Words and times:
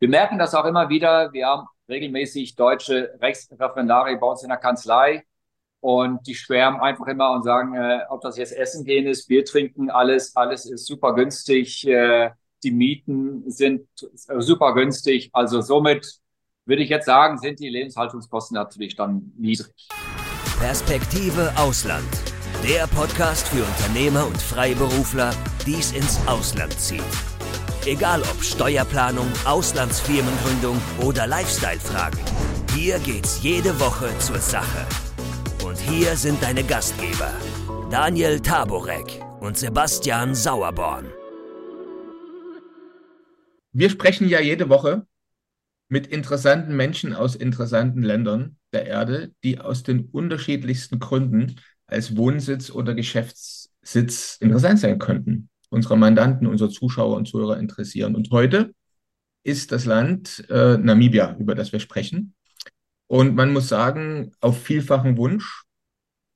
Wir 0.00 0.08
merken 0.08 0.38
das 0.38 0.54
auch 0.54 0.64
immer 0.64 0.88
wieder. 0.88 1.30
Wir 1.32 1.46
haben 1.46 1.66
regelmäßig 1.88 2.56
deutsche 2.56 3.10
Rechtsreferendare 3.20 4.16
bei 4.16 4.26
uns 4.26 4.42
in 4.42 4.48
der 4.48 4.56
Kanzlei 4.56 5.24
und 5.80 6.26
die 6.26 6.34
schwärmen 6.34 6.80
einfach 6.80 7.06
immer 7.06 7.32
und 7.32 7.42
sagen, 7.42 7.74
äh, 7.74 8.00
ob 8.08 8.22
das 8.22 8.38
jetzt 8.38 8.56
Essen 8.56 8.84
gehen 8.86 9.06
ist, 9.06 9.26
Bier 9.28 9.44
trinken, 9.44 9.90
alles, 9.90 10.34
alles 10.36 10.64
ist 10.64 10.86
super 10.86 11.14
günstig. 11.14 11.86
Äh, 11.86 12.30
die 12.62 12.70
Mieten 12.70 13.50
sind 13.50 13.88
super 14.38 14.72
günstig. 14.72 15.28
Also 15.34 15.60
somit 15.60 16.18
würde 16.64 16.82
ich 16.82 16.88
jetzt 16.88 17.06
sagen, 17.06 17.36
sind 17.36 17.60
die 17.60 17.68
Lebenshaltungskosten 17.68 18.54
natürlich 18.54 18.96
dann 18.96 19.32
niedrig. 19.36 19.88
Perspektive 20.58 21.52
Ausland. 21.56 22.08
Der 22.66 22.86
Podcast 22.86 23.48
für 23.48 23.64
Unternehmer 23.64 24.26
und 24.26 24.40
Freiberufler, 24.40 25.34
die 25.66 25.74
es 25.74 25.92
ins 25.92 26.26
Ausland 26.26 26.72
zieht. 26.78 27.29
Egal 27.86 28.20
ob 28.20 28.42
Steuerplanung, 28.44 29.26
Auslandsfirmengründung 29.46 30.78
oder 31.02 31.26
Lifestyle-Fragen. 31.26 32.18
Hier 32.74 32.98
geht's 32.98 33.42
jede 33.42 33.80
Woche 33.80 34.10
zur 34.18 34.38
Sache. 34.38 34.86
Und 35.64 35.78
hier 35.78 36.14
sind 36.14 36.42
deine 36.42 36.62
Gastgeber, 36.62 37.32
Daniel 37.90 38.38
Taborek 38.38 39.22
und 39.40 39.56
Sebastian 39.56 40.34
Sauerborn. 40.34 41.06
Wir 43.72 43.88
sprechen 43.88 44.28
ja 44.28 44.40
jede 44.40 44.68
Woche 44.68 45.06
mit 45.88 46.06
interessanten 46.06 46.76
Menschen 46.76 47.14
aus 47.14 47.34
interessanten 47.34 48.02
Ländern 48.02 48.58
der 48.74 48.84
Erde, 48.84 49.32
die 49.42 49.58
aus 49.58 49.84
den 49.84 50.04
unterschiedlichsten 50.10 50.98
Gründen 50.98 51.56
als 51.86 52.14
Wohnsitz 52.14 52.70
oder 52.70 52.92
Geschäftssitz 52.92 54.36
interessant 54.38 54.80
sein 54.80 54.98
könnten 54.98 55.49
unsere 55.70 55.96
Mandanten, 55.96 56.46
unsere 56.46 56.70
Zuschauer 56.70 57.16
und 57.16 57.26
Zuhörer 57.26 57.58
interessieren. 57.58 58.14
Und 58.14 58.30
heute 58.30 58.72
ist 59.42 59.72
das 59.72 59.86
Land 59.86 60.44
äh, 60.50 60.76
Namibia, 60.76 61.34
über 61.38 61.54
das 61.54 61.72
wir 61.72 61.80
sprechen. 61.80 62.34
Und 63.06 63.34
man 63.34 63.50
muss 63.52 63.68
sagen, 63.68 64.32
auf 64.40 64.62
vielfachen 64.62 65.16
Wunsch 65.16 65.64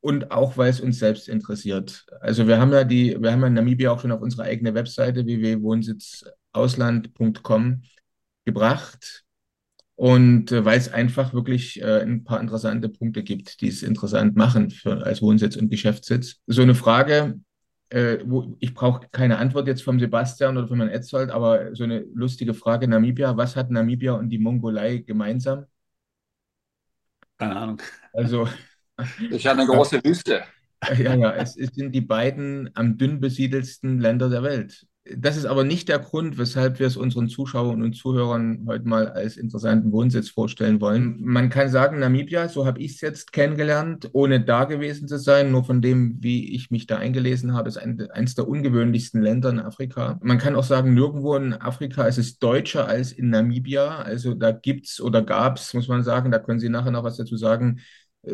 und 0.00 0.30
auch, 0.30 0.56
weil 0.56 0.70
es 0.70 0.80
uns 0.80 0.98
selbst 0.98 1.28
interessiert. 1.28 2.06
Also 2.20 2.48
wir 2.48 2.58
haben 2.58 2.72
ja 2.72 2.84
die, 2.84 3.20
wir 3.20 3.32
haben 3.32 3.42
ja 3.42 3.50
Namibia 3.50 3.90
auch 3.90 4.00
schon 4.00 4.12
auf 4.12 4.22
unserer 4.22 4.44
eigenen 4.44 4.74
Webseite 4.74 5.24
www.wohnsitzausland.com 5.24 7.82
gebracht. 8.44 9.24
Und 9.96 10.50
äh, 10.50 10.64
weil 10.64 10.78
es 10.78 10.92
einfach 10.92 11.32
wirklich 11.32 11.80
äh, 11.80 12.02
ein 12.02 12.24
paar 12.24 12.40
interessante 12.40 12.88
Punkte 12.88 13.22
gibt, 13.22 13.60
die 13.60 13.68
es 13.68 13.82
interessant 13.82 14.36
machen 14.36 14.70
für, 14.70 15.06
als 15.06 15.22
Wohnsitz 15.22 15.56
und 15.56 15.70
Geschäftssitz. 15.70 16.40
So 16.46 16.62
eine 16.62 16.74
Frage, 16.74 17.38
äh, 17.90 18.18
wo, 18.24 18.56
ich 18.60 18.74
brauche 18.74 19.06
keine 19.10 19.38
Antwort 19.38 19.66
jetzt 19.68 19.82
vom 19.82 20.00
Sebastian 20.00 20.56
oder 20.56 20.68
von 20.68 20.78
Herrn 20.78 20.90
Etzold, 20.90 21.30
aber 21.30 21.74
so 21.74 21.84
eine 21.84 22.00
lustige 22.14 22.54
Frage: 22.54 22.88
Namibia, 22.88 23.36
was 23.36 23.56
hat 23.56 23.70
Namibia 23.70 24.12
und 24.12 24.28
die 24.28 24.38
Mongolei 24.38 24.98
gemeinsam? 24.98 25.66
Keine 27.38 27.56
Ahnung. 27.56 27.82
Also. 28.12 28.48
Ist 29.30 29.44
ja 29.44 29.52
eine 29.52 29.66
große 29.66 30.02
Wüste. 30.05 30.44
Ja, 30.98 31.14
ja, 31.14 31.32
es, 31.32 31.56
es 31.56 31.70
sind 31.70 31.92
die 31.94 32.02
beiden 32.02 32.68
am 32.74 32.98
dünn 32.98 33.18
besiedelsten 33.18 34.00
Länder 34.00 34.28
der 34.28 34.42
Welt. 34.42 34.86
Das 35.12 35.36
ist 35.36 35.44
aber 35.44 35.64
nicht 35.64 35.91
der 35.91 35.98
Grund, 35.98 36.38
weshalb 36.38 36.78
wir 36.78 36.86
es 36.86 36.97
unseren 36.97 37.28
Zuschauern 37.28 37.83
und 37.83 37.94
Zuhörern 37.94 38.64
heute 38.66 38.88
mal 38.88 39.08
als 39.08 39.36
interessanten 39.36 39.92
Wohnsitz 39.92 40.30
vorstellen 40.30 40.80
wollen. 40.80 41.19
Man 41.20 41.50
kann 41.50 41.69
sagen, 41.69 41.98
Namibia, 41.98 42.48
so 42.48 42.64
habe 42.64 42.80
ich 42.80 42.92
es 42.92 43.00
jetzt 43.02 43.30
kennengelernt, 43.30 44.08
ohne 44.14 44.42
da 44.42 44.64
gewesen 44.64 45.06
zu 45.06 45.19
sein, 45.19 45.50
nur 45.50 45.62
von 45.62 45.83
dem, 45.83 46.16
wie 46.22 46.55
ich 46.55 46.70
mich 46.70 46.86
da 46.86 46.96
eingelesen 46.96 47.52
habe, 47.52 47.69
ist 47.69 47.77
ein, 47.77 48.00
eines 48.12 48.34
der 48.34 48.48
ungewöhnlichsten 48.48 49.20
Länder 49.20 49.50
in 49.50 49.61
Afrika. 49.61 50.19
Man 50.22 50.38
kann 50.38 50.56
auch 50.56 50.64
sagen, 50.64 50.94
nirgendwo 50.94 51.36
in 51.36 51.52
Afrika 51.52 52.06
ist 52.06 52.16
es 52.16 52.39
deutscher 52.39 52.89
als 52.89 53.12
in 53.12 53.28
Namibia. 53.28 53.98
Also 53.98 54.33
da 54.33 54.52
gibt 54.52 54.86
es 54.86 55.02
oder 55.02 55.20
gab 55.20 55.58
es, 55.58 55.74
muss 55.74 55.89
man 55.89 56.02
sagen, 56.02 56.30
da 56.30 56.39
können 56.39 56.61
Sie 56.61 56.70
nachher 56.70 56.92
noch 56.92 57.05
was 57.05 57.18
dazu 57.18 57.36
sagen, 57.36 57.80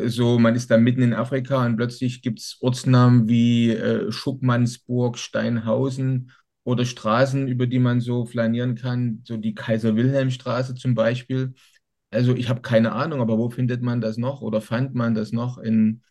so, 0.05 0.39
man 0.39 0.55
ist 0.55 0.71
da 0.71 0.77
mitten 0.77 1.01
in 1.01 1.13
Afrika 1.13 1.65
und 1.65 1.75
plötzlich 1.75 2.21
gibt 2.21 2.39
es 2.39 2.57
Ortsnamen 2.61 3.27
wie 3.27 3.71
äh, 3.71 4.09
Schuckmannsburg, 4.09 5.17
Steinhausen 5.17 6.31
oder 6.71 6.85
Straßen, 6.85 7.47
über 7.47 7.67
die 7.67 7.79
man 7.79 8.01
so 8.01 8.25
flanieren 8.25 8.75
kann, 8.75 9.21
so 9.25 9.37
die 9.37 9.53
Kaiser-Wilhelm-Straße 9.53 10.75
zum 10.75 10.95
Beispiel. 10.95 11.53
Also 12.11 12.35
ich 12.35 12.49
habe 12.49 12.61
keine 12.61 12.93
Ahnung, 12.93 13.21
aber 13.21 13.37
wo 13.37 13.49
findet 13.49 13.81
man 13.81 14.01
das 14.01 14.17
noch 14.17 14.41
oder 14.41 14.61
fand 14.61 14.95
man 14.95 15.13
das 15.13 15.31
noch 15.31 15.57
in, 15.57 16.03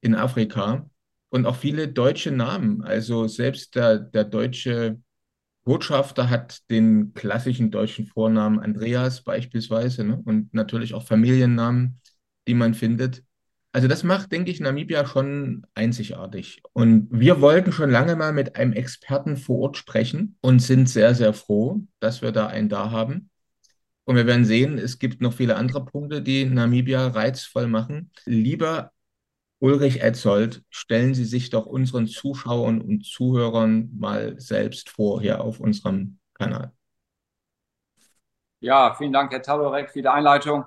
in 0.00 0.14
Afrika? 0.14 0.88
Und 1.30 1.46
auch 1.46 1.56
viele 1.56 1.88
deutsche 1.88 2.30
Namen. 2.30 2.82
Also 2.82 3.26
selbst 3.26 3.74
der, 3.74 3.98
der 3.98 4.24
deutsche 4.24 5.00
Botschafter 5.64 6.30
hat 6.30 6.60
den 6.70 7.14
klassischen 7.14 7.70
deutschen 7.70 8.06
Vornamen 8.06 8.60
Andreas 8.60 9.22
beispielsweise 9.22 10.04
ne? 10.04 10.20
und 10.24 10.54
natürlich 10.54 10.94
auch 10.94 11.04
Familiennamen, 11.04 12.00
die 12.46 12.54
man 12.54 12.74
findet. 12.74 13.24
Also 13.74 13.88
das 13.88 14.04
macht, 14.04 14.30
denke 14.30 14.52
ich, 14.52 14.60
Namibia 14.60 15.04
schon 15.04 15.66
einzigartig. 15.74 16.62
Und 16.74 17.08
wir 17.10 17.40
wollten 17.40 17.72
schon 17.72 17.90
lange 17.90 18.14
mal 18.14 18.32
mit 18.32 18.54
einem 18.54 18.72
Experten 18.72 19.36
vor 19.36 19.58
Ort 19.62 19.76
sprechen 19.76 20.38
und 20.40 20.60
sind 20.60 20.88
sehr, 20.88 21.16
sehr 21.16 21.34
froh, 21.34 21.80
dass 21.98 22.22
wir 22.22 22.30
da 22.30 22.46
einen 22.46 22.68
da 22.68 22.92
haben. 22.92 23.30
Und 24.04 24.14
wir 24.14 24.28
werden 24.28 24.44
sehen, 24.44 24.78
es 24.78 25.00
gibt 25.00 25.20
noch 25.20 25.32
viele 25.32 25.56
andere 25.56 25.84
Punkte, 25.84 26.22
die 26.22 26.44
Namibia 26.44 27.08
reizvoll 27.08 27.66
machen. 27.66 28.12
Lieber 28.26 28.92
Ulrich 29.58 30.02
Etzold, 30.02 30.62
stellen 30.70 31.14
Sie 31.14 31.24
sich 31.24 31.50
doch 31.50 31.66
unseren 31.66 32.06
Zuschauern 32.06 32.80
und 32.80 33.04
Zuhörern 33.04 33.90
mal 33.98 34.38
selbst 34.38 34.88
vor 34.88 35.20
hier 35.20 35.40
auf 35.40 35.58
unserem 35.58 36.20
Kanal. 36.34 36.70
Ja, 38.60 38.94
vielen 38.94 39.12
Dank, 39.12 39.32
Herr 39.32 39.42
Taborek, 39.42 39.90
für 39.90 40.00
die 40.00 40.06
Einleitung. 40.06 40.64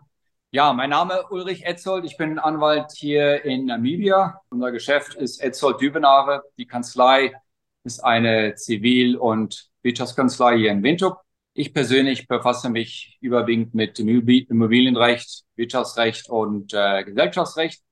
Ja, 0.57 0.73
mein 0.73 0.89
Name 0.89 1.23
Ulrich 1.29 1.67
Etzold. 1.67 2.03
Ich 2.03 2.17
bin 2.17 2.39
Anwalt 2.39 2.91
hier 2.95 3.45
in 3.45 3.65
Namibia. 3.65 4.41
Unser 4.49 4.71
Geschäft 4.71 5.13
ist 5.13 5.39
Etzold 5.39 5.79
Dübenare. 5.79 6.45
Die 6.57 6.65
Kanzlei 6.65 7.31
ist 7.83 8.03
eine 8.03 8.55
Zivil- 8.55 9.17
und 9.17 9.69
Wirtschaftskanzlei 9.83 10.57
hier 10.57 10.71
in 10.71 10.81
Windhoek. 10.81 11.19
Ich 11.53 11.75
persönlich 11.75 12.27
befasse 12.27 12.71
mich 12.71 13.19
überwiegend 13.21 13.75
mit 13.75 13.99
Immobilienrecht, 13.99 15.43
Wirtschaftsrecht 15.57 16.27
und 16.27 16.73
äh, 16.73 17.03
Gesellschaftsrecht. 17.03 17.83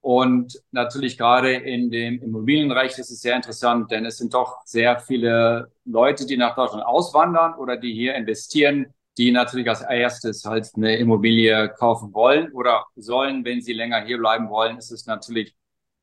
Und 0.00 0.60
natürlich 0.72 1.16
gerade 1.16 1.54
in 1.54 1.92
dem 1.92 2.20
Immobilienrecht 2.20 2.98
ist 2.98 3.12
es 3.12 3.20
sehr 3.20 3.36
interessant, 3.36 3.92
denn 3.92 4.04
es 4.04 4.18
sind 4.18 4.34
doch 4.34 4.56
sehr 4.64 4.98
viele 4.98 5.70
Leute, 5.84 6.26
die 6.26 6.38
nach 6.38 6.56
Deutschland 6.56 6.84
auswandern 6.84 7.54
oder 7.54 7.76
die 7.76 7.94
hier 7.94 8.16
investieren, 8.16 8.92
die 9.18 9.30
natürlich 9.32 9.68
als 9.68 9.82
erstes 9.82 10.44
halt 10.44 10.70
eine 10.76 10.96
Immobilie 10.96 11.68
kaufen 11.70 12.12
wollen 12.12 12.52
oder 12.52 12.86
sollen, 12.96 13.44
wenn 13.44 13.60
sie 13.60 13.72
länger 13.72 14.04
hier 14.04 14.18
bleiben 14.18 14.48
wollen, 14.50 14.76
ist 14.78 14.90
es 14.90 15.06
natürlich 15.06 15.54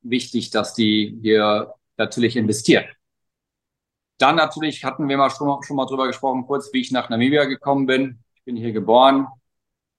wichtig, 0.02 0.50
dass 0.50 0.74
die 0.74 1.18
hier 1.22 1.74
natürlich 1.96 2.36
investieren. 2.36 2.84
Dann 4.18 4.36
natürlich 4.36 4.84
hatten 4.84 5.08
wir 5.08 5.16
mal 5.16 5.30
schon, 5.30 5.62
schon 5.62 5.76
mal 5.76 5.86
drüber 5.86 6.06
gesprochen, 6.06 6.46
kurz 6.46 6.72
wie 6.72 6.80
ich 6.80 6.92
nach 6.92 7.10
Namibia 7.10 7.44
gekommen 7.44 7.86
bin. 7.86 8.20
Ich 8.34 8.44
bin 8.44 8.56
hier 8.56 8.72
geboren, 8.72 9.26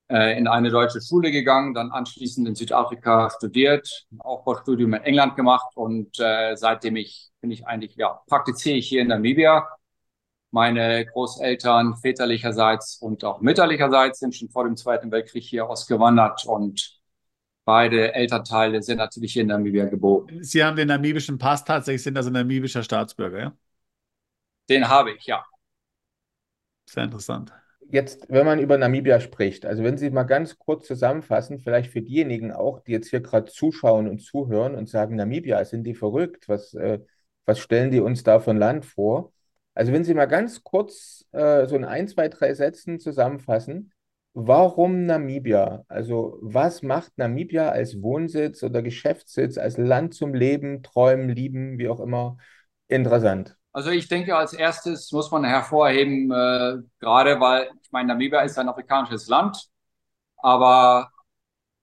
äh, 0.09 0.37
in 0.37 0.47
eine 0.47 0.69
deutsche 0.69 1.01
Schule 1.01 1.31
gegangen, 1.31 1.73
dann 1.73 1.91
anschließend 1.91 2.47
in 2.47 2.55
Südafrika 2.55 3.29
studiert, 3.29 4.05
Aufbaustudium 4.19 4.93
in 4.93 5.03
England 5.03 5.35
gemacht 5.35 5.75
und 5.75 6.19
äh, 6.19 6.55
seitdem 6.55 6.95
ich 6.95 7.31
bin 7.41 7.51
ich 7.51 7.67
eigentlich 7.67 7.95
ja 7.95 8.21
praktiziere 8.27 8.77
ich 8.77 8.87
hier 8.87 9.01
in 9.01 9.07
Namibia 9.07 9.67
meine 10.53 11.03
Großeltern 11.07 11.97
väterlicherseits 11.97 12.97
und 12.97 13.25
auch 13.25 13.41
mütterlicherseits 13.41 14.19
sind 14.19 14.35
schon 14.35 14.49
vor 14.49 14.65
dem 14.65 14.77
Zweiten 14.77 15.11
Weltkrieg 15.11 15.43
hier 15.43 15.67
ausgewandert 15.67 16.45
und 16.45 16.99
beide 17.65 18.13
Elternteile 18.13 18.83
sind 18.83 18.97
natürlich 18.97 19.33
hier 19.33 19.41
in 19.41 19.47
Namibia 19.47 19.85
geboren. 19.85 20.27
Sie 20.41 20.63
haben 20.63 20.75
den 20.75 20.89
namibischen 20.89 21.39
Pass 21.39 21.65
tatsächlich, 21.65 22.03
sind 22.03 22.17
also 22.17 22.29
namibischer 22.29 22.83
Staatsbürger, 22.83 23.39
ja? 23.39 23.57
Den 24.69 24.87
habe 24.87 25.13
ich, 25.13 25.25
ja. 25.25 25.43
Sehr 26.85 27.05
interessant. 27.05 27.51
Jetzt, 27.89 28.27
wenn 28.29 28.45
man 28.45 28.59
über 28.59 28.77
Namibia 28.77 29.19
spricht, 29.19 29.65
also 29.65 29.83
wenn 29.83 29.97
Sie 29.97 30.11
mal 30.11 30.23
ganz 30.23 30.59
kurz 30.59 30.85
zusammenfassen, 30.85 31.59
vielleicht 31.59 31.91
für 31.91 32.01
diejenigen 32.03 32.51
auch, 32.51 32.79
die 32.81 32.91
jetzt 32.91 33.09
hier 33.09 33.21
gerade 33.21 33.51
zuschauen 33.51 34.07
und 34.07 34.19
zuhören 34.19 34.75
und 34.75 34.87
sagen, 34.87 35.15
Namibia, 35.15 35.65
sind 35.65 35.83
die 35.83 35.95
verrückt? 35.95 36.47
Was, 36.47 36.75
äh, 36.75 36.99
was 37.45 37.57
stellen 37.57 37.89
die 37.89 37.99
uns 38.01 38.23
da 38.23 38.39
von 38.39 38.57
Land 38.57 38.85
vor? 38.85 39.33
Also 39.73 39.91
wenn 39.91 40.03
Sie 40.03 40.13
mal 40.13 40.25
ganz 40.25 40.63
kurz 40.63 41.25
äh, 41.31 41.65
so 41.67 41.75
in 41.75 41.85
ein, 41.85 42.07
zwei, 42.07 42.29
drei 42.29 42.53
Sätzen 42.53 42.99
zusammenfassen, 42.99 43.91
warum 44.33 45.05
Namibia? 45.05 45.83
Also 45.87 46.37
was 46.41 46.81
macht 46.81 47.17
Namibia 47.17 47.69
als 47.69 48.01
Wohnsitz 48.01 48.63
oder 48.63 48.81
Geschäftssitz, 48.81 49.57
als 49.57 49.77
Land 49.77 50.13
zum 50.13 50.33
Leben, 50.33 50.83
Träumen, 50.83 51.29
Lieben, 51.29 51.77
wie 51.77 51.89
auch 51.89 51.99
immer, 51.99 52.37
interessant? 52.87 53.57
Also 53.71 53.89
ich 53.89 54.07
denke, 54.07 54.35
als 54.35 54.53
erstes 54.53 55.11
muss 55.11 55.31
man 55.31 55.43
hervorheben, 55.43 56.31
äh, 56.31 56.77
gerade 56.99 57.39
weil, 57.39 57.69
ich 57.81 57.91
meine, 57.91 58.09
Namibia 58.09 58.41
ist 58.41 58.59
ein 58.59 58.69
afrikanisches 58.69 59.27
Land, 59.27 59.67
aber 60.37 61.09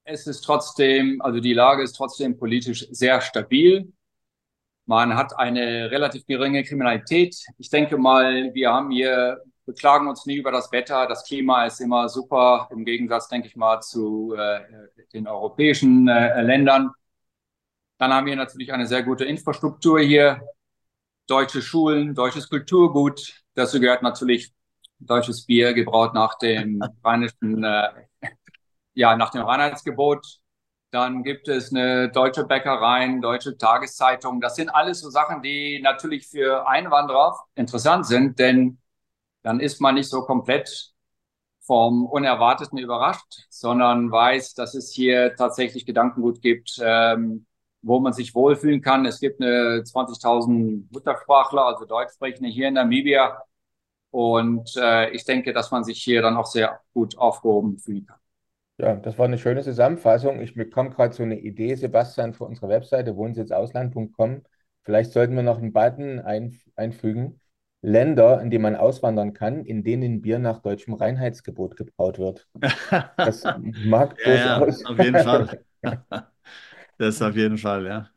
es 0.04 0.26
ist 0.26 0.42
trotzdem, 0.42 1.20
also 1.22 1.40
die 1.40 1.54
Lage 1.54 1.82
ist 1.82 1.94
trotzdem 1.94 2.38
politisch 2.38 2.86
sehr 2.90 3.20
stabil. 3.20 3.92
Man 4.90 5.14
hat 5.14 5.38
eine 5.38 5.88
relativ 5.92 6.26
geringe 6.26 6.64
Kriminalität. 6.64 7.36
Ich 7.58 7.70
denke 7.70 7.96
mal, 7.96 8.52
wir 8.54 8.72
haben 8.72 8.90
hier 8.90 9.40
beklagen 9.64 10.08
uns 10.08 10.26
nie 10.26 10.34
über 10.34 10.50
das 10.50 10.72
Wetter. 10.72 11.06
Das 11.06 11.22
Klima 11.22 11.64
ist 11.64 11.80
immer 11.80 12.08
super, 12.08 12.68
im 12.72 12.84
Gegensatz, 12.84 13.28
denke 13.28 13.46
ich 13.46 13.54
mal, 13.54 13.80
zu 13.80 14.34
äh, 14.36 14.58
den 15.12 15.28
europäischen 15.28 16.08
äh, 16.08 16.42
Ländern. 16.42 16.90
Dann 17.98 18.12
haben 18.12 18.26
wir 18.26 18.34
natürlich 18.34 18.72
eine 18.72 18.84
sehr 18.84 19.04
gute 19.04 19.24
Infrastruktur 19.24 20.00
hier, 20.00 20.40
deutsche 21.28 21.62
Schulen, 21.62 22.16
deutsches 22.16 22.48
Kulturgut. 22.48 23.44
Dazu 23.54 23.78
gehört 23.78 24.02
natürlich 24.02 24.52
deutsches 24.98 25.46
Bier, 25.46 25.72
gebraut 25.72 26.14
nach 26.14 26.36
dem 26.38 26.82
rheinischen, 27.04 27.62
äh, 27.62 27.90
ja, 28.94 29.14
nach 29.14 29.30
dem 29.30 29.42
Reinheitsgebot. 29.42 30.39
Dann 30.90 31.22
gibt 31.22 31.46
es 31.48 31.72
eine 31.72 32.10
deutsche 32.10 32.44
Bäckerei, 32.44 33.18
deutsche 33.20 33.56
Tageszeitung. 33.56 34.40
Das 34.40 34.56
sind 34.56 34.70
alles 34.70 35.00
so 35.00 35.10
Sachen, 35.10 35.40
die 35.42 35.80
natürlich 35.80 36.26
für 36.26 36.66
Einwanderer 36.68 37.38
interessant 37.54 38.06
sind, 38.06 38.38
denn 38.40 38.78
dann 39.42 39.60
ist 39.60 39.80
man 39.80 39.94
nicht 39.94 40.08
so 40.08 40.22
komplett 40.22 40.92
vom 41.60 42.06
Unerwarteten 42.06 42.78
überrascht, 42.78 43.46
sondern 43.50 44.10
weiß, 44.10 44.54
dass 44.54 44.74
es 44.74 44.92
hier 44.92 45.36
tatsächlich 45.36 45.86
Gedankengut 45.86 46.42
gibt, 46.42 46.80
ähm, 46.82 47.46
wo 47.82 48.00
man 48.00 48.12
sich 48.12 48.34
wohlfühlen 48.34 48.82
kann. 48.82 49.06
Es 49.06 49.20
gibt 49.20 49.40
eine 49.40 49.84
20.000 49.84 50.86
Muttersprachler, 50.90 51.66
also 51.66 51.84
Deutschsprechende 51.84 52.50
hier 52.50 52.68
in 52.68 52.74
Namibia. 52.74 53.42
Und 54.10 54.76
äh, 54.76 55.10
ich 55.10 55.24
denke, 55.24 55.52
dass 55.52 55.70
man 55.70 55.84
sich 55.84 56.02
hier 56.02 56.22
dann 56.22 56.36
auch 56.36 56.46
sehr 56.46 56.80
gut 56.92 57.16
aufgehoben 57.18 57.78
fühlen 57.78 58.06
kann. 58.06 58.19
Ja, 58.80 58.94
das 58.96 59.18
war 59.18 59.26
eine 59.26 59.36
schöne 59.36 59.62
Zusammenfassung. 59.62 60.40
Ich 60.40 60.54
bekomme 60.54 60.88
gerade 60.90 61.14
so 61.14 61.22
eine 61.22 61.38
Idee, 61.38 61.74
Sebastian, 61.74 62.32
für 62.32 62.44
unsere 62.44 62.68
Webseite 62.70 63.14
wohnsitzausland.com. 63.14 64.42
Vielleicht 64.84 65.12
sollten 65.12 65.36
wir 65.36 65.42
noch 65.42 65.58
einen 65.58 65.74
Button 65.74 66.18
ein, 66.20 66.58
einfügen. 66.76 67.40
Länder, 67.82 68.40
in 68.40 68.50
die 68.50 68.58
man 68.58 68.76
auswandern 68.76 69.34
kann, 69.34 69.64
in 69.66 69.82
denen 69.84 70.22
Bier 70.22 70.38
nach 70.38 70.60
deutschem 70.60 70.94
Reinheitsgebot 70.94 71.76
gebraut 71.76 72.18
wird. 72.18 72.48
Das 73.16 73.44
mag 73.84 74.16
ja. 74.24 74.34
Ja, 74.34 74.58
auf 74.58 74.98
jeden 74.98 75.18
Fall. 75.24 75.62
Das 76.96 77.20
auf 77.22 77.36
jeden 77.36 77.58
Fall, 77.58 77.86
ja. 77.86 78.10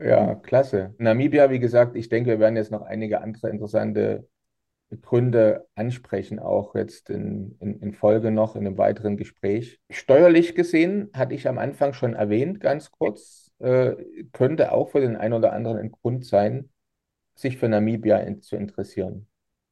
Ja, 0.00 0.34
klasse. 0.36 0.94
Namibia, 0.98 1.50
wie 1.50 1.58
gesagt, 1.58 1.96
ich 1.96 2.08
denke, 2.08 2.30
wir 2.30 2.38
werden 2.40 2.56
jetzt 2.56 2.70
noch 2.70 2.82
einige 2.82 3.20
andere 3.20 3.50
interessante 3.50 4.28
Gründe 4.96 5.66
ansprechen, 5.74 6.38
auch 6.38 6.74
jetzt 6.74 7.10
in, 7.10 7.56
in, 7.60 7.80
in 7.80 7.92
Folge 7.92 8.30
noch 8.30 8.56
in 8.56 8.66
einem 8.66 8.78
weiteren 8.78 9.16
Gespräch. 9.16 9.80
Steuerlich 9.90 10.54
gesehen, 10.54 11.10
hatte 11.12 11.34
ich 11.34 11.46
am 11.46 11.58
Anfang 11.58 11.92
schon 11.92 12.14
erwähnt, 12.14 12.60
ganz 12.60 12.90
kurz, 12.90 13.52
äh, 13.58 13.96
könnte 14.32 14.72
auch 14.72 14.90
für 14.90 15.00
den 15.00 15.16
einen 15.16 15.34
oder 15.34 15.52
anderen 15.52 15.78
ein 15.78 15.92
Grund 15.92 16.24
sein, 16.24 16.70
sich 17.34 17.58
für 17.58 17.68
Namibia 17.68 18.18
in, 18.18 18.40
zu 18.40 18.56
interessieren. 18.56 19.28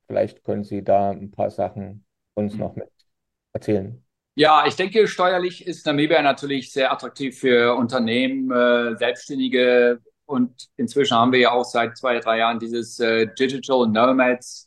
Vielleicht 0.06 0.44
können 0.44 0.64
Sie 0.64 0.84
da 0.84 1.10
ein 1.10 1.30
paar 1.30 1.50
Sachen 1.50 2.04
uns 2.34 2.54
mhm. 2.54 2.60
noch 2.60 2.76
mit 2.76 2.90
erzählen. 3.52 4.02
Ja, 4.34 4.66
ich 4.66 4.76
denke, 4.76 5.08
steuerlich 5.08 5.66
ist 5.66 5.86
Namibia 5.86 6.20
natürlich 6.20 6.70
sehr 6.70 6.92
attraktiv 6.92 7.38
für 7.38 7.74
Unternehmen, 7.74 8.50
äh, 8.50 8.96
Selbstständige 8.98 10.00
und 10.26 10.69
inzwischen 10.76 11.16
haben 11.16 11.32
wir 11.32 11.38
ja 11.38 11.52
auch 11.52 11.64
seit 11.64 11.96
zwei, 11.96 12.19
drei 12.19 12.38
Jahren 12.38 12.58
dieses 12.58 13.00
äh, 13.00 13.26
Digital 13.38 13.86
Nomads 13.86 14.65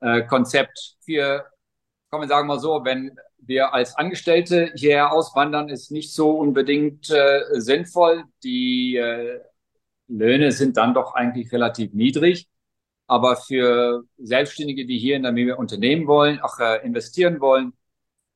äh, 0.00 0.22
Konzept. 0.22 0.96
Wir, 1.04 1.46
man 2.10 2.28
sagen 2.28 2.48
mal 2.48 2.58
so, 2.58 2.84
wenn 2.84 3.16
wir 3.38 3.72
als 3.72 3.96
Angestellte 3.96 4.72
hierher 4.74 5.12
auswandern, 5.12 5.68
ist 5.68 5.90
nicht 5.90 6.12
so 6.14 6.30
unbedingt 6.32 7.10
äh, 7.10 7.42
sinnvoll. 7.52 8.24
Die 8.42 8.96
äh, 8.96 9.40
Löhne 10.08 10.52
sind 10.52 10.76
dann 10.76 10.94
doch 10.94 11.14
eigentlich 11.14 11.52
relativ 11.52 11.92
niedrig. 11.94 12.48
Aber 13.06 13.36
für 13.36 14.04
Selbstständige, 14.18 14.86
die 14.86 14.98
hier 14.98 15.16
in 15.16 15.22
Namibia 15.22 15.56
unternehmen 15.56 16.06
wollen, 16.06 16.40
auch 16.40 16.60
äh, 16.60 16.84
investieren 16.84 17.40
wollen, 17.40 17.72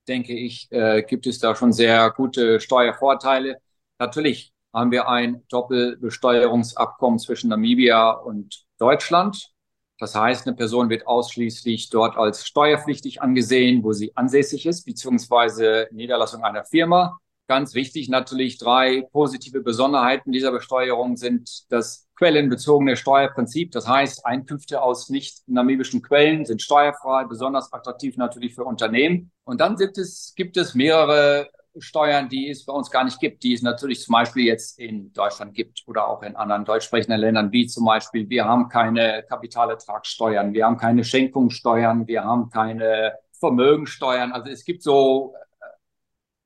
denke 0.08 0.34
ich, 0.34 0.70
äh, 0.72 1.02
gibt 1.02 1.26
es 1.26 1.38
da 1.38 1.54
schon 1.54 1.72
sehr 1.72 2.10
gute 2.10 2.60
Steuervorteile. 2.60 3.58
Natürlich 3.98 4.52
haben 4.72 4.90
wir 4.90 5.08
ein 5.08 5.44
Doppelbesteuerungsabkommen 5.48 7.18
zwischen 7.18 7.50
Namibia 7.50 8.10
und 8.10 8.64
Deutschland. 8.78 9.53
Das 9.98 10.14
heißt, 10.14 10.46
eine 10.46 10.56
Person 10.56 10.90
wird 10.90 11.06
ausschließlich 11.06 11.88
dort 11.90 12.16
als 12.16 12.46
steuerpflichtig 12.46 13.22
angesehen, 13.22 13.84
wo 13.84 13.92
sie 13.92 14.16
ansässig 14.16 14.66
ist, 14.66 14.84
beziehungsweise 14.84 15.88
Niederlassung 15.92 16.42
einer 16.42 16.64
Firma. 16.64 17.18
Ganz 17.46 17.74
wichtig 17.74 18.08
natürlich 18.08 18.56
drei 18.56 19.06
positive 19.12 19.60
Besonderheiten 19.60 20.32
dieser 20.32 20.50
Besteuerung 20.50 21.16
sind 21.16 21.70
das 21.70 22.08
quellenbezogene 22.16 22.96
Steuerprinzip. 22.96 23.70
Das 23.70 23.86
heißt, 23.86 24.24
Einkünfte 24.24 24.80
aus 24.80 25.10
nicht 25.10 25.46
namibischen 25.46 26.00
Quellen 26.00 26.46
sind 26.46 26.62
steuerfrei, 26.62 27.24
besonders 27.24 27.72
attraktiv 27.72 28.16
natürlich 28.16 28.54
für 28.54 28.64
Unternehmen. 28.64 29.30
Und 29.44 29.60
dann 29.60 29.76
gibt 29.76 29.98
es, 29.98 30.32
gibt 30.36 30.56
es 30.56 30.74
mehrere 30.74 31.50
Steuern, 31.78 32.28
die 32.28 32.48
es 32.50 32.64
bei 32.64 32.72
uns 32.72 32.90
gar 32.90 33.04
nicht 33.04 33.18
gibt, 33.20 33.42
die 33.42 33.54
es 33.54 33.62
natürlich 33.62 34.02
zum 34.02 34.12
Beispiel 34.12 34.44
jetzt 34.44 34.78
in 34.78 35.12
Deutschland 35.12 35.54
gibt 35.54 35.82
oder 35.86 36.08
auch 36.08 36.22
in 36.22 36.36
anderen 36.36 36.64
deutschsprechenden 36.64 37.20
Ländern, 37.20 37.52
wie 37.52 37.66
zum 37.66 37.84
Beispiel, 37.84 38.28
wir 38.28 38.44
haben 38.44 38.68
keine 38.68 39.24
Kapitalertragssteuern, 39.28 40.52
wir 40.52 40.66
haben 40.66 40.76
keine 40.76 41.04
Schenkungssteuern, 41.04 42.06
wir 42.06 42.24
haben 42.24 42.50
keine 42.50 43.14
Vermögensteuern. 43.38 44.32
Also 44.32 44.50
es 44.50 44.64
gibt 44.64 44.82
so 44.82 45.34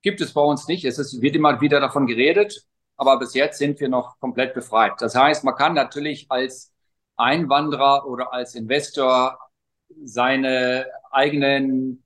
gibt 0.03 0.21
es 0.21 0.33
bei 0.33 0.41
uns 0.41 0.69
nicht. 0.69 0.85
Es 0.85 0.99
ist, 0.99 1.21
wird 1.21 1.37
immer 1.37 1.61
wieder 1.61 1.81
davon 1.81 2.07
geredet, 2.07 2.65
aber 2.97 3.19
bis 3.19 3.35
jetzt 3.35 3.59
sind 3.59 3.81
wir 3.81 3.89
noch 3.89 4.19
komplett 4.21 4.55
befreit. 4.55 4.95
Das 5.01 5.15
heißt, 5.15 5.45
man 5.45 5.55
kann 5.55 5.75
natürlich 5.75 6.27
als 6.31 6.73
Einwanderer 7.17 8.07
oder 8.07 8.33
als 8.33 8.55
Investor 8.55 9.39
seine 10.03 10.87
eigenen, 11.11 12.05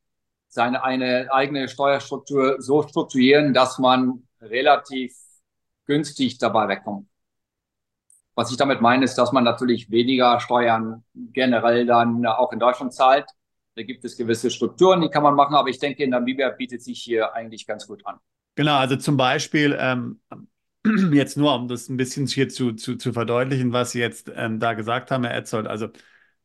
seine 0.52 0.84
eine 0.84 1.32
eigene 1.32 1.66
Steuerstruktur 1.66 2.60
so 2.60 2.82
strukturieren, 2.82 3.54
dass 3.54 3.78
man 3.78 4.28
relativ 4.42 5.16
günstig 5.86 6.36
dabei 6.36 6.68
wegkommt. 6.68 7.08
Was 8.34 8.50
ich 8.50 8.58
damit 8.58 8.82
meine, 8.82 9.04
ist, 9.06 9.14
dass 9.14 9.32
man 9.32 9.44
natürlich 9.44 9.90
weniger 9.90 10.40
Steuern 10.40 11.04
generell 11.14 11.86
dann 11.86 12.26
auch 12.26 12.52
in 12.52 12.58
Deutschland 12.58 12.92
zahlt, 12.92 13.26
da 13.76 13.82
gibt 13.82 14.04
es 14.04 14.18
gewisse 14.18 14.50
Strukturen, 14.50 15.00
die 15.00 15.08
kann 15.08 15.22
man 15.22 15.34
machen, 15.34 15.54
aber 15.54 15.70
ich 15.70 15.78
denke, 15.78 16.06
Namibia 16.06 16.50
bietet 16.50 16.82
sich 16.82 17.00
hier 17.02 17.32
eigentlich 17.32 17.66
ganz 17.66 17.86
gut 17.86 18.04
an. 18.04 18.18
Genau, 18.54 18.76
also 18.76 18.96
zum 18.96 19.16
Beispiel, 19.16 19.74
ähm, 19.80 20.20
jetzt 21.14 21.38
nur, 21.38 21.54
um 21.54 21.66
das 21.66 21.88
ein 21.88 21.96
bisschen 21.96 22.26
hier 22.26 22.50
zu, 22.50 22.72
zu, 22.72 22.96
zu 22.96 23.14
verdeutlichen, 23.14 23.72
was 23.72 23.92
Sie 23.92 24.00
jetzt 24.00 24.30
ähm, 24.34 24.60
da 24.60 24.74
gesagt 24.74 25.10
haben, 25.10 25.24
Herr 25.24 25.34
Etzold. 25.34 25.66
Also, 25.66 25.88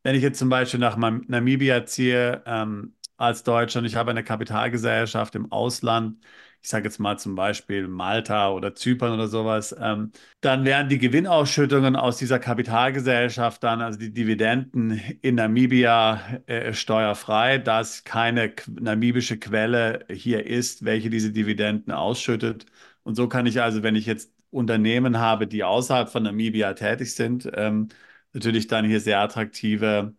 wenn 0.02 0.14
ich 0.14 0.22
jetzt 0.22 0.38
zum 0.38 0.48
Beispiel 0.48 0.80
nach 0.80 0.96
Namibia 0.96 1.84
ziehe 1.84 2.42
ähm, 2.46 2.94
als 3.18 3.42
Deutscher 3.42 3.80
und 3.80 3.84
ich 3.84 3.96
habe 3.96 4.10
eine 4.10 4.24
Kapitalgesellschaft 4.24 5.34
im 5.34 5.52
Ausland, 5.52 6.18
ich 6.62 6.68
sage 6.68 6.84
jetzt 6.84 6.98
mal 6.98 7.18
zum 7.18 7.34
Beispiel 7.34 7.86
Malta 7.88 8.50
oder 8.50 8.74
Zypern 8.74 9.12
oder 9.12 9.28
sowas, 9.28 9.74
ähm, 9.80 10.12
dann 10.40 10.64
wären 10.64 10.88
die 10.88 10.98
Gewinnausschüttungen 10.98 11.96
aus 11.96 12.16
dieser 12.18 12.38
Kapitalgesellschaft 12.38 13.62
dann, 13.62 13.80
also 13.80 13.98
die 13.98 14.12
Dividenden 14.12 15.00
in 15.22 15.36
Namibia 15.36 16.40
äh, 16.46 16.72
steuerfrei, 16.72 17.58
da 17.58 17.80
es 17.80 18.04
keine 18.04 18.52
namibische 18.68 19.38
Quelle 19.38 20.04
hier 20.10 20.46
ist, 20.46 20.84
welche 20.84 21.10
diese 21.10 21.32
Dividenden 21.32 21.92
ausschüttet. 21.92 22.66
Und 23.04 23.14
so 23.14 23.28
kann 23.28 23.46
ich 23.46 23.60
also, 23.62 23.82
wenn 23.82 23.96
ich 23.96 24.06
jetzt 24.06 24.32
Unternehmen 24.50 25.18
habe, 25.18 25.46
die 25.46 25.64
außerhalb 25.64 26.08
von 26.08 26.22
Namibia 26.24 26.74
tätig 26.74 27.14
sind, 27.14 27.48
ähm, 27.54 27.88
natürlich 28.32 28.66
dann 28.66 28.84
hier 28.84 29.00
sehr 29.00 29.20
attraktive 29.20 30.14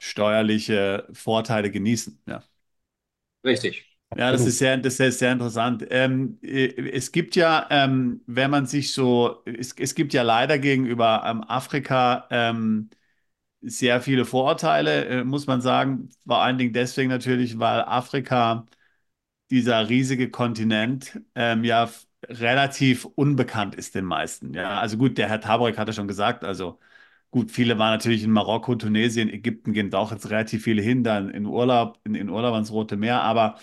steuerliche 0.00 1.08
Vorteile 1.12 1.70
genießen. 1.70 2.20
Ja. 2.26 2.42
Richtig. 3.44 3.84
Ja, 4.16 4.30
das 4.30 4.46
ist 4.46 4.58
sehr, 4.58 4.76
das 4.76 5.00
ist 5.00 5.18
sehr 5.18 5.32
interessant. 5.32 5.84
Ähm, 5.90 6.38
äh, 6.42 6.66
es 6.92 7.10
gibt 7.10 7.34
ja, 7.34 7.66
ähm, 7.70 8.22
wenn 8.26 8.50
man 8.50 8.66
sich 8.66 8.92
so, 8.92 9.42
es, 9.44 9.72
es 9.76 9.94
gibt 9.96 10.12
ja 10.12 10.22
leider 10.22 10.58
gegenüber 10.58 11.24
ähm, 11.26 11.42
Afrika 11.42 12.28
ähm, 12.30 12.90
sehr 13.62 14.00
viele 14.02 14.24
Vorurteile, 14.26 15.06
äh, 15.06 15.24
muss 15.24 15.46
man 15.46 15.60
sagen. 15.62 16.10
Vor 16.26 16.38
allen 16.42 16.58
Dingen 16.58 16.72
deswegen 16.74 17.10
natürlich, 17.10 17.58
weil 17.58 17.82
Afrika, 17.82 18.66
dieser 19.50 19.88
riesige 19.88 20.30
Kontinent, 20.30 21.20
ähm, 21.34 21.64
ja 21.64 21.90
relativ 22.28 23.04
unbekannt 23.06 23.74
ist 23.76 23.94
den 23.94 24.04
meisten. 24.06 24.54
Ja, 24.54 24.80
also 24.80 24.96
gut, 24.98 25.18
der 25.18 25.28
Herr 25.28 25.40
Taborek 25.40 25.78
hatte 25.78 25.92
schon 25.92 26.08
gesagt, 26.08 26.44
also 26.44 26.78
gut, 27.34 27.50
viele 27.50 27.78
waren 27.78 27.90
natürlich 27.92 28.22
in 28.22 28.30
Marokko, 28.30 28.76
Tunesien, 28.76 29.28
Ägypten 29.28 29.72
gehen 29.72 29.90
da 29.90 29.98
auch 29.98 30.12
jetzt 30.12 30.30
relativ 30.30 30.62
viele 30.62 30.82
hin, 30.82 31.02
dann 31.02 31.30
in 31.30 31.46
Urlaub, 31.46 31.98
in, 32.04 32.14
in 32.14 32.28
Urlaub 32.30 32.54
ans 32.54 32.70
Rote 32.70 32.96
Meer, 32.96 33.22
aber 33.22 33.56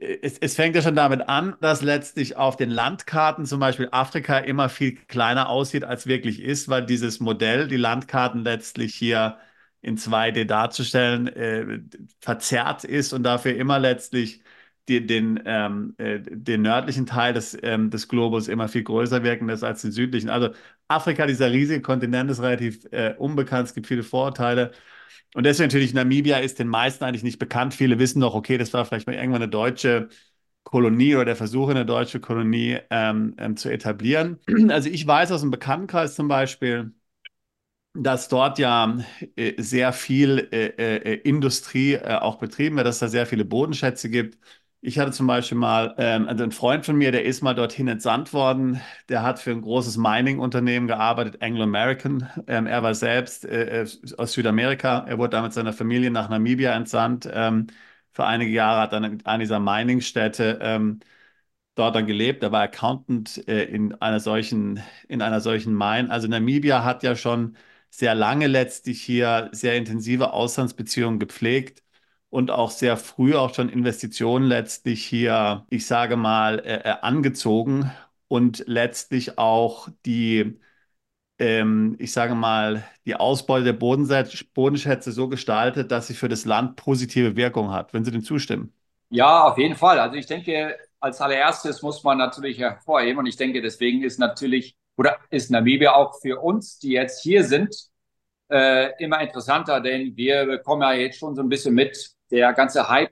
es, 0.00 0.38
es, 0.38 0.54
fängt 0.56 0.74
ja 0.74 0.80
schon 0.82 0.94
damit 0.94 1.28
an, 1.28 1.54
dass 1.60 1.82
letztlich 1.82 2.36
auf 2.36 2.56
den 2.56 2.70
Landkarten 2.70 3.44
zum 3.44 3.60
Beispiel 3.60 3.88
Afrika 3.92 4.38
immer 4.38 4.70
viel 4.70 4.94
kleiner 4.94 5.50
aussieht, 5.50 5.84
als 5.84 6.06
wirklich 6.06 6.40
ist, 6.42 6.68
weil 6.70 6.86
dieses 6.86 7.20
Modell, 7.20 7.68
die 7.68 7.76
Landkarten 7.76 8.42
letztlich 8.42 8.94
hier 8.94 9.36
in 9.82 9.98
2D 9.98 10.46
darzustellen, 10.46 11.28
äh, 11.28 11.80
verzerrt 12.20 12.84
ist 12.84 13.12
und 13.12 13.22
dafür 13.22 13.54
immer 13.56 13.78
letztlich 13.78 14.42
die, 14.88 15.06
den, 15.06 15.42
ähm, 15.44 15.94
äh, 15.98 16.20
den 16.22 16.62
nördlichen 16.62 17.04
Teil 17.06 17.34
des, 17.34 17.56
ähm, 17.62 17.90
des 17.90 18.08
Globus 18.08 18.48
immer 18.48 18.68
viel 18.68 18.82
größer 18.84 19.22
wirken 19.22 19.46
lässt 19.48 19.64
als 19.64 19.82
den 19.82 19.92
südlichen. 19.92 20.30
Also 20.30 20.50
Afrika, 20.88 21.26
dieser 21.26 21.50
riesige 21.52 21.82
Kontinent, 21.82 22.30
ist 22.30 22.40
relativ 22.40 22.84
äh, 22.92 23.14
unbekannt, 23.18 23.68
es 23.68 23.74
gibt 23.74 23.86
viele 23.86 24.02
Vorurteile. 24.02 24.72
Und 25.34 25.44
deswegen 25.44 25.66
natürlich 25.68 25.94
Namibia 25.94 26.38
ist 26.38 26.58
den 26.58 26.68
meisten 26.68 27.04
eigentlich 27.04 27.22
nicht 27.24 27.38
bekannt. 27.38 27.74
Viele 27.74 27.98
wissen 27.98 28.20
doch, 28.20 28.34
okay, 28.34 28.58
das 28.58 28.72
war 28.72 28.84
vielleicht 28.84 29.06
mal 29.06 29.14
irgendwann 29.16 29.42
eine 29.42 29.50
deutsche 29.50 30.08
Kolonie 30.64 31.14
oder 31.16 31.26
der 31.26 31.36
Versuch, 31.36 31.68
eine 31.68 31.86
deutsche 31.86 32.20
Kolonie 32.20 32.78
ähm, 32.90 33.34
ähm, 33.38 33.56
zu 33.56 33.70
etablieren. 33.70 34.38
Also 34.70 34.88
ich 34.90 35.06
weiß 35.06 35.32
aus 35.32 35.40
dem 35.42 35.50
Bekanntenkreis 35.50 36.14
zum 36.16 36.28
Beispiel, 36.28 36.92
dass 37.94 38.28
dort 38.28 38.58
ja 38.58 38.98
äh, 39.36 39.60
sehr 39.62 39.92
viel 39.92 40.48
äh, 40.52 40.66
äh, 40.96 41.14
Industrie 41.22 41.94
äh, 41.94 42.16
auch 42.16 42.36
betrieben 42.38 42.76
wird, 42.76 42.86
dass 42.86 42.98
da 42.98 43.08
sehr 43.08 43.26
viele 43.26 43.44
Bodenschätze 43.44 44.10
gibt. 44.10 44.38
Ich 44.82 44.98
hatte 44.98 45.10
zum 45.10 45.26
Beispiel 45.26 45.58
mal 45.58 45.94
ähm, 45.98 46.28
also 46.28 46.44
ein 46.44 46.52
Freund 46.52 46.86
von 46.86 46.96
mir, 46.96 47.10
der 47.10 47.24
ist 47.24 47.42
mal 47.42 47.54
dorthin 47.54 47.88
entsandt 47.88 48.32
worden. 48.32 48.80
Der 49.08 49.22
hat 49.22 49.38
für 49.40 49.50
ein 49.50 49.62
großes 49.62 49.96
Mining-Unternehmen 49.96 50.86
gearbeitet, 50.86 51.42
Anglo 51.42 51.64
American. 51.64 52.28
Ähm, 52.46 52.66
er 52.66 52.82
war 52.82 52.94
selbst 52.94 53.44
äh, 53.44 53.82
äh, 53.82 53.88
aus 54.16 54.32
Südamerika. 54.32 55.04
Er 55.08 55.18
wurde 55.18 55.30
da 55.30 55.42
mit 55.42 55.52
seiner 55.52 55.72
Familie 55.72 56.10
nach 56.10 56.28
Namibia 56.28 56.72
entsandt. 56.76 57.28
Ähm, 57.32 57.66
für 58.12 58.24
einige 58.26 58.52
Jahre 58.52 58.80
hat 58.82 58.92
er 58.92 58.98
an 58.98 59.20
einer 59.24 59.38
dieser 59.40 59.58
Mining-Städte 59.60 60.58
ähm, 60.62 61.00
dort 61.74 61.94
dann 61.96 62.06
gelebt. 62.06 62.42
Er 62.42 62.52
war 62.52 62.62
Accountant 62.62 63.46
äh, 63.48 63.64
in 63.64 63.94
einer 64.00 64.20
solchen, 64.20 64.82
in 65.08 65.22
einer 65.22 65.40
solchen 65.40 65.74
Mine. 65.74 66.10
Also 66.10 66.28
Namibia 66.28 66.84
hat 66.84 67.02
ja 67.02 67.16
schon 67.16 67.56
sehr 67.90 68.14
lange 68.14 68.46
letztlich 68.46 69.02
hier 69.02 69.48
sehr 69.52 69.76
intensive 69.76 70.32
Auslandsbeziehungen 70.32 71.18
gepflegt 71.18 71.82
und 72.36 72.50
auch 72.50 72.70
sehr 72.70 72.98
früh 72.98 73.34
auch 73.34 73.54
schon 73.54 73.70
Investitionen 73.70 74.46
letztlich 74.46 75.06
hier, 75.06 75.64
ich 75.70 75.86
sage 75.86 76.16
mal, 76.16 76.58
äh, 76.58 76.80
äh, 76.90 76.96
angezogen 77.00 77.90
und 78.28 78.62
letztlich 78.66 79.38
auch 79.38 79.88
die, 80.04 80.60
ähm, 81.38 81.96
ich 81.98 82.12
sage 82.12 82.34
mal, 82.34 82.84
die 83.06 83.16
Ausbeute 83.16 83.64
der 83.64 83.72
Bodenschätze 83.74 85.12
so 85.12 85.28
gestaltet, 85.28 85.90
dass 85.90 86.08
sie 86.08 86.14
für 86.14 86.28
das 86.28 86.44
Land 86.44 86.76
positive 86.76 87.36
Wirkung 87.36 87.72
hat. 87.72 87.94
Wenn 87.94 88.04
Sie 88.04 88.10
dem 88.12 88.22
zustimmen? 88.24 88.72
Ja, 89.08 89.44
auf 89.44 89.58
jeden 89.58 89.76
Fall. 89.76 89.98
Also 89.98 90.16
ich 90.16 90.26
denke, 90.26 90.76
als 91.00 91.20
allererstes 91.20 91.80
muss 91.82 92.04
man 92.04 92.18
natürlich 92.18 92.58
hervorheben 92.58 93.18
und 93.20 93.26
ich 93.26 93.36
denke, 93.36 93.62
deswegen 93.62 94.02
ist 94.02 94.18
natürlich 94.18 94.76
oder 94.98 95.18
ist 95.30 95.50
Namibia 95.50 95.94
auch 95.94 96.20
für 96.20 96.40
uns, 96.40 96.78
die 96.78 96.90
jetzt 96.92 97.22
hier 97.22 97.44
sind, 97.44 97.74
äh, 98.50 98.92
immer 99.02 99.20
interessanter, 99.20 99.80
denn 99.80 100.16
wir 100.16 100.46
bekommen 100.46 100.82
ja 100.82 100.92
jetzt 100.92 101.18
schon 101.18 101.34
so 101.34 101.42
ein 101.42 101.48
bisschen 101.48 101.74
mit, 101.74 102.15
der 102.30 102.52
ganze 102.52 102.88
Hype, 102.88 103.10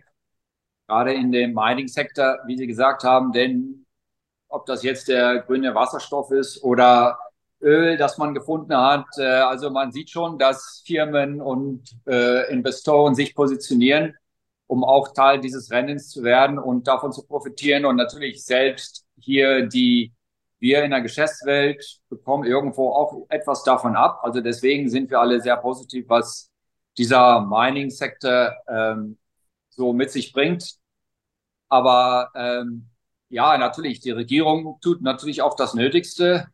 gerade 0.86 1.14
in 1.14 1.32
dem 1.32 1.54
Mining-Sektor, 1.54 2.40
wie 2.46 2.56
Sie 2.56 2.66
gesagt 2.66 3.04
haben, 3.04 3.32
denn 3.32 3.86
ob 4.48 4.66
das 4.66 4.82
jetzt 4.82 5.08
der 5.08 5.40
grüne 5.40 5.74
Wasserstoff 5.74 6.30
ist 6.30 6.62
oder 6.62 7.18
Öl, 7.60 7.96
das 7.96 8.18
man 8.18 8.34
gefunden 8.34 8.76
hat, 8.76 9.06
äh, 9.16 9.24
also 9.24 9.70
man 9.70 9.90
sieht 9.92 10.10
schon, 10.10 10.38
dass 10.38 10.82
Firmen 10.86 11.40
und 11.40 11.82
äh, 12.06 12.52
Investoren 12.52 13.14
sich 13.14 13.34
positionieren, 13.34 14.14
um 14.66 14.84
auch 14.84 15.12
Teil 15.14 15.40
dieses 15.40 15.70
Rennens 15.70 16.10
zu 16.10 16.22
werden 16.22 16.58
und 16.58 16.86
davon 16.86 17.12
zu 17.12 17.26
profitieren 17.26 17.84
und 17.86 17.96
natürlich 17.96 18.44
selbst 18.44 19.06
hier 19.18 19.66
die 19.66 20.12
wir 20.64 20.82
in 20.82 20.92
der 20.92 21.02
Geschäftswelt 21.02 22.00
bekommen 22.08 22.44
irgendwo 22.44 22.90
auch 22.90 23.26
etwas 23.28 23.64
davon 23.64 23.96
ab. 23.96 24.20
Also 24.22 24.40
deswegen 24.40 24.88
sind 24.88 25.10
wir 25.10 25.20
alle 25.20 25.38
sehr 25.40 25.58
positiv, 25.58 26.06
was 26.08 26.50
dieser 26.98 27.40
Mining-Sektor 27.42 28.54
ähm, 28.68 29.18
so 29.70 29.92
mit 29.92 30.10
sich 30.10 30.32
bringt. 30.32 30.74
Aber 31.68 32.30
ähm, 32.34 32.90
ja, 33.28 33.58
natürlich, 33.58 34.00
die 34.00 34.12
Regierung 34.12 34.78
tut 34.80 35.02
natürlich 35.02 35.42
auch 35.42 35.56
das 35.56 35.74
Nötigste, 35.74 36.48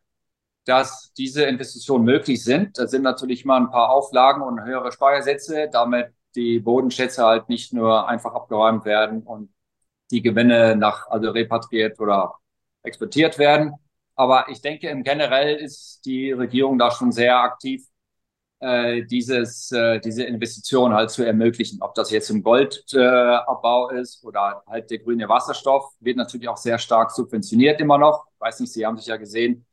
dass 0.65 1.13
diese 1.13 1.43
Investitionen 1.43 2.05
möglich 2.05 2.43
sind. 2.43 2.77
Da 2.77 2.87
sind 2.87 3.03
natürlich 3.03 3.45
mal 3.45 3.57
ein 3.57 3.71
paar 3.71 3.89
Auflagen 3.91 4.41
und 4.41 4.63
höhere 4.63 4.91
Steuersätze, 4.91 5.69
damit 5.71 6.13
die 6.35 6.59
Bodenschätze 6.59 7.25
halt 7.25 7.49
nicht 7.49 7.73
nur 7.73 8.07
einfach 8.07 8.33
abgeräumt 8.33 8.85
werden 8.85 9.23
und 9.23 9.53
die 10.11 10.21
Gewinne 10.21 10.75
nach, 10.75 11.07
also 11.09 11.31
repatriiert 11.31 11.99
oder 11.99 12.35
exportiert 12.83 13.37
werden. 13.37 13.73
Aber 14.15 14.49
ich 14.49 14.61
denke, 14.61 14.89
im 14.89 15.03
generell 15.03 15.55
ist 15.55 16.01
die 16.05 16.31
Regierung 16.31 16.77
da 16.77 16.91
schon 16.91 17.11
sehr 17.11 17.37
aktiv, 17.39 17.83
äh, 18.61 19.03
dieses, 19.03 19.71
äh, 19.71 19.99
diese 19.99 20.23
Investition 20.23 20.93
halt 20.93 21.09
zu 21.09 21.23
ermöglichen. 21.23 21.81
Ob 21.81 21.95
das 21.95 22.11
jetzt 22.11 22.29
im 22.29 22.43
Goldabbau 22.43 23.89
äh, 23.89 24.01
ist 24.01 24.23
oder 24.23 24.63
halt 24.67 24.89
der 24.91 24.99
grüne 24.99 25.27
Wasserstoff, 25.27 25.93
wird 25.99 26.17
natürlich 26.17 26.47
auch 26.47 26.57
sehr 26.57 26.77
stark 26.77 27.11
subventioniert 27.11 27.81
immer 27.81 27.97
noch. 27.97 28.25
Ich 28.35 28.41
weiß 28.41 28.59
nicht, 28.61 28.71
Sie 28.73 28.85
haben 28.85 28.97
sich 28.97 29.07
ja 29.07 29.17
gesehen, 29.17 29.65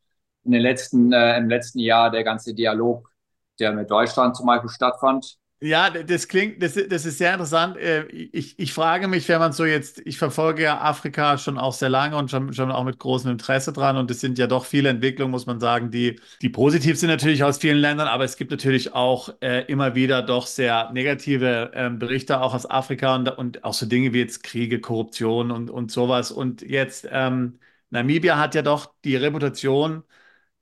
in 0.44 0.52
den 0.52 0.62
letzten, 0.62 1.12
äh, 1.12 1.36
im 1.38 1.48
letzten 1.50 1.80
Jahr 1.80 2.10
der 2.10 2.24
ganze 2.24 2.54
Dialog, 2.54 3.10
der 3.58 3.72
mit 3.72 3.90
Deutschland 3.90 4.36
zum 4.36 4.46
Beispiel 4.46 4.70
stattfand, 4.70 5.38
ja, 5.60 5.90
das 5.90 6.28
klingt, 6.28 6.62
das, 6.62 6.74
das 6.74 7.04
ist 7.04 7.18
sehr 7.18 7.32
interessant. 7.32 7.76
Äh, 7.76 8.06
ich, 8.08 8.56
ich 8.58 8.72
frage 8.72 9.08
mich, 9.08 9.28
wenn 9.28 9.40
man 9.40 9.52
so 9.52 9.64
jetzt, 9.64 10.00
ich 10.06 10.16
verfolge 10.16 10.62
ja 10.62 10.80
Afrika 10.80 11.36
schon 11.36 11.58
auch 11.58 11.72
sehr 11.72 11.88
lange 11.88 12.16
und 12.16 12.30
schon, 12.30 12.52
schon 12.54 12.70
auch 12.70 12.84
mit 12.84 12.98
großem 13.00 13.30
Interesse 13.32 13.72
dran 13.72 13.96
und 13.96 14.08
es 14.10 14.20
sind 14.20 14.38
ja 14.38 14.46
doch 14.46 14.64
viele 14.64 14.88
Entwicklungen, 14.90 15.32
muss 15.32 15.46
man 15.46 15.58
sagen, 15.58 15.90
die, 15.90 16.20
die 16.42 16.48
positiv 16.48 16.96
sind 16.96 17.08
natürlich 17.10 17.42
aus 17.42 17.58
vielen 17.58 17.78
Ländern, 17.78 18.06
aber 18.06 18.22
es 18.24 18.36
gibt 18.36 18.52
natürlich 18.52 18.94
auch 18.94 19.30
äh, 19.40 19.64
immer 19.66 19.96
wieder 19.96 20.22
doch 20.22 20.46
sehr 20.46 20.92
negative 20.92 21.72
äh, 21.74 21.90
Berichte 21.90 22.40
auch 22.40 22.54
aus 22.54 22.68
Afrika 22.70 23.16
und, 23.16 23.28
und 23.36 23.64
auch 23.64 23.74
so 23.74 23.86
Dinge 23.86 24.12
wie 24.12 24.20
jetzt 24.20 24.44
Kriege, 24.44 24.80
Korruption 24.80 25.50
und, 25.50 25.70
und 25.70 25.90
sowas. 25.90 26.30
Und 26.30 26.62
jetzt, 26.62 27.08
ähm, 27.10 27.58
Namibia 27.90 28.38
hat 28.38 28.54
ja 28.54 28.62
doch 28.62 28.92
die 29.04 29.16
Reputation, 29.16 30.04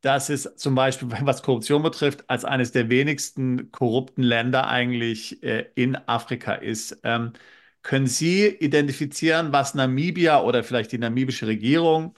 dass 0.01 0.29
es 0.31 0.55
zum 0.57 0.75
Beispiel, 0.75 1.09
was 1.23 1.43
Korruption 1.43 1.83
betrifft, 1.83 2.29
als 2.29 2.45
eines 2.45 2.73
der 2.73 2.89
wenigsten 2.91 3.71
korrupten 3.73 4.23
Länder 4.23 4.69
eigentlich 4.69 5.43
äh, 5.43 5.67
in 5.75 5.97
Afrika 5.97 6.55
ist. 6.55 6.99
Ähm, 7.05 7.33
können 7.83 8.07
Sie 8.07 8.47
identifizieren, 8.49 9.53
was 9.53 9.75
Namibia 9.75 10.43
oder 10.43 10.65
vielleicht 10.65 10.93
die 10.93 10.99
namibische 10.99 11.47
Regierung 11.47 12.15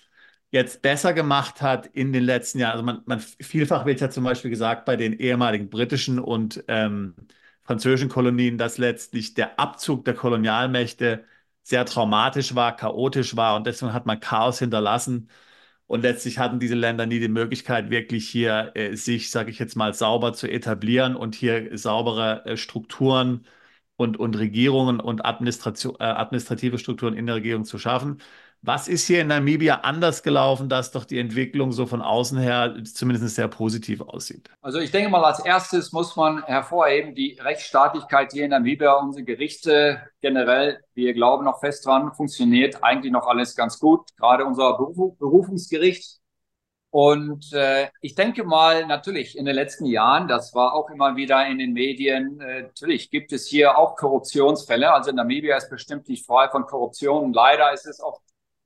jetzt 0.51 0.81
besser 0.83 1.13
gemacht 1.13 1.61
hat 1.63 1.87
in 1.89 2.13
den 2.13 2.25
letzten 2.25 2.59
Jahren? 2.59 2.73
Also 2.73 2.85
man, 2.85 3.03
man 3.07 3.21
vielfach 3.21 3.85
wird 3.87 4.01
ja 4.01 4.11
zum 4.11 4.25
Beispiel 4.25 4.51
gesagt 4.51 4.85
bei 4.87 4.97
den 4.97 5.13
ehemaligen 5.15 5.69
britischen 5.71 6.19
und 6.19 6.65
ähm, 6.69 7.15
französischen 7.65 8.09
Kolonien, 8.09 8.57
dass 8.59 8.79
letztlich 8.79 9.35
der 9.35 9.59
Abzug 9.59 10.05
der 10.05 10.15
Kolonialmächte 10.15 11.25
sehr 11.63 11.85
traumatisch 11.85 12.55
war, 12.55 12.75
chaotisch 12.77 13.37
war 13.37 13.57
und 13.57 13.67
deswegen 13.67 13.93
hat 13.93 14.07
man 14.07 14.21
Chaos 14.21 14.59
hinterlassen 14.59 15.29
und 15.89 16.03
letztlich 16.03 16.39
hatten 16.39 16.61
diese 16.61 16.77
Länder 16.77 17.07
nie 17.07 17.21
die 17.21 17.29
Möglichkeit, 17.29 17.91
wirklich 17.91 18.29
hier 18.29 18.73
äh, 18.77 18.95
sich, 18.97 19.31
sage 19.31 19.51
ich 19.51 19.59
jetzt 19.59 19.77
mal, 19.77 19.95
sauber 19.95 20.35
zu 20.35 20.49
etablieren 20.51 21.17
und 21.17 21.35
hier 21.35 21.77
saubere 21.79 22.45
äh, 22.47 22.57
Strukturen 22.57 23.47
und, 23.97 24.17
und 24.19 24.39
Regierungen 24.39 25.01
und 25.01 25.25
Administration, 25.25 25.97
äh, 26.01 26.05
administrative 26.05 26.79
Strukturen 26.79 27.15
in 27.15 27.27
der 27.27 27.37
Regierung 27.37 27.65
zu 27.65 27.79
schaffen. 27.79 28.19
Was 28.63 28.89
ist 28.89 29.07
hier 29.07 29.21
in 29.21 29.29
Namibia 29.29 29.77
anders 29.83 30.23
gelaufen, 30.23 30.69
dass 30.69 30.91
doch 30.91 31.05
die 31.05 31.19
Entwicklung 31.19 31.71
so 31.71 31.87
von 31.87 32.03
außen 32.03 32.39
her 32.39 32.75
zumindest 32.85 33.37
sehr 33.37 33.49
positiv 33.49 34.01
aussieht? 34.01 34.51
Also 34.61 34.79
ich 34.81 34.91
denke 34.91 35.11
mal, 35.11 35.25
als 35.25 35.39
erstes 35.41 35.93
muss 35.93 36.17
man 36.17 36.43
hervorheben, 36.45 37.15
die 37.15 37.39
Rechtsstaatlichkeit 37.41 38.33
hier 38.33 38.45
in 38.45 38.51
Namibia, 38.51 38.95
unsere 38.95 39.25
Gerichte 39.25 40.03
generell, 40.21 40.81
wir 40.95 41.15
glauben 41.15 41.45
noch 41.45 41.61
fest 41.61 41.87
dran, 41.87 42.13
funktioniert 42.15 42.83
eigentlich 42.83 43.13
noch 43.13 43.27
alles 43.27 43.55
ganz 43.55 43.79
gut. 43.79 44.09
Gerade 44.17 44.45
unser 44.45 44.77
Berufungsgericht. 44.77 46.19
Und 46.91 47.53
äh, 47.53 47.89
ich 48.01 48.15
denke 48.15 48.45
mal, 48.45 48.87
natürlich 48.87 49.37
in 49.37 49.45
den 49.45 49.55
letzten 49.55 49.85
Jahren, 49.85 50.27
das 50.27 50.55
war 50.55 50.75
auch 50.75 50.89
immer 50.89 51.17
wieder 51.17 51.47
in 51.47 51.59
den 51.59 51.75
Medien, 51.75 52.41
äh, 52.41 52.63
natürlich 52.63 53.11
gibt 53.11 53.33
es 53.33 53.47
hier 53.47 53.77
auch 53.77 53.95
Korruptionsfälle. 53.95 54.93
Also 54.93 55.13
Namibia 55.13 55.57
ist 55.57 55.69
bestimmt 55.69 56.09
nicht 56.09 56.25
frei 56.25 56.49
von 56.49 56.65
Korruption. 56.65 57.35
Leider 57.35 57.73
ist 57.75 57.87
es 57.87 58.01
auch 58.01 58.21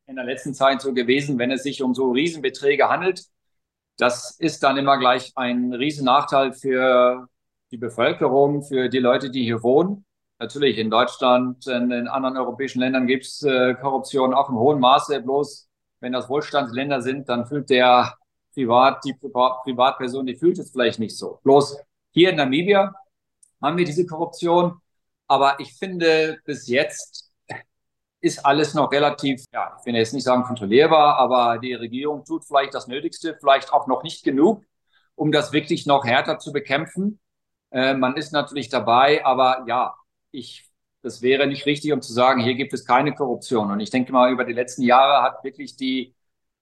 in 0.06 0.16
der 0.16 0.25
letzten 0.25 0.54
Zeit 0.54 0.80
so 0.80 0.92
gewesen, 0.92 1.38
wenn 1.38 1.50
es 1.50 1.62
sich 1.62 1.82
um 1.82 1.94
so 1.94 2.11
Riesenbeträge 2.11 2.88
handelt. 2.88 3.25
Das 3.99 4.37
ist 4.38 4.62
dann 4.62 4.76
immer 4.76 4.99
gleich 4.99 5.32
ein 5.37 5.73
Riesennachteil 5.73 6.52
für 6.52 7.28
die 7.71 7.78
Bevölkerung, 7.78 8.62
für 8.62 8.88
die 8.88 8.99
Leute, 8.99 9.30
die 9.30 9.44
hier 9.44 9.62
wohnen. 9.62 10.04
Natürlich 10.38 10.78
in 10.78 10.90
Deutschland, 10.90 11.66
in 11.66 11.88
den 11.90 12.09
anderen 12.09 12.37
europäischen 12.37 12.80
Ländern 12.80 13.06
gibt 13.06 13.25
es 13.25 13.42
äh, 13.42 13.75
Korruption 13.75 14.35
auch 14.35 14.49
im 14.49 14.56
hohen 14.56 14.80
Maße. 14.80 15.21
Bloß 15.23 15.68
wenn 16.00 16.12
das 16.12 16.28
Wohlstandsländer 16.28 17.00
sind, 17.00 17.28
dann 17.28 17.47
fühlt 17.47 17.71
der 17.71 18.16
Privat, 18.52 19.04
die 19.04 19.14
Privatperson, 19.14 20.26
die 20.26 20.37
fühlt 20.37 20.59
es 20.59 20.73
vielleicht 20.73 20.99
nicht 20.99 21.16
so. 21.16 21.38
Bloß 21.44 21.78
hier 22.11 22.30
in 22.30 22.37
Namibia 22.37 22.92
haben 23.62 23.78
wir 23.78 23.85
diese 23.85 24.04
Korruption. 24.04 24.80
Aber 25.28 25.61
ich 25.61 25.73
finde, 25.75 26.38
bis 26.44 26.66
jetzt 26.66 27.31
ist 28.23 28.47
alles 28.47 28.75
noch 28.75 28.93
relativ, 28.93 29.45
ja, 29.52 29.76
ich 29.79 29.87
will 29.87 29.97
jetzt 29.97 30.14
nicht 30.14 30.25
sagen 30.25 30.45
kontrollierbar, 30.45 31.19
aber 31.19 31.59
die 31.59 31.75
Regierung 31.75 32.25
tut 32.25 32.45
vielleicht 32.45 32.73
das 32.75 32.87
Nötigste, 32.88 33.37
vielleicht 33.38 33.73
auch 33.73 33.87
noch 33.88 34.02
nicht 34.05 34.25
genug, 34.25 34.64
um 35.17 35.33
das 35.33 35.52
wirklich 35.52 35.87
noch 35.87 36.05
härter 36.05 36.38
zu 36.38 36.52
bekämpfen. 36.52 37.21
Äh, 37.71 37.95
man 37.95 38.17
ist 38.17 38.33
natürlich 38.33 38.69
dabei, 38.71 39.25
aber 39.26 39.64
ja, 39.69 39.95
ich, 40.31 40.71
das 41.02 41.23
wäre 41.23 41.47
nicht 41.49 41.67
richtig, 41.67 41.93
um 41.93 42.00
zu 42.02 42.12
sagen, 42.12 42.41
hier 42.43 42.55
gibt 42.55 42.73
es 42.73 42.87
keine 42.87 43.14
Korruption. 43.14 43.71
Und 43.73 43.81
ich 43.81 43.91
denke 43.91 44.12
mal, 44.12 44.31
über 44.33 44.45
die 44.45 44.52
letzten 44.52 44.83
Jahre 44.83 45.23
hat 45.23 45.43
wirklich 45.45 45.76
die 45.76 46.14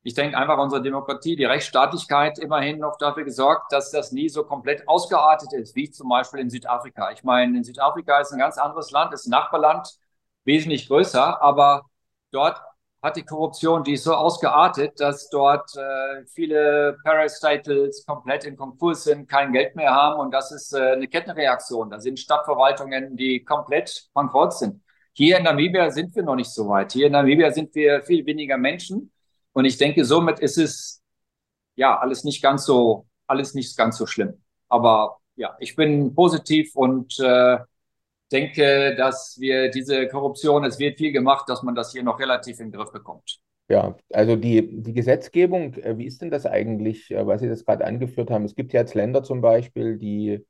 Ich 0.03 0.15
denke 0.15 0.37
einfach, 0.39 0.59
unsere 0.59 0.83
Demokratie, 0.83 1.37
die 1.37 1.45
Rechtsstaatlichkeit 1.45 2.39
immerhin 2.39 2.79
noch 2.79 2.97
dafür 2.99 3.25
gesorgt, 3.25 3.73
dass 3.73 3.91
das 3.91 4.13
nie 4.13 4.29
so 4.31 4.45
komplett 4.45 4.89
ausgeartet 4.89 5.53
ist, 5.53 5.77
wie 5.77 5.91
zum 5.91 6.09
Beispiel 6.09 6.41
in 6.41 6.49
Südafrika. 6.51 7.11
Ich 7.13 7.23
meine, 7.23 7.57
in 7.59 7.65
Südafrika 7.65 8.19
ist 8.21 8.33
ein 8.33 8.39
ganz 8.39 8.57
anderes 8.59 8.91
Land, 8.93 9.13
ist 9.13 9.27
ein 9.27 9.31
Nachbarland, 9.31 9.99
wesentlich 10.45 10.89
größer, 10.89 11.43
aber 11.43 11.83
dort 12.31 12.61
hat 13.03 13.17
die 13.17 13.23
Korruption, 13.23 13.83
die 13.83 13.95
ist 13.95 14.05
so 14.05 14.15
ausgeartet, 14.15 15.01
dass 15.01 15.31
dort 15.31 15.75
äh, 15.77 16.25
viele 16.27 16.99
Parastatals 17.03 18.05
komplett 18.05 18.45
in 18.45 18.57
Konkurs 18.57 19.05
sind, 19.05 19.29
kein 19.29 19.53
Geld 19.53 19.75
mehr 19.75 19.95
haben 19.95 20.21
und 20.21 20.33
das 20.33 20.53
ist 20.53 20.75
äh, 20.75 20.93
eine 20.93 21.09
Kettenreaktion. 21.09 21.91
Da 21.91 21.99
sind 21.99 22.19
Stadtverwaltungen, 22.19 23.17
die 23.17 23.43
komplett 23.43 24.09
bankrott 24.13 24.55
sind. 24.55 24.83
Hier 25.15 25.39
in 25.39 25.45
Namibia 25.45 25.91
sind 25.91 26.15
wir 26.15 26.23
noch 26.23 26.37
nicht 26.37 26.51
so 26.53 26.69
weit. 26.69 26.93
Hier 26.93 27.07
in 27.07 27.13
Namibia 27.13 27.51
sind 27.53 27.75
wir 27.75 28.03
viel 28.03 28.27
weniger 28.27 28.59
Menschen 28.59 29.13
und 29.53 29.65
ich 29.65 29.79
denke, 29.79 30.05
somit 30.05 30.39
ist 30.41 30.59
es 30.59 31.03
ja 31.77 31.99
alles 31.99 32.25
nicht 32.25 32.43
ganz 32.43 32.65
so, 32.67 33.07
alles 33.27 33.55
nicht 33.55 33.77
ganz 33.77 33.97
so 33.97 34.07
schlimm. 34.07 34.43
Aber 34.69 35.19
ja, 35.37 35.57
ich 35.59 35.75
bin 35.75 36.15
positiv 36.15 36.77
und 36.77 37.19
äh, 37.19 37.59
denke, 38.31 38.95
dass 38.97 39.39
wir 39.41 39.71
diese 39.71 40.09
Korruption, 40.09 40.65
es 40.65 40.79
wird 40.79 40.99
viel 40.99 41.13
gemacht, 41.13 41.49
dass 41.49 41.63
man 41.63 41.75
das 41.75 41.93
hier 41.93 42.03
noch 42.03 42.19
relativ 42.19 42.61
in 42.61 42.71
den 42.71 42.79
Griff 42.79 42.93
bekommt. 42.93 43.41
Ja, 43.69 43.97
also 44.13 44.35
die, 44.35 44.83
die 44.83 44.93
Gesetzgebung, 44.93 45.75
äh, 45.75 45.97
wie 45.97 46.07
ist 46.07 46.21
denn 46.23 46.31
das 46.31 46.45
eigentlich, 46.45 47.11
äh, 47.13 47.27
was 47.27 47.41
Sie 47.41 47.49
das 47.49 47.65
gerade 47.65 47.85
angeführt 47.85 48.31
haben? 48.31 48.45
Es 48.45 48.57
gibt 48.57 48.73
ja 48.73 48.81
jetzt 48.81 48.95
Länder 48.95 49.23
zum 49.23 49.41
Beispiel, 49.41 49.97
die 49.97 50.45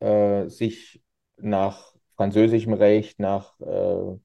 äh, 0.00 0.48
sich 0.48 1.02
nach 1.36 1.94
französischem 2.16 2.72
Recht, 2.72 3.20
nach 3.20 3.60
äh, 3.60 4.18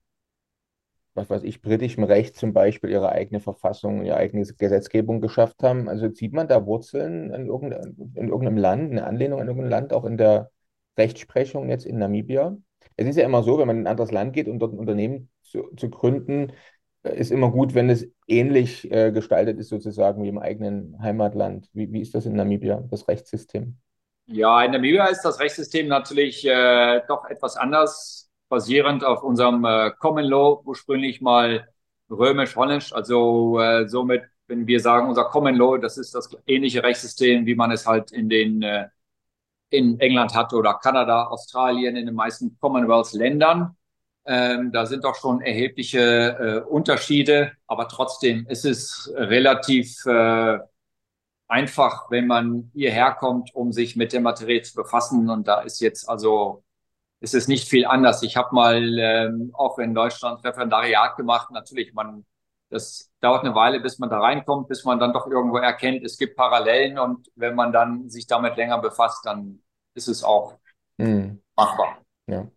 was 1.15 1.29
weiß 1.29 1.43
ich, 1.43 1.61
britischem 1.61 2.03
Recht 2.03 2.35
zum 2.35 2.53
Beispiel 2.53 2.89
ihre 2.89 3.09
eigene 3.11 3.39
Verfassung, 3.39 4.03
ihre 4.03 4.17
eigene 4.17 4.45
Gesetzgebung 4.45 5.21
geschafft 5.21 5.61
haben. 5.61 5.87
Also 5.87 6.09
sieht 6.09 6.33
man 6.33 6.47
da 6.47 6.65
Wurzeln 6.65 7.31
in 7.33 7.47
irgendeinem, 7.47 8.13
in 8.15 8.29
irgendeinem 8.29 8.57
Land, 8.57 8.91
eine 8.91 9.05
Anlehnung 9.05 9.39
an 9.39 9.47
irgendein 9.47 9.69
Land, 9.69 9.93
auch 9.93 10.05
in 10.05 10.17
der 10.17 10.49
Rechtsprechung 10.97 11.69
jetzt 11.69 11.85
in 11.85 11.99
Namibia? 11.99 12.57
Es 12.95 13.07
ist 13.07 13.17
ja 13.17 13.25
immer 13.25 13.43
so, 13.43 13.57
wenn 13.57 13.67
man 13.67 13.77
in 13.77 13.83
ein 13.83 13.91
anderes 13.91 14.11
Land 14.11 14.33
geht 14.33 14.47
und 14.47 14.59
dort 14.59 14.73
ein 14.73 14.79
Unternehmen 14.79 15.29
zu, 15.41 15.69
zu 15.75 15.89
gründen, 15.89 16.51
äh, 17.03 17.17
ist 17.17 17.31
immer 17.31 17.51
gut, 17.51 17.73
wenn 17.73 17.89
es 17.89 18.07
ähnlich 18.27 18.91
äh, 18.91 19.11
gestaltet 19.11 19.59
ist, 19.59 19.69
sozusagen 19.69 20.23
wie 20.23 20.29
im 20.29 20.39
eigenen 20.39 20.97
Heimatland. 21.01 21.69
Wie, 21.73 21.91
wie 21.91 22.01
ist 22.01 22.15
das 22.15 22.25
in 22.25 22.35
Namibia, 22.35 22.83
das 22.89 23.07
Rechtssystem? 23.07 23.77
Ja, 24.25 24.63
in 24.63 24.71
Namibia 24.71 25.05
ist 25.07 25.21
das 25.23 25.39
Rechtssystem 25.39 25.87
natürlich 25.87 26.45
äh, 26.47 27.01
doch 27.07 27.25
etwas 27.25 27.57
anders, 27.57 28.31
basierend 28.47 29.03
auf 29.03 29.21
unserem 29.23 29.65
äh, 29.65 29.91
Common 29.99 30.25
Law, 30.25 30.61
ursprünglich 30.65 31.21
mal 31.21 31.67
römisch-holländisch. 32.09 32.93
Also 32.93 33.59
äh, 33.59 33.87
somit, 33.89 34.23
wenn 34.47 34.65
wir 34.67 34.79
sagen, 34.79 35.09
unser 35.09 35.25
Common 35.25 35.55
Law, 35.55 35.77
das 35.77 35.97
ist 35.97 36.15
das 36.15 36.29
ähnliche 36.47 36.83
Rechtssystem, 36.83 37.45
wie 37.45 37.55
man 37.55 37.71
es 37.71 37.85
halt 37.85 38.11
in 38.11 38.29
den 38.29 38.61
äh, 38.61 38.87
in 39.73 39.99
England 39.99 40.35
hat 40.35 40.53
oder 40.53 40.75
Kanada, 40.75 41.25
Australien, 41.25 41.95
in 41.95 42.05
den 42.05 42.15
meisten 42.15 42.57
Commonwealth-Ländern. 42.59 43.75
Ähm, 44.25 44.71
da 44.71 44.85
sind 44.85 45.03
doch 45.03 45.15
schon 45.15 45.41
erhebliche 45.41 46.63
äh, 46.65 46.69
Unterschiede, 46.69 47.51
aber 47.67 47.87
trotzdem 47.87 48.45
ist 48.47 48.65
es 48.65 49.11
relativ 49.15 50.05
äh, 50.05 50.59
einfach, 51.47 52.09
wenn 52.09 52.27
man 52.27 52.71
hierher 52.73 53.13
kommt, 53.13 53.53
um 53.53 53.71
sich 53.71 53.95
mit 53.95 54.13
der 54.13 54.21
Materie 54.21 54.61
zu 54.61 54.75
befassen. 54.75 55.29
Und 55.29 55.47
da 55.47 55.61
ist 55.61 55.81
jetzt 55.81 56.07
also, 56.07 56.63
ist 57.19 57.33
es 57.33 57.47
nicht 57.47 57.67
viel 57.69 57.85
anders. 57.85 58.23
Ich 58.23 58.37
habe 58.37 58.55
mal 58.55 58.99
ähm, 58.99 59.51
auch 59.53 59.79
in 59.79 59.93
Deutschland 59.93 60.43
Referendariat 60.43 61.17
gemacht. 61.17 61.51
Natürlich, 61.51 61.93
man, 61.93 62.25
das 62.73 63.11
dauert 63.19 63.43
eine 63.45 63.53
Weile, 63.55 63.79
bis 63.79 63.99
man 63.99 64.09
da 64.09 64.19
reinkommt, 64.19 64.67
bis 64.67 64.83
man 64.83 64.99
dann 64.99 65.13
doch 65.13 65.27
irgendwo 65.27 65.57
erkennt, 65.57 66.03
es 66.03 66.17
gibt 66.17 66.35
Parallelen. 66.35 66.97
Und 66.97 67.29
wenn 67.35 67.55
man 67.55 67.71
dann 67.71 68.09
sich 68.09 68.25
damit 68.25 68.57
länger 68.57 68.79
befasst, 68.79 69.25
dann 69.25 69.61
ist 69.93 70.07
es 70.07 70.23
auch 70.23 70.55
hm. 70.99 71.41
machbar. 71.55 71.99
Ja. 72.27 72.47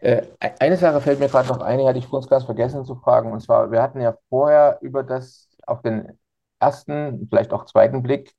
Äh, 0.00 0.26
eine 0.60 0.76
Sache 0.76 1.00
fällt 1.00 1.18
mir 1.18 1.28
gerade 1.28 1.48
noch 1.48 1.60
ein, 1.60 1.78
die 1.78 1.86
hatte 1.86 1.98
ich 1.98 2.06
vor 2.06 2.18
uns 2.18 2.28
ganz 2.28 2.44
vergessen 2.44 2.84
zu 2.84 2.94
fragen. 2.94 3.32
Und 3.32 3.40
zwar, 3.40 3.70
wir 3.70 3.82
hatten 3.82 4.00
ja 4.00 4.16
vorher 4.28 4.78
über 4.80 5.02
das 5.02 5.48
auf 5.66 5.82
den 5.82 6.18
ersten, 6.60 7.26
vielleicht 7.28 7.52
auch 7.52 7.64
zweiten 7.64 8.02
Blick, 8.02 8.32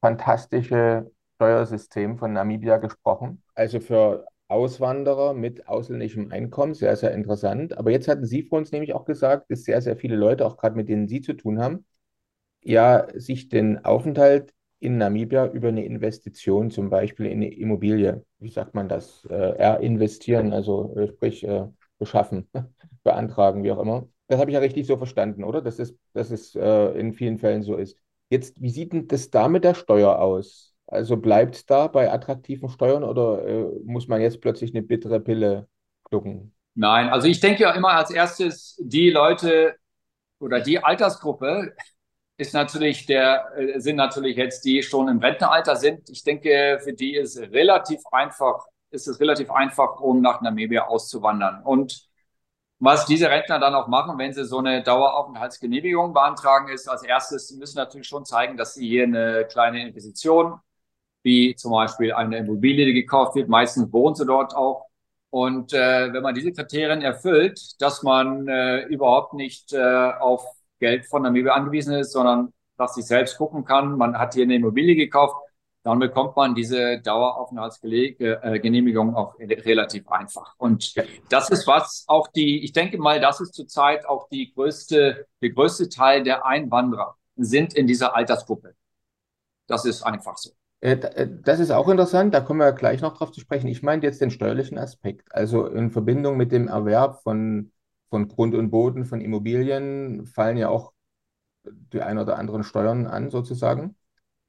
fantastische 0.00 1.10
Steuersystem 1.36 2.18
von 2.18 2.32
Namibia 2.32 2.76
gesprochen. 2.76 3.42
Also 3.54 3.80
für 3.80 4.26
Auswanderer 4.48 5.34
mit 5.34 5.68
ausländischem 5.68 6.32
Einkommen, 6.32 6.74
sehr, 6.74 6.96
sehr 6.96 7.12
interessant. 7.12 7.76
Aber 7.78 7.90
jetzt 7.90 8.08
hatten 8.08 8.24
Sie 8.26 8.42
vor 8.42 8.58
uns 8.58 8.72
nämlich 8.72 8.94
auch 8.94 9.04
gesagt, 9.04 9.50
dass 9.50 9.64
sehr, 9.64 9.82
sehr 9.82 9.96
viele 9.96 10.16
Leute, 10.16 10.46
auch 10.46 10.56
gerade 10.56 10.76
mit 10.76 10.88
denen 10.88 11.08
Sie 11.08 11.20
zu 11.20 11.34
tun 11.34 11.60
haben, 11.60 11.84
ja, 12.62 13.06
sich 13.14 13.48
den 13.48 13.84
Aufenthalt 13.84 14.54
in 14.80 14.98
Namibia 14.98 15.46
über 15.48 15.68
eine 15.68 15.84
Investition, 15.84 16.70
zum 16.70 16.90
Beispiel 16.90 17.26
in 17.26 17.38
eine 17.38 17.52
Immobilie, 17.54 18.24
wie 18.38 18.50
sagt 18.50 18.74
man 18.74 18.88
das, 18.88 19.24
äh, 19.30 19.34
erinvestieren, 19.34 20.52
also 20.52 20.94
äh, 20.96 21.08
sprich 21.08 21.44
äh, 21.44 21.66
beschaffen, 21.98 22.48
beantragen, 23.04 23.64
wie 23.64 23.72
auch 23.72 23.80
immer. 23.80 24.08
Das 24.28 24.38
habe 24.40 24.50
ich 24.50 24.54
ja 24.54 24.60
richtig 24.60 24.86
so 24.86 24.96
verstanden, 24.96 25.42
oder? 25.44 25.62
Dass 25.62 25.78
es, 25.78 25.96
dass 26.12 26.30
es 26.30 26.54
äh, 26.54 26.98
in 26.98 27.12
vielen 27.12 27.38
Fällen 27.38 27.62
so 27.62 27.76
ist. 27.76 27.96
Jetzt, 28.30 28.60
wie 28.60 28.70
sieht 28.70 28.92
denn 28.92 29.08
das 29.08 29.30
da 29.30 29.48
mit 29.48 29.64
der 29.64 29.74
Steuer 29.74 30.18
aus? 30.20 30.74
Also 30.88 31.18
bleibt 31.18 31.54
es 31.54 31.66
da 31.66 31.86
bei 31.86 32.10
attraktiven 32.10 32.70
Steuern 32.70 33.04
oder 33.04 33.46
äh, 33.46 33.66
muss 33.84 34.08
man 34.08 34.22
jetzt 34.22 34.40
plötzlich 34.40 34.74
eine 34.74 34.82
bittere 34.82 35.20
Pille 35.20 35.68
schlucken? 36.08 36.54
Nein, 36.74 37.10
also 37.10 37.28
ich 37.28 37.40
denke 37.40 37.64
ja 37.64 37.72
immer 37.72 37.90
als 37.90 38.10
erstes, 38.10 38.80
die 38.82 39.10
Leute 39.10 39.76
oder 40.38 40.60
die 40.60 40.82
Altersgruppe, 40.82 41.74
ist 42.38 42.54
natürlich 42.54 43.04
der, 43.04 43.52
äh, 43.56 43.80
sind 43.80 43.96
natürlich 43.96 44.36
jetzt 44.36 44.64
die 44.64 44.82
schon 44.82 45.08
im 45.08 45.18
Rentenalter 45.18 45.76
sind. 45.76 46.08
Ich 46.08 46.24
denke, 46.24 46.78
für 46.82 46.94
die 46.94 47.16
ist 47.16 47.38
relativ 47.38 48.00
einfach, 48.10 48.64
ist 48.90 49.08
es 49.08 49.20
relativ 49.20 49.50
einfach, 49.50 50.00
um 50.00 50.22
nach 50.22 50.40
Namibia 50.40 50.86
auszuwandern. 50.86 51.62
Und 51.64 52.08
was 52.78 53.06
diese 53.06 53.28
Rentner 53.28 53.58
dann 53.58 53.74
auch 53.74 53.88
machen, 53.88 54.18
wenn 54.18 54.32
sie 54.32 54.44
so 54.44 54.58
eine 54.58 54.82
Daueraufenthaltsgenehmigung 54.82 56.14
beantragen, 56.14 56.68
ist 56.68 56.88
als 56.88 57.02
erstes, 57.02 57.48
sie 57.48 57.58
müssen 57.58 57.76
natürlich 57.76 58.06
schon 58.06 58.24
zeigen, 58.24 58.56
dass 58.56 58.74
sie 58.74 58.88
hier 58.88 59.02
eine 59.02 59.44
kleine 59.50 59.86
Investition, 59.86 60.60
wie 61.22 61.54
zum 61.56 61.72
Beispiel 61.72 62.12
eine 62.12 62.38
Immobilie, 62.38 62.86
die 62.86 62.94
gekauft 62.94 63.34
wird, 63.34 63.48
meistens 63.48 63.92
wohnen 63.92 64.14
sie 64.14 64.26
dort 64.26 64.54
auch. 64.54 64.86
Und 65.30 65.72
äh, 65.72 66.12
wenn 66.12 66.22
man 66.22 66.34
diese 66.34 66.52
Kriterien 66.52 67.02
erfüllt, 67.02 67.60
dass 67.80 68.02
man 68.02 68.48
äh, 68.48 68.82
überhaupt 68.84 69.34
nicht 69.34 69.72
äh, 69.72 70.12
auf 70.18 70.44
Geld 70.78 71.06
von 71.06 71.22
der 71.22 71.32
Möbel 71.32 71.50
angewiesen 71.50 71.94
ist, 71.94 72.12
sondern 72.12 72.52
dass 72.76 72.94
sie 72.94 73.02
selbst 73.02 73.36
gucken 73.36 73.64
kann. 73.64 73.98
Man 73.98 74.18
hat 74.18 74.34
hier 74.34 74.44
eine 74.44 74.54
Immobilie 74.54 74.94
gekauft, 74.94 75.34
dann 75.82 75.98
bekommt 75.98 76.36
man 76.36 76.54
diese 76.54 77.00
Daueraufenthaltsgenehmigung 77.00 79.16
auch 79.16 79.36
relativ 79.38 80.08
einfach. 80.08 80.54
Und 80.58 80.94
das 81.28 81.50
ist 81.50 81.66
was 81.66 82.04
auch 82.06 82.28
die, 82.28 82.64
ich 82.64 82.72
denke 82.72 82.98
mal, 82.98 83.20
das 83.20 83.40
ist 83.40 83.54
zurzeit 83.54 84.06
auch 84.06 84.28
die 84.28 84.52
größte, 84.52 85.26
der 85.40 85.50
größte 85.50 85.88
Teil 85.88 86.22
der 86.22 86.46
Einwanderer 86.46 87.16
sind 87.36 87.74
in 87.74 87.86
dieser 87.86 88.14
Altersgruppe. 88.14 88.74
Das 89.66 89.84
ist 89.84 90.02
einfach 90.02 90.36
so. 90.36 90.50
Äh, 90.80 90.92
äh, 90.92 91.28
das 91.42 91.60
ist 91.60 91.70
auch 91.70 91.88
interessant, 91.88 92.34
da 92.34 92.40
kommen 92.40 92.60
wir 92.60 92.72
gleich 92.72 93.00
noch 93.00 93.16
drauf 93.16 93.32
zu 93.32 93.40
sprechen. 93.40 93.68
Ich 93.68 93.82
meine 93.82 94.02
jetzt 94.02 94.20
den 94.20 94.30
steuerlichen 94.30 94.78
Aspekt, 94.78 95.34
also 95.34 95.66
in 95.66 95.90
Verbindung 95.90 96.36
mit 96.36 96.52
dem 96.52 96.68
Erwerb 96.68 97.22
von 97.22 97.72
von 98.10 98.28
Grund 98.28 98.54
und 98.54 98.70
Boden, 98.70 99.04
von 99.04 99.20
Immobilien 99.20 100.26
fallen 100.26 100.56
ja 100.56 100.68
auch 100.68 100.92
die 101.64 102.02
ein 102.02 102.18
oder 102.18 102.38
anderen 102.38 102.64
Steuern 102.64 103.06
an, 103.06 103.30
sozusagen. 103.30 103.96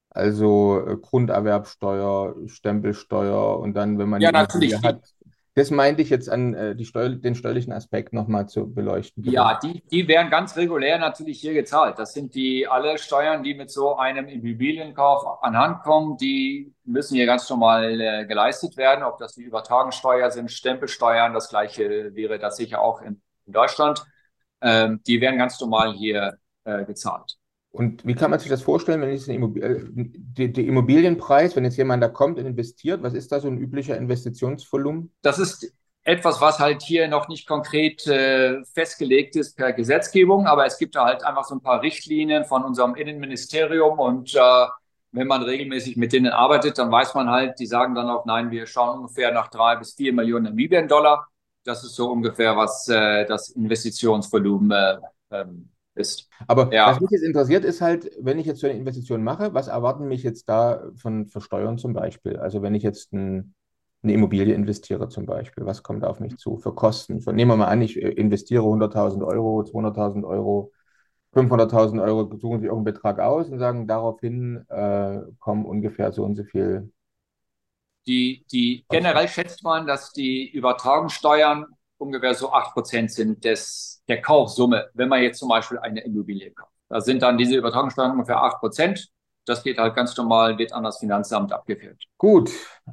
Also 0.09 0.83
äh, 0.87 0.97
Grunderwerbsteuer, 0.97 2.35
Stempelsteuer 2.47 3.59
und 3.59 3.73
dann, 3.73 3.99
wenn 3.99 4.09
man 4.09 4.21
ja, 4.21 4.31
natürlich. 4.31 4.81
hat. 4.81 5.13
Das 5.59 5.71
meinte 5.71 6.01
ich 6.01 6.09
jetzt 6.09 6.29
an 6.29 6.53
äh, 6.53 6.75
die 6.75 6.85
Steu 6.85 7.09
den 7.09 7.35
steuerlichen 7.35 7.73
Aspekt 7.73 8.13
nochmal 8.13 8.47
zu 8.47 8.73
beleuchten. 8.73 9.23
Ja, 9.23 9.59
die, 9.61 9.83
die 9.91 10.07
werden 10.07 10.29
ganz 10.29 10.55
regulär 10.55 10.97
natürlich 10.97 11.41
hier 11.41 11.53
gezahlt. 11.53 11.99
Das 11.99 12.13
sind 12.13 12.33
die 12.33 12.67
alle 12.67 12.97
Steuern, 12.97 13.43
die 13.43 13.53
mit 13.53 13.69
so 13.69 13.97
einem 13.97 14.27
Immobilienkauf 14.27 15.43
anhand 15.43 15.83
kommen, 15.83 16.17
die 16.17 16.73
müssen 16.85 17.15
hier 17.15 17.25
ganz 17.25 17.49
normal 17.49 17.99
äh, 17.99 18.25
geleistet 18.25 18.77
werden. 18.77 19.03
Ob 19.03 19.17
das 19.17 19.35
die 19.35 19.43
Übertragungssteuer 19.43 20.31
sind, 20.31 20.51
Stempelsteuern, 20.51 21.33
das 21.33 21.49
gleiche 21.49 22.15
wäre 22.15 22.39
das 22.39 22.57
sicher 22.57 22.81
auch 22.81 23.01
in 23.01 23.21
in 23.49 23.53
Deutschland, 23.53 24.05
ähm, 24.61 25.01
die 25.05 25.19
werden 25.19 25.37
ganz 25.37 25.59
normal 25.59 25.93
hier 25.93 26.37
äh, 26.63 26.85
gezahlt. 26.85 27.35
Und 27.71 28.05
wie 28.05 28.15
kann 28.15 28.31
man 28.31 28.39
sich 28.39 28.49
das 28.49 28.63
vorstellen, 28.63 29.01
wenn 29.01 29.11
jetzt 29.11 29.27
äh, 29.27 30.47
die 30.47 30.67
Immobilienpreis, 30.67 31.55
wenn 31.55 31.65
jetzt 31.65 31.77
jemand 31.77 32.01
da 32.01 32.07
kommt 32.07 32.39
und 32.39 32.45
investiert, 32.45 33.03
was 33.03 33.13
ist 33.13 33.31
da 33.31 33.39
so 33.39 33.47
ein 33.47 33.57
üblicher 33.57 33.95
Investitionsvolumen? 33.95 35.11
Das 35.21 35.37
ist 35.37 35.71
etwas, 36.03 36.41
was 36.41 36.59
halt 36.59 36.81
hier 36.81 37.07
noch 37.07 37.27
nicht 37.27 37.47
konkret 37.47 38.07
äh, 38.07 38.63
festgelegt 38.73 39.35
ist 39.35 39.55
per 39.55 39.73
Gesetzgebung, 39.73 40.47
aber 40.47 40.65
es 40.65 40.79
gibt 40.79 40.95
da 40.95 41.05
halt 41.05 41.23
einfach 41.23 41.43
so 41.43 41.55
ein 41.55 41.61
paar 41.61 41.81
Richtlinien 41.83 42.45
von 42.45 42.63
unserem 42.63 42.95
Innenministerium 42.95 43.99
und 43.99 44.33
äh, 44.33 44.39
wenn 45.11 45.27
man 45.27 45.43
regelmäßig 45.43 45.97
mit 45.97 46.13
denen 46.13 46.31
arbeitet, 46.31 46.77
dann 46.77 46.91
weiß 46.91 47.13
man 47.15 47.29
halt, 47.29 47.59
die 47.59 47.65
sagen 47.65 47.93
dann 47.93 48.09
auch, 48.09 48.25
nein, 48.25 48.51
wir 48.51 48.65
schauen 48.65 48.99
ungefähr 48.99 49.31
nach 49.31 49.49
drei 49.49 49.75
bis 49.75 49.93
vier 49.93 50.13
Millionen 50.13 50.45
Namibien-Dollar 50.45 51.27
das 51.63 51.83
ist 51.83 51.95
so 51.95 52.11
ungefähr, 52.11 52.55
was 52.57 52.87
äh, 52.87 53.25
das 53.25 53.49
Investitionsvolumen 53.49 54.71
äh, 54.71 54.97
ähm, 55.31 55.69
ist. 55.99 56.29
Aber 56.47 56.73
ja. 56.73 56.89
was 56.89 56.99
mich 56.99 57.11
jetzt 57.11 57.23
interessiert, 57.23 57.65
ist 57.65 57.81
halt, 57.81 58.09
wenn 58.19 58.39
ich 58.39 58.45
jetzt 58.45 58.61
so 58.61 58.67
eine 58.67 58.77
Investition 58.77 59.23
mache, 59.23 59.53
was 59.53 59.67
erwarten 59.67 60.07
mich 60.07 60.23
jetzt 60.23 60.49
da 60.49 60.83
von 60.95 61.27
Versteuern 61.27 61.77
zum 61.77 61.93
Beispiel? 61.93 62.37
Also 62.37 62.61
wenn 62.61 62.73
ich 62.73 62.83
jetzt 62.83 63.13
ein, 63.13 63.53
eine 64.01 64.13
Immobilie 64.13 64.53
investiere 64.53 65.09
zum 65.09 65.25
Beispiel, 65.25 65.65
was 65.65 65.83
kommt 65.83 66.05
auf 66.05 66.19
mich 66.19 66.37
zu 66.37 66.57
für 66.57 66.73
Kosten? 66.73 67.21
Von, 67.21 67.35
nehmen 67.35 67.51
wir 67.51 67.57
mal 67.57 67.67
an, 67.67 67.81
ich 67.81 67.97
äh, 68.01 68.09
investiere 68.09 68.63
100.000 68.63 69.25
Euro, 69.25 69.61
200.000 69.61 70.25
Euro, 70.25 70.71
500.000 71.33 72.01
Euro, 72.01 72.37
suchen 72.37 72.61
Sie 72.61 72.67
irgendeinen 72.67 72.95
Betrag 72.95 73.19
aus 73.19 73.49
und 73.49 73.59
sagen, 73.59 73.87
daraufhin 73.87 74.65
äh, 74.69 75.19
kommen 75.39 75.65
ungefähr 75.65 76.11
so 76.11 76.23
und 76.23 76.35
so 76.35 76.43
viel. 76.43 76.91
Die, 78.07 78.45
die 78.51 78.85
generell 78.89 79.27
schätzt 79.27 79.63
man, 79.63 79.85
dass 79.85 80.11
die 80.13 80.49
Übertragungssteuern 80.49 81.65
ungefähr 81.97 82.33
so 82.33 82.51
8% 82.51 83.11
sind 83.11 83.43
des, 83.45 83.98
der 84.09 84.21
Kaufsumme, 84.21 84.89
wenn 84.93 85.07
man 85.07 85.21
jetzt 85.21 85.39
zum 85.39 85.49
Beispiel 85.49 85.79
eine 85.79 86.01
Immobilie 86.01 86.51
kauft. 86.51 86.73
Da 86.89 86.99
sind 86.99 87.21
dann 87.21 87.37
diese 87.37 87.55
Übertragungssteuern 87.55 88.11
ungefähr 88.11 88.37
8%. 88.37 89.07
Das 89.49 89.63
geht 89.63 89.77
halt 89.77 89.95
ganz 89.95 90.15
normal, 90.15 90.57
wird 90.57 90.73
an 90.73 90.83
das 90.83 90.99
Finanzamt 90.99 91.51
abgeführt. 91.51 92.03
Gut. 92.17 92.51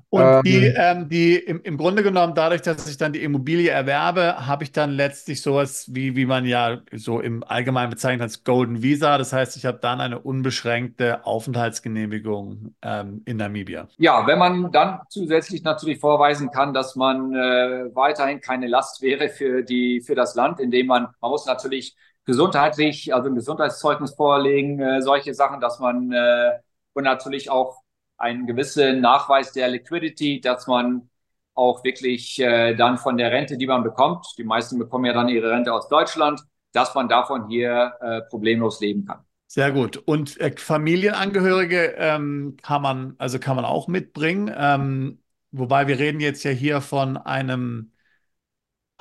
Und 0.09 0.23
ähm, 0.23 0.43
die, 0.45 0.67
ähm, 0.77 1.09
die 1.09 1.37
im, 1.37 1.61
im 1.63 1.77
Grunde 1.77 2.03
genommen, 2.03 2.35
dadurch, 2.35 2.63
dass 2.63 2.89
ich 2.89 2.97
dann 2.97 3.13
die 3.13 3.23
Immobilie 3.23 3.71
erwerbe, 3.71 4.47
habe 4.47 4.65
ich 4.65 4.73
dann 4.73 4.91
letztlich 4.91 5.43
sowas, 5.43 5.87
wie, 5.93 6.17
wie 6.17 6.27
man 6.27 6.45
ja 6.47 6.81
so 6.93 7.21
im 7.21 7.45
Allgemeinen 7.45 7.91
bezeichnet 7.91 8.23
als 8.23 8.45
Golden 8.45 8.83
Visa. 8.83 9.19
Das 9.19 9.33
heißt, 9.33 9.57
ich 9.57 9.67
habe 9.67 9.79
dann 9.81 10.01
eine 10.01 10.19
unbeschränkte 10.19 11.25
Aufenthaltsgenehmigung 11.27 12.75
ähm, 12.83 13.23
in 13.27 13.37
Namibia. 13.37 13.89
Ja, 13.99 14.27
wenn 14.27 14.39
man 14.39 14.73
dann 14.73 15.01
zusätzlich 15.09 15.63
natürlich 15.63 15.99
vorweisen 16.01 16.51
kann, 16.51 16.73
dass 16.73 16.97
man 16.97 17.35
äh, 17.35 17.95
weiterhin 17.95 18.41
keine 18.41 18.67
Last 18.67 19.03
wäre 19.03 19.29
für, 19.29 19.63
die, 19.63 20.01
für 20.01 20.15
das 20.15 20.35
Land, 20.35 20.61
indem 20.61 20.87
man, 20.87 21.09
man 21.21 21.31
muss 21.31 21.47
natürlich 21.47 21.97
gesundheitlich, 22.27 23.15
also 23.15 23.31
ein 23.31 23.35
Gesundheitszeugnis 23.35 24.15
vorlegen, 24.15 24.81
äh, 24.81 25.01
solche 25.01 25.33
Sachen, 25.33 25.61
dass 25.61 25.79
man 25.79 26.13
äh, 26.13 26.59
und 26.93 27.05
natürlich 27.05 27.51
auch 27.51 27.83
einen 28.19 28.47
gewissen 28.47 29.01
Nachweis 29.01 29.53
der 29.53 29.69
Liquidity, 29.69 30.41
dass 30.41 30.67
man 30.67 31.09
auch 31.55 31.85
wirklich 31.85 32.39
äh, 32.41 32.75
dann 32.75 32.99
von 32.99 33.17
der 33.17 33.31
Rente, 33.31 33.57
die 33.57 33.67
man 33.67 33.83
bekommt, 33.83 34.27
die 34.37 34.45
meisten 34.45 34.79
bekommen 34.79 35.07
ja 35.07 35.13
dann 35.13 35.29
ihre 35.29 35.51
Rente 35.51 35.73
aus 35.73 35.89
Deutschland, 35.89 36.41
dass 36.73 36.95
man 36.95 37.09
davon 37.09 37.49
hier 37.49 37.95
äh, 38.01 38.21
problemlos 38.23 38.81
leben 38.81 39.07
kann. 39.07 39.21
Sehr 39.47 39.71
gut. 39.73 39.97
Und 39.97 40.39
äh, 40.41 40.53
Familienangehörige 40.57 41.95
ähm, 41.97 42.57
kann 42.63 42.83
man, 42.83 43.15
also 43.19 43.39
kann 43.39 43.57
man 43.57 43.65
auch 43.65 43.89
mitbringen. 43.89 44.53
Ähm, 44.55 45.23
wobei 45.53 45.87
wir 45.87 45.99
reden 45.99 46.21
jetzt 46.21 46.43
ja 46.43 46.51
hier 46.51 46.81
von 46.81 47.17
einem 47.17 47.93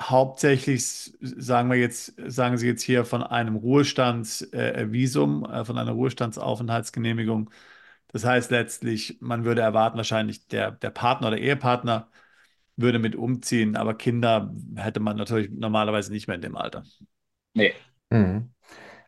hauptsächlich, 0.00 1.12
sagen 1.20 1.70
wir 1.70 1.76
jetzt, 1.76 2.14
sagen 2.26 2.58
Sie 2.58 2.66
jetzt 2.66 2.82
hier 2.82 3.04
von 3.04 3.22
einem 3.22 3.56
Ruhestandsvisum, 3.56 5.44
äh, 5.44 5.60
äh, 5.60 5.64
von 5.64 5.78
einer 5.78 5.92
Ruhestandsaufenthaltsgenehmigung. 5.92 7.50
Das 8.08 8.24
heißt 8.24 8.50
letztlich, 8.50 9.18
man 9.20 9.44
würde 9.44 9.62
erwarten, 9.62 9.96
wahrscheinlich 9.96 10.46
der, 10.48 10.72
der 10.72 10.90
Partner 10.90 11.28
oder 11.28 11.38
Ehepartner 11.38 12.10
würde 12.76 12.98
mit 12.98 13.16
umziehen, 13.16 13.74
aber 13.76 13.94
Kinder 13.94 14.52
hätte 14.76 15.00
man 15.00 15.16
natürlich 15.16 15.50
normalerweise 15.50 16.12
nicht 16.12 16.26
mehr 16.28 16.36
in 16.36 16.42
dem 16.42 16.56
Alter. 16.56 16.84
Nee. 17.54 17.72
Mhm. 18.10 18.50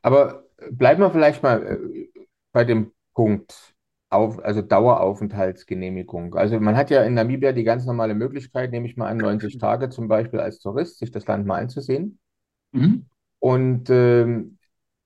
Aber 0.03 0.45
bleiben 0.71 1.03
wir 1.03 1.11
vielleicht 1.11 1.43
mal 1.43 1.63
äh, 1.63 2.09
bei 2.53 2.65
dem 2.65 2.93
Punkt, 3.15 3.75
auf, 4.11 4.43
also 4.43 4.63
Daueraufenthaltsgenehmigung. 4.63 6.35
Also 6.35 6.59
man 6.61 6.77
hat 6.77 6.91
ja 6.91 7.03
in 7.03 7.15
Namibia 7.15 7.53
die 7.53 7.65
ganz 7.65 7.85
normale 7.85 8.15
Möglichkeit, 8.15 8.71
nehme 8.71 8.87
ich 8.87 8.97
mal 8.97 9.09
an, 9.09 9.19
90 9.19 9.59
Tage 9.59 9.91
zum 9.91 10.09
Beispiel 10.09 10.41
als 10.41 10.61
Tourist, 10.61 10.99
sich 10.99 11.11
das 11.11 11.27
Land 11.27 11.47
mal 11.47 11.61
anzusehen. 11.61 12.19
Mhm. 12.73 13.07
Und 13.39 13.91
ähm, 13.91 14.59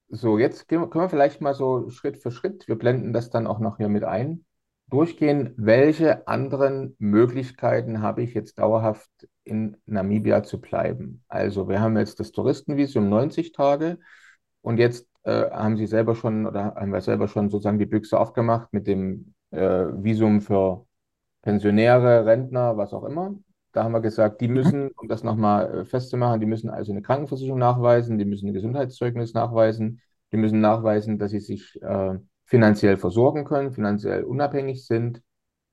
so, 0.08 0.38
jetzt 0.38 0.68
können 0.68 0.90
wir 0.92 1.08
vielleicht 1.08 1.40
mal 1.40 1.54
so 1.54 1.88
Schritt 1.90 2.18
für 2.18 2.30
Schritt, 2.30 2.68
wir 2.68 2.76
blenden 2.76 3.12
das 3.12 3.30
dann 3.30 3.46
auch 3.46 3.58
noch 3.58 3.78
hier 3.78 3.88
mit 3.88 4.04
ein, 4.04 4.44
durchgehen, 4.88 5.54
welche 5.56 6.28
anderen 6.28 6.94
Möglichkeiten 6.98 8.02
habe 8.02 8.22
ich 8.22 8.34
jetzt 8.34 8.58
dauerhaft 8.58 9.10
in 9.42 9.78
Namibia 9.86 10.42
zu 10.42 10.60
bleiben. 10.60 11.24
Also 11.28 11.68
wir 11.68 11.80
haben 11.80 11.96
jetzt 11.96 12.20
das 12.20 12.30
Touristenvisum 12.30 13.08
90 13.08 13.52
Tage 13.52 13.98
und 14.60 14.78
jetzt 14.78 15.08
äh, 15.24 15.50
haben 15.50 15.76
Sie 15.76 15.86
selber 15.86 16.14
schon 16.14 16.46
oder 16.46 16.74
haben 16.74 16.92
wir 16.92 17.00
selber 17.00 17.28
schon 17.28 17.50
sozusagen 17.50 17.78
die 17.78 17.86
Büchse 17.86 18.18
aufgemacht 18.18 18.72
mit 18.72 18.86
dem 18.86 19.34
äh, 19.50 19.58
Visum 19.58 20.40
für 20.40 20.86
Pensionäre, 21.42 22.24
Rentner, 22.26 22.76
was 22.76 22.92
auch 22.92 23.04
immer. 23.04 23.34
Da 23.72 23.84
haben 23.84 23.92
wir 23.92 24.00
gesagt, 24.00 24.40
die 24.40 24.48
mhm. 24.48 24.54
müssen, 24.54 24.90
um 24.96 25.08
das 25.08 25.24
nochmal 25.24 25.80
äh, 25.80 25.84
festzumachen, 25.84 26.40
die 26.40 26.46
müssen 26.46 26.70
also 26.70 26.92
eine 26.92 27.02
Krankenversicherung 27.02 27.58
nachweisen, 27.58 28.18
die 28.18 28.24
müssen 28.24 28.48
ein 28.48 28.54
Gesundheitszeugnis 28.54 29.34
nachweisen, 29.34 30.00
die 30.32 30.36
müssen 30.36 30.60
nachweisen, 30.60 31.18
dass 31.18 31.30
sie 31.30 31.40
sich 31.40 31.80
äh, 31.82 32.18
finanziell 32.44 32.96
versorgen 32.96 33.44
können, 33.44 33.72
finanziell 33.72 34.24
unabhängig 34.24 34.86
sind 34.86 35.22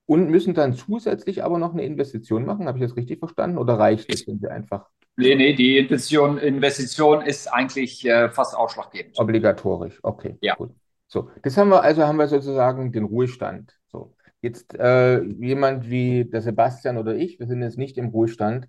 und 0.06 0.30
müssen 0.30 0.54
dann 0.54 0.72
zusätzlich 0.74 1.44
aber 1.44 1.58
noch 1.58 1.72
eine 1.72 1.84
Investition 1.84 2.44
machen. 2.46 2.66
Habe 2.66 2.78
ich 2.78 2.84
das 2.84 2.96
richtig 2.96 3.18
verstanden? 3.18 3.58
Oder 3.58 3.78
reicht 3.78 4.12
es, 4.12 4.26
wenn 4.26 4.38
sie 4.38 4.48
einfach 4.48 4.88
Nee, 5.20 5.34
nee, 5.34 5.52
die 5.54 5.78
Investition, 5.78 6.38
Investition 6.38 7.22
ist 7.22 7.46
eigentlich 7.46 8.04
äh, 8.06 8.30
fast 8.30 8.56
ausschlaggebend. 8.56 9.18
Obligatorisch, 9.18 9.98
okay. 10.02 10.36
Ja. 10.40 10.54
Gut. 10.54 10.70
So, 11.06 11.30
das 11.42 11.56
haben 11.56 11.70
wir, 11.70 11.82
also 11.82 12.06
haben 12.06 12.18
wir 12.18 12.28
sozusagen 12.28 12.92
den 12.92 13.04
Ruhestand. 13.04 13.76
So, 13.90 14.14
jetzt 14.40 14.74
äh, 14.74 15.22
jemand 15.22 15.90
wie 15.90 16.24
der 16.24 16.40
Sebastian 16.40 16.98
oder 16.98 17.16
ich, 17.16 17.38
wir 17.38 17.46
sind 17.46 17.62
jetzt 17.62 17.78
nicht 17.78 17.98
im 17.98 18.08
Ruhestand. 18.08 18.68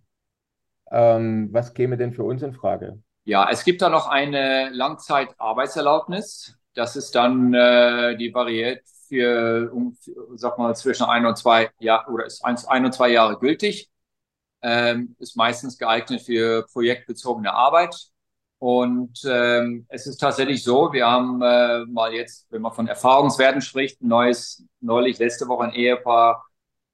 Ähm, 0.89 1.49
was 1.51 1.73
käme 1.73 1.97
denn 1.97 2.13
für 2.13 2.23
uns 2.23 2.41
in 2.41 2.53
Frage? 2.53 2.99
Ja, 3.23 3.47
es 3.49 3.63
gibt 3.63 3.81
da 3.81 3.89
noch 3.89 4.07
eine 4.07 4.69
Langzeitarbeitserlaubnis. 4.71 6.57
Das 6.73 6.95
ist 6.95 7.13
dann 7.13 7.53
äh, 7.53 8.17
die 8.17 8.33
variiert 8.33 8.81
für, 9.07 9.71
um, 9.71 9.95
sag 10.35 10.57
mal, 10.57 10.75
zwischen 10.75 11.03
ein 11.03 11.25
und 11.25 11.37
zwei 11.37 11.69
Jahren 11.79 12.11
oder 12.13 12.25
ist 12.25 12.43
eins, 12.43 12.65
ein 12.65 12.85
und 12.85 12.93
zwei 12.93 13.09
Jahre 13.09 13.37
gültig 13.37 13.90
ähm, 14.61 15.15
ist 15.19 15.35
meistens 15.35 15.77
geeignet 15.77 16.21
für 16.21 16.65
projektbezogene 16.71 17.53
Arbeit. 17.53 17.95
Und 18.59 19.21
ähm, 19.25 19.87
es 19.89 20.05
ist 20.05 20.17
tatsächlich 20.17 20.63
so, 20.63 20.93
wir 20.93 21.07
haben 21.07 21.41
äh, 21.41 21.83
mal 21.87 22.13
jetzt, 22.13 22.45
wenn 22.51 22.61
man 22.61 22.73
von 22.73 22.87
Erfahrungswerten 22.87 23.61
spricht, 23.61 24.01
ein 24.01 24.07
neues, 24.07 24.63
neulich 24.81 25.17
letzte 25.17 25.47
Woche 25.47 25.63
ein 25.63 25.73
Ehepaar 25.73 26.45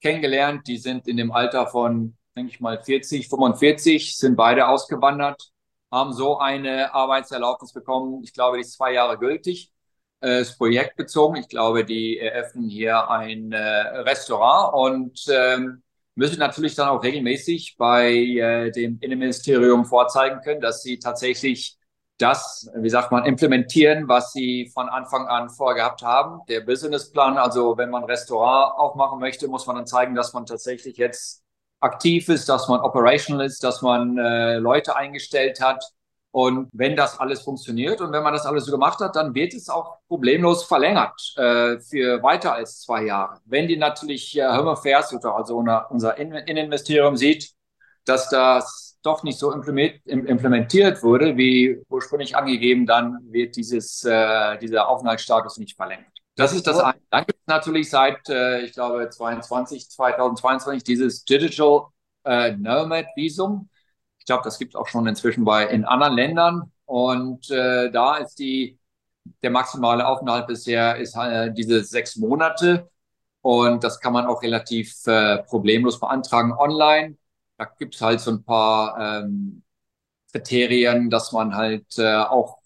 kennengelernt. 0.01 0.67
Die 0.67 0.77
sind 0.77 1.08
in 1.10 1.17
dem 1.17 1.32
Alter 1.32 1.67
von, 1.67 2.15
denke 2.38 2.51
ich 2.53 2.62
mal, 2.62 2.82
40, 2.82 3.27
45, 3.27 4.15
sind 4.17 4.38
beide 4.38 4.67
ausgewandert, 4.69 5.51
haben 5.91 6.13
so 6.13 6.38
eine 6.38 6.93
Arbeitserlaubnis 6.93 7.73
bekommen. 7.73 8.23
Ich 8.23 8.34
glaube, 8.34 8.58
die 8.58 8.62
ist 8.62 8.73
zwei 8.73 8.93
Jahre 8.93 9.17
gültig. 9.17 9.73
Äh, 10.21 10.41
ist 10.41 10.58
projektbezogen. 10.58 11.38
Ich 11.38 11.47
glaube, 11.47 11.86
die 11.86 12.17
eröffnen 12.17 12.69
hier 12.69 13.10
ein 13.10 13.51
äh, 13.51 13.58
Restaurant 13.60 14.73
und 14.73 15.25
ähm, 15.30 15.84
müssen 16.17 16.39
natürlich 16.39 16.75
dann 16.75 16.89
auch 16.89 17.03
regelmäßig 17.03 17.75
bei 17.77 18.12
äh, 18.12 18.71
dem 18.71 18.97
Innenministerium 19.01 19.86
vorzeigen 19.86 20.41
können, 20.41 20.62
dass 20.62 20.82
sie 20.82 20.97
tatsächlich 20.97 21.77
das, 22.17 22.67
wie 22.75 22.89
sagt 22.89 23.12
man, 23.12 23.25
implementieren, 23.25 24.08
was 24.08 24.34
sie 24.34 24.71
von 24.73 24.89
Anfang 24.89 25.27
an 25.27 25.51
vorgehabt 25.51 26.01
haben. 26.01 26.41
Der 26.49 26.62
Businessplan, 26.62 27.38
also 27.38 27.77
wenn 27.77 27.91
man 27.91 28.03
ein 28.03 28.10
Restaurant 28.10 28.80
aufmachen 28.80 29.19
möchte, 29.19 29.47
muss 29.47 29.67
man 29.67 29.75
dann 29.75 29.86
zeigen, 29.86 30.15
dass 30.15 30.34
man 30.34 30.47
tatsächlich 30.47 30.97
jetzt 30.97 31.43
aktiv 31.80 32.27
ist, 32.30 32.49
dass 32.49 32.67
man 32.67 32.82
operational 32.82 33.45
ist, 33.45 33.63
dass 33.63 33.84
man 33.84 34.17
äh, 34.17 34.58
Leute 34.58 34.95
eingestellt 34.95 35.62
hat, 35.62 35.84
und 36.38 36.69
wenn 36.71 36.95
das 36.95 37.19
alles 37.19 37.41
funktioniert 37.41 38.00
und 38.00 38.12
wenn 38.13 38.21
man 38.21 38.32
das 38.32 38.45
alles 38.45 38.65
so 38.65 38.71
gemacht 38.71 39.00
hat, 39.00 39.15
dann 39.15 39.34
wird 39.34 39.56
es 39.56 39.69
auch 39.69 39.97
problemlos 40.08 40.65
verlängert 40.65 41.19
äh, 41.36 41.80
für 41.80 42.21
weiter 42.21 42.54
als 42.54 42.82
zwei 42.82 43.06
Jahre. 43.06 43.39
Wenn 43.45 43.67
die 43.67 43.76
natürlich 43.76 44.38
äh, 44.38 44.47
Home 44.47 44.69
Affairs, 44.69 45.12
also 45.12 45.58
unser 45.89 46.15
Innenministerium 46.19 47.17
sieht, 47.17 47.54
dass 48.06 48.30
das 48.30 49.00
doch 49.02 49.23
nicht 49.23 49.39
so 49.39 49.52
implementiert 49.52 51.02
wurde, 51.02 51.38
wie 51.38 51.82
ursprünglich 51.89 52.38
angegeben, 52.38 52.86
dann 52.86 53.17
wird 53.32 53.56
dieses, 53.56 54.04
äh, 54.04 54.60
dieser 54.60 54.89
Aufenthaltsstatus 54.89 55.58
nicht 55.58 55.76
verlängert. 55.76 56.06
Das 56.36 56.54
ist 56.54 56.67
das 56.67 56.78
eine. 56.78 57.00
Dann 57.10 57.26
gibt 57.26 57.39
es 57.39 57.47
natürlich 57.47 57.89
seit, 57.89 58.30
äh, 58.30 58.60
ich 58.60 58.73
glaube, 58.73 59.10
22, 59.10 59.89
2022 59.89 60.84
dieses 60.84 61.26
Digital 61.26 61.88
äh, 62.26 62.52
Nomad 62.52 63.08
Visum 63.15 63.69
glaube, 64.28 64.44
das 64.44 64.60
gibt 64.60 64.74
es 64.74 64.76
auch 64.76 64.88
schon 64.88 65.08
inzwischen 65.08 65.44
bei 65.44 65.66
in 65.68 65.86
anderen 65.86 66.13
Ländern. 66.13 66.72
Und 66.86 67.50
äh, 67.52 67.92
da 67.92 68.18
ist 68.18 68.40
die 68.40 68.78
der 69.44 69.52
maximale 69.52 70.08
Aufenthalt 70.08 70.48
bisher 70.48 70.98
ist 70.98 71.16
äh, 71.16 71.52
diese 71.54 71.84
sechs 71.84 72.16
Monate. 72.16 72.90
Und 73.42 73.84
das 73.84 74.00
kann 74.00 74.13
man 74.13 74.26
auch 74.26 74.42
relativ 74.44 75.06
äh, 75.08 75.44
problemlos 75.44 76.00
beantragen 76.00 76.54
online. 76.54 77.18
Da 77.58 77.66
gibt 77.66 77.96
es 77.96 78.02
halt 78.02 78.20
so 78.20 78.32
ein 78.32 78.44
paar 78.44 79.24
ähm, 79.24 79.63
Kriterien, 80.32 81.10
dass 81.10 81.32
man 81.32 81.56
halt 81.56 81.98
äh, 81.98 82.16
auch 82.16 82.60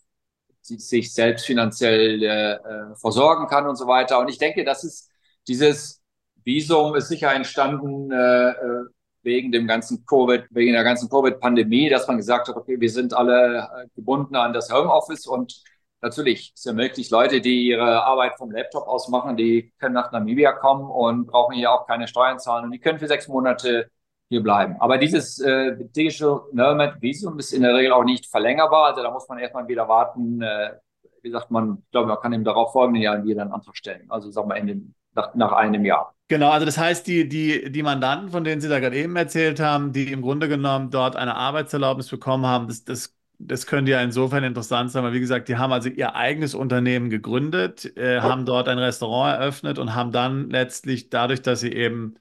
sich 0.62 1.14
selbst 1.14 1.46
finanziell 1.46 2.24
äh, 2.24 2.54
äh, 2.54 2.96
versorgen 2.96 3.48
kann 3.48 3.68
und 3.68 3.76
so 3.76 3.88
weiter. 3.88 4.20
Und 4.20 4.30
ich 4.30 4.38
denke, 4.38 4.64
das 4.64 4.84
ist 4.84 5.10
dieses 5.48 6.02
Visum 6.44 6.96
ist 6.96 7.10
sicher 7.10 7.34
entstanden 7.34 8.12
äh, 8.12 8.50
äh 8.52 8.86
wegen 9.24 9.52
dem 9.52 9.68
ganzen 9.68 10.06
Covid, 10.06 10.46
wegen 10.50 10.74
der 10.74 10.84
ganzen 10.84 11.10
Covid-Pandemie, 11.10 11.90
dass 11.90 12.08
man 12.08 12.18
gesagt 12.18 12.48
hat, 12.48 12.56
okay, 12.56 12.80
wir 12.80 12.90
sind 12.90 13.14
alle 13.14 13.70
äh, 13.76 13.88
gebunden 13.96 14.36
an 14.36 14.54
das 14.54 14.72
Homeoffice 14.72 15.28
und 15.28 15.62
natürlich 16.02 16.54
ist 16.56 16.66
ja 16.66 16.74
möglich, 16.74 17.10
Leute, 17.10 17.42
die 17.42 17.68
ihre 17.68 18.04
Arbeit 18.04 18.36
vom 18.38 18.52
Laptop 18.52 18.88
aus 18.88 19.08
machen, 19.10 19.38
die 19.38 19.74
können 19.80 19.94
nach 19.94 20.12
Namibia 20.12 20.52
kommen 20.54 20.90
und 20.90 21.28
brauchen 21.28 21.56
hier 21.56 21.72
auch 21.72 21.88
keine 21.88 22.08
Steuern 22.08 22.40
zahlen 22.40 22.66
und 22.66 22.72
die 22.72 22.80
können 22.80 23.00
für 23.00 23.08
sechs 23.08 23.28
Monate 23.28 23.90
hier 24.30 24.42
bleiben. 24.42 24.78
Aber 24.80 24.98
dieses 24.98 25.40
äh, 25.40 25.76
Digital 25.78 26.42
Nomad 26.54 27.02
Visum 27.02 27.38
ist 27.38 27.52
in 27.54 27.64
der 27.64 27.76
Regel 27.76 27.92
auch 27.92 28.06
nicht 28.06 28.28
verlängerbar. 28.28 28.86
Also 28.86 29.04
da 29.04 29.12
muss 29.12 29.28
man 29.28 29.40
erstmal 29.40 29.68
wieder 29.68 29.88
warten. 29.90 30.42
Äh, 30.42 30.76
wie 31.22 31.32
sagt 31.32 31.52
man, 31.52 31.80
ich 31.84 31.92
glaube, 31.92 32.08
man 32.08 32.20
kann 32.20 32.34
im 32.34 32.44
darauf 32.44 32.72
folgenden 32.72 33.04
Jahr 33.04 33.24
wieder 33.26 33.42
einen 33.42 33.52
Antrag 33.52 33.76
stellen. 33.76 34.10
Also 34.10 34.32
sagen 34.32 34.50
wir 34.50 34.56
in 34.56 34.68
dem, 34.68 34.96
nach, 35.16 35.34
nach 35.36 35.52
einem 35.54 35.86
Jahr. 35.86 36.16
Genau, 36.28 36.50
also 36.52 36.66
das 36.66 36.78
heißt, 36.78 37.06
die, 37.08 37.28
die, 37.28 37.72
die 37.72 37.84
Mandanten, 37.84 38.30
von 38.30 38.44
denen 38.46 38.62
Sie 38.62 38.70
da 38.70 38.80
gerade 38.80 38.96
eben 38.98 39.16
erzählt 39.18 39.60
haben, 39.60 39.92
die 39.92 40.12
im 40.12 40.22
Grunde 40.22 40.48
genommen 40.48 40.90
dort 40.90 41.18
eine 41.18 41.36
Arbeitserlaubnis 41.36 42.08
bekommen 42.10 42.46
haben, 42.46 42.68
das, 42.68 42.86
das 42.86 43.16
das 43.44 43.66
könnte 43.66 43.92
ja 43.92 44.02
insofern 44.02 44.44
interessant 44.44 44.92
sein, 44.92 45.04
weil 45.04 45.14
wie 45.14 45.20
gesagt, 45.20 45.50
die 45.50 45.58
haben 45.58 45.74
also 45.74 45.90
ihr 45.90 46.16
eigenes 46.16 46.54
Unternehmen 46.54 47.10
gegründet, 47.10 47.98
äh, 47.98 48.22
haben 48.22 48.46
dort 48.46 48.68
ein 48.68 48.78
Restaurant 48.78 49.40
eröffnet 49.40 49.80
und 49.80 49.96
haben 49.96 50.12
dann 50.12 50.50
letztlich 50.52 51.10
dadurch, 51.10 51.42
dass 51.42 51.62
sie 51.62 51.72
eben 51.74 52.16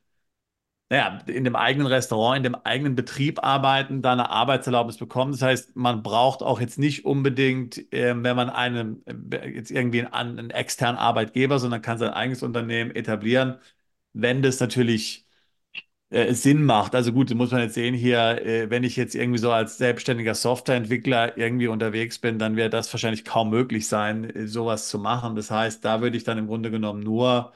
naja, 0.90 1.20
in 1.26 1.44
dem 1.44 1.56
eigenen 1.56 1.86
Restaurant, 1.86 2.38
in 2.38 2.42
dem 2.44 2.54
eigenen 2.64 2.96
Betrieb 2.96 3.44
arbeiten, 3.44 4.02
da 4.02 4.12
eine 4.12 4.30
Arbeitserlaubnis 4.30 4.98
bekommen. 4.98 5.32
Das 5.32 5.42
heißt, 5.42 5.76
man 5.76 6.02
braucht 6.02 6.42
auch 6.42 6.60
jetzt 6.60 6.78
nicht 6.78 7.04
unbedingt, 7.04 7.78
äh, 7.92 8.14
wenn 8.22 8.36
man 8.36 8.50
einen, 8.50 9.06
äh, 9.06 9.48
jetzt 9.50 9.70
irgendwie 9.70 10.04
einen, 10.04 10.38
einen 10.38 10.50
externen 10.50 10.98
Arbeitgeber, 10.98 11.58
sondern 11.60 11.82
kann 11.82 11.98
sein 11.98 12.10
eigenes 12.10 12.42
Unternehmen 12.42 12.90
etablieren, 12.94 13.58
wenn 14.12 14.42
das 14.42 14.60
natürlich 14.60 15.26
äh, 16.10 16.34
Sinn 16.34 16.64
macht. 16.64 16.94
Also 16.94 17.12
gut, 17.12 17.32
muss 17.34 17.50
man 17.52 17.62
jetzt 17.62 17.74
sehen 17.74 17.94
hier, 17.94 18.42
äh, 18.44 18.70
wenn 18.70 18.84
ich 18.84 18.96
jetzt 18.96 19.14
irgendwie 19.14 19.38
so 19.38 19.52
als 19.52 19.78
selbstständiger 19.78 20.34
Softwareentwickler 20.34 21.36
irgendwie 21.38 21.68
unterwegs 21.68 22.18
bin, 22.18 22.38
dann 22.38 22.56
wird 22.56 22.72
das 22.74 22.92
wahrscheinlich 22.92 23.24
kaum 23.24 23.50
möglich 23.50 23.88
sein, 23.88 24.24
äh, 24.30 24.46
sowas 24.46 24.88
zu 24.88 24.98
machen. 24.98 25.36
Das 25.36 25.50
heißt, 25.50 25.84
da 25.84 26.00
würde 26.00 26.16
ich 26.16 26.24
dann 26.24 26.38
im 26.38 26.46
Grunde 26.46 26.70
genommen 26.70 27.00
nur, 27.02 27.52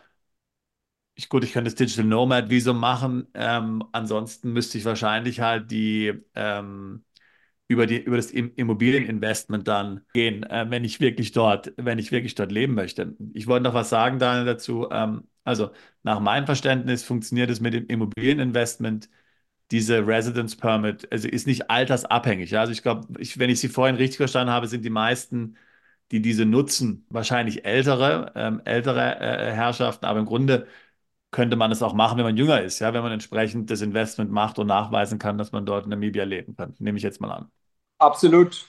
ich, 1.15 1.29
gut, 1.29 1.45
ich 1.45 1.53
könnte 1.53 1.71
das 1.71 1.77
Digital 1.77 2.05
Nomad 2.05 2.51
Visum 2.51 2.79
machen. 2.79 3.29
Ähm, 3.35 3.85
ansonsten 3.93 4.53
müsste 4.53 4.79
ich 4.79 4.85
wahrscheinlich 4.85 5.41
halt 5.41 5.71
die 5.71 6.13
ähm, 6.35 7.05
über, 7.69 7.87
die, 7.87 7.99
über 8.03 8.17
das 8.17 8.31
Immobilieninvestment 8.31 9.67
dann 9.69 10.03
gehen, 10.13 10.43
äh, 10.45 10.67
wenn 10.69 10.85
ich 10.85 11.01
wirklich 11.01 11.33
dort, 11.33 11.73
wenn 11.77 11.99
ich 11.99 12.13
wirklich 12.13 12.35
dort 12.35 12.53
leben 12.53 12.75
möchte. 12.75 13.17
Ich 13.33 13.47
wollte 13.47 13.65
noch 13.65 13.75
was 13.75 13.89
sagen, 13.91 14.19
Daniel, 14.19 14.45
dazu. 14.47 14.89
Ähm, 14.91 15.25
also 15.45 15.71
nach 16.03 16.21
meinem 16.21 16.47
Verständnis 16.47 17.05
funktioniert 17.05 17.51
es 17.51 17.61
mit 17.61 17.75
dem 17.75 17.87
Immobilieninvestment, 17.87 19.09
diese 19.71 20.07
Residence 20.07 20.57
Permit, 20.57 21.11
also 21.13 21.29
ist 21.29 21.47
nicht 21.47 21.71
altersabhängig. 21.71 22.51
Ja? 22.51 22.61
Also 22.61 22.73
ich 22.73 22.83
glaube, 22.83 23.07
wenn 23.11 23.51
ich 23.51 23.61
Sie 23.61 23.69
vorhin 23.69 23.97
richtig 23.97 24.19
verstanden 24.19 24.53
habe, 24.53 24.69
sind 24.69 24.85
die 24.85 24.91
meisten, 24.91 25.57
die 26.13 26.21
diese 26.23 26.45
nutzen, 26.47 27.07
wahrscheinlich 27.09 27.65
ältere, 27.65 28.33
ähm, 28.37 28.61
ältere 28.65 29.19
äh, 29.21 29.53
Herrschaften, 29.53 30.07
aber 30.07 30.21
im 30.21 30.27
Grunde 30.27 30.67
könnte 31.35 31.57
man 31.57 31.73
es 31.73 31.83
auch 31.83 31.95
machen, 31.95 32.17
wenn 32.17 32.25
man 32.25 32.37
jünger 32.37 32.63
ist, 32.63 32.79
ja, 32.79 32.95
wenn 32.95 33.03
man 33.03 33.11
entsprechend 33.11 33.69
das 33.69 33.81
Investment 33.81 34.31
macht 34.31 34.61
und 34.61 34.69
nachweisen 34.69 35.19
kann, 35.19 35.37
dass 35.37 35.51
man 35.51 35.67
dort 35.67 35.85
in 35.85 35.91
Namibia 35.91 36.23
leben 36.23 36.55
kann. 36.57 36.75
Nehme 36.79 36.97
ich 36.97 37.03
jetzt 37.03 37.21
mal 37.21 37.33
an. 37.33 37.51
Absolut. 37.99 38.67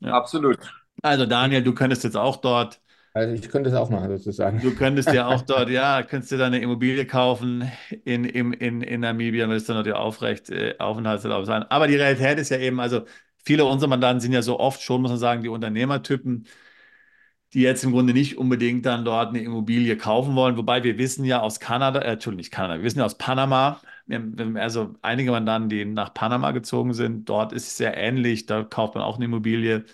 Ja. 0.00 0.14
Absolut. 0.14 0.58
Also 1.02 1.26
Daniel, 1.26 1.62
du 1.62 1.74
könntest 1.74 2.04
jetzt 2.04 2.16
auch 2.16 2.36
dort 2.36 2.80
also 3.12 3.34
ich 3.34 3.48
könnte 3.50 3.68
es 3.70 3.76
auch 3.76 3.90
machen, 3.90 4.08
sozusagen. 4.16 4.60
Du 4.60 4.72
könntest 4.74 5.12
ja 5.12 5.26
auch 5.26 5.42
dort, 5.46 5.68
ja, 5.68 6.02
könntest 6.04 6.30
dir 6.30 6.38
da 6.38 6.46
eine 6.46 6.60
Immobilie 6.60 7.06
kaufen 7.06 7.70
in, 8.04 8.24
in, 8.24 8.52
in, 8.52 8.82
in 8.82 9.00
Namibia, 9.00 9.48
würdest 9.48 9.68
dann 9.68 9.76
natürlich 9.76 9.98
aufrecht 9.98 10.48
äh, 10.50 10.76
Aufenthaltserlaubnis 10.78 11.48
sein. 11.48 11.64
Aber 11.64 11.88
die 11.88 11.96
Realität 11.96 12.38
ist 12.38 12.50
ja 12.50 12.58
eben, 12.58 12.78
also 12.78 13.04
viele 13.44 13.64
unserer 13.64 13.88
Mandanten 13.90 14.20
sind 14.20 14.32
ja 14.32 14.42
so 14.42 14.60
oft 14.60 14.80
schon, 14.82 15.02
muss 15.02 15.10
man 15.10 15.18
sagen, 15.18 15.42
die 15.42 15.48
Unternehmertypen, 15.48 16.46
die 17.52 17.62
jetzt 17.62 17.84
im 17.84 17.92
Grunde 17.92 18.12
nicht 18.12 18.38
unbedingt 18.38 18.86
dann 18.86 19.04
dort 19.04 19.30
eine 19.30 19.42
Immobilie 19.42 19.96
kaufen 19.96 20.34
wollen. 20.36 20.56
Wobei 20.56 20.84
wir 20.84 20.98
wissen 20.98 21.24
ja 21.24 21.40
aus 21.40 21.60
Kanada, 21.60 22.00
äh, 22.00 22.12
Entschuldigung, 22.12 22.38
nicht 22.38 22.50
Kanada, 22.52 22.76
wir 22.78 22.84
wissen 22.84 22.98
ja 23.00 23.04
aus 23.04 23.18
Panama, 23.18 23.80
also 24.54 24.94
einige 25.02 25.30
Mandanten, 25.32 25.68
die 25.68 25.84
nach 25.84 26.14
Panama 26.14 26.50
gezogen 26.52 26.94
sind, 26.94 27.28
dort 27.28 27.52
ist 27.52 27.66
es 27.68 27.76
sehr 27.76 27.96
ähnlich, 27.96 28.46
da 28.46 28.64
kauft 28.64 28.94
man 28.94 29.04
auch 29.04 29.16
eine 29.16 29.26
Immobilie 29.26 29.84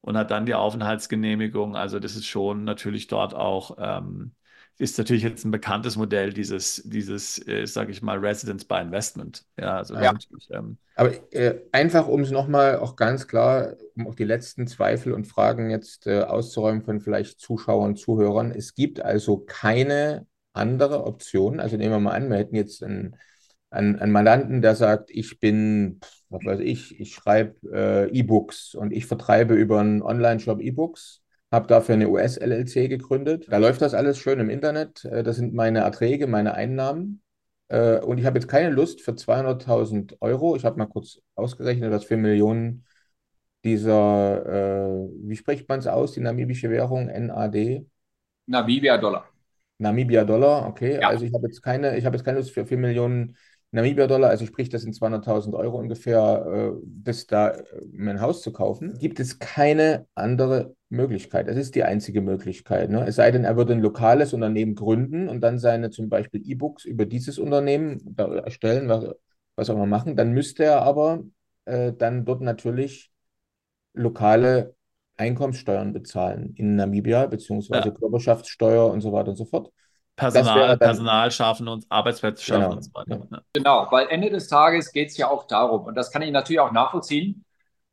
und 0.00 0.16
hat 0.16 0.30
dann 0.30 0.46
die 0.46 0.54
Aufenthaltsgenehmigung. 0.54 1.76
Also 1.76 1.98
das 2.00 2.16
ist 2.16 2.26
schon 2.26 2.64
natürlich 2.64 3.06
dort 3.08 3.34
auch, 3.34 3.76
ähm, 3.80 4.32
ist 4.78 4.96
natürlich 4.98 5.22
jetzt 5.22 5.44
ein 5.44 5.50
bekanntes 5.50 5.96
Modell, 5.96 6.32
dieses, 6.32 6.82
dieses 6.84 7.46
äh, 7.46 7.66
sage 7.66 7.90
ich 7.90 8.02
mal, 8.02 8.18
Residence 8.18 8.64
by 8.64 8.76
Investment. 8.76 9.44
Ja, 9.58 9.76
also 9.78 9.94
ja. 9.94 10.14
Ähm, 10.50 10.78
Aber 10.94 11.12
äh, 11.32 11.60
einfach, 11.72 12.06
um 12.08 12.20
es 12.20 12.30
nochmal 12.30 12.78
auch 12.78 12.96
ganz 12.96 13.26
klar, 13.26 13.74
um 13.96 14.06
auch 14.06 14.14
die 14.14 14.24
letzten 14.24 14.66
Zweifel 14.66 15.12
und 15.12 15.26
Fragen 15.26 15.70
jetzt 15.70 16.06
äh, 16.06 16.22
auszuräumen 16.22 16.82
von 16.82 17.00
vielleicht 17.00 17.40
Zuschauern, 17.40 17.96
Zuhörern. 17.96 18.52
Es 18.52 18.74
gibt 18.74 19.00
also 19.00 19.38
keine 19.38 20.26
andere 20.52 21.04
Option. 21.04 21.60
Also 21.60 21.76
nehmen 21.76 21.92
wir 21.92 22.00
mal 22.00 22.12
an, 22.12 22.30
wir 22.30 22.38
hätten 22.38 22.56
jetzt 22.56 22.82
einen, 22.82 23.16
einen, 23.70 23.98
einen 23.98 24.12
Mandanten, 24.12 24.62
der 24.62 24.76
sagt, 24.76 25.10
ich 25.10 25.40
bin 25.40 26.00
was 26.30 26.44
weiß 26.44 26.60
ich, 26.60 26.98
ich 27.00 27.14
schreibe 27.14 27.56
äh, 27.72 28.10
E-Books 28.10 28.74
und 28.74 28.92
ich 28.92 29.06
vertreibe 29.06 29.54
über 29.54 29.80
einen 29.80 30.02
Online-Shop 30.02 30.60
E-Books, 30.60 31.22
habe 31.50 31.66
dafür 31.66 31.94
eine 31.94 32.08
US-LLC 32.08 32.88
gegründet. 32.88 33.46
Da 33.48 33.58
läuft 33.58 33.80
das 33.80 33.94
alles 33.94 34.18
schön 34.18 34.38
im 34.40 34.50
Internet. 34.50 35.04
Äh, 35.04 35.22
das 35.22 35.36
sind 35.36 35.54
meine 35.54 35.80
Erträge, 35.80 36.26
meine 36.26 36.54
Einnahmen. 36.54 37.22
Äh, 37.68 38.00
und 38.00 38.18
ich 38.18 38.26
habe 38.26 38.38
jetzt 38.38 38.48
keine 38.48 38.70
Lust 38.70 39.00
für 39.00 39.12
200.000 39.12 40.16
Euro. 40.20 40.56
Ich 40.56 40.64
habe 40.64 40.78
mal 40.78 40.86
kurz 40.86 41.20
ausgerechnet, 41.34 41.90
was 41.90 42.04
für 42.04 42.16
Millionen 42.16 42.84
dieser, 43.64 44.46
äh, 44.46 45.08
wie 45.22 45.36
spricht 45.36 45.68
man 45.68 45.80
es 45.80 45.86
aus, 45.86 46.12
die 46.12 46.20
namibische 46.20 46.70
Währung, 46.70 47.06
NAD? 47.06 47.84
Namibia-Dollar. 48.46 49.26
Namibia-Dollar, 49.78 50.66
okay. 50.66 50.98
Ja. 51.00 51.08
Also 51.08 51.24
ich 51.24 51.32
habe 51.34 51.46
jetzt 51.46 51.62
keine, 51.62 51.96
ich 51.96 52.04
habe 52.04 52.16
jetzt 52.16 52.24
keine 52.24 52.38
Lust 52.38 52.50
für 52.50 52.66
4 52.66 52.78
Millionen 52.78 53.36
Namibia-Dollar, 53.70 54.30
also 54.30 54.46
sprich, 54.46 54.70
das 54.70 54.82
sind 54.82 54.94
200.000 54.94 55.54
Euro 55.54 55.78
ungefähr, 55.78 56.72
äh, 56.76 56.80
das 56.84 57.26
da 57.26 57.50
äh, 57.50 57.64
ein 57.98 58.20
Haus 58.20 58.42
zu 58.42 58.52
kaufen, 58.52 58.98
gibt 58.98 59.20
es 59.20 59.38
keine 59.38 60.06
andere 60.14 60.74
Möglichkeit. 60.90 61.48
Das 61.48 61.56
ist 61.56 61.74
die 61.74 61.84
einzige 61.84 62.20
Möglichkeit. 62.20 62.90
Ne? 62.90 63.04
Es 63.06 63.16
sei 63.16 63.30
denn, 63.30 63.44
er 63.44 63.56
würde 63.56 63.74
ein 63.74 63.80
lokales 63.80 64.32
Unternehmen 64.32 64.74
gründen 64.74 65.28
und 65.28 65.40
dann 65.40 65.58
seine 65.58 65.90
zum 65.90 66.08
Beispiel 66.08 66.42
E-Books 66.44 66.84
über 66.84 67.04
dieses 67.04 67.38
Unternehmen 67.38 68.16
erstellen, 68.16 68.88
was, 68.88 69.14
was 69.56 69.70
auch 69.70 69.74
immer 69.74 69.86
machen. 69.86 70.16
Dann 70.16 70.32
müsste 70.32 70.64
er 70.64 70.82
aber 70.82 71.22
äh, 71.66 71.92
dann 71.92 72.24
dort 72.24 72.40
natürlich 72.40 73.10
lokale 73.92 74.74
Einkommenssteuern 75.18 75.92
bezahlen 75.92 76.54
in 76.56 76.76
Namibia, 76.76 77.26
beziehungsweise 77.26 77.88
ja. 77.88 77.94
Körperschaftssteuer 77.94 78.90
und 78.90 79.00
so 79.00 79.12
weiter 79.12 79.30
und 79.30 79.36
so 79.36 79.44
fort. 79.44 79.70
Personal, 80.16 80.76
Personal 80.76 81.30
schaffen 81.30 81.68
und 81.68 81.84
Arbeitsplätze 81.88 82.42
schaffen 82.42 82.62
genau. 82.62 82.76
und 82.76 82.82
so 82.82 82.90
weiter. 82.94 83.28
Ja. 83.30 83.42
Genau, 83.52 83.86
weil 83.90 84.08
Ende 84.08 84.30
des 84.30 84.48
Tages 84.48 84.92
geht 84.92 85.10
es 85.10 85.16
ja 85.16 85.28
auch 85.28 85.46
darum, 85.46 85.84
und 85.84 85.94
das 85.94 86.10
kann 86.10 86.22
ich 86.22 86.32
natürlich 86.32 86.60
auch 86.60 86.72
nachvollziehen. 86.72 87.44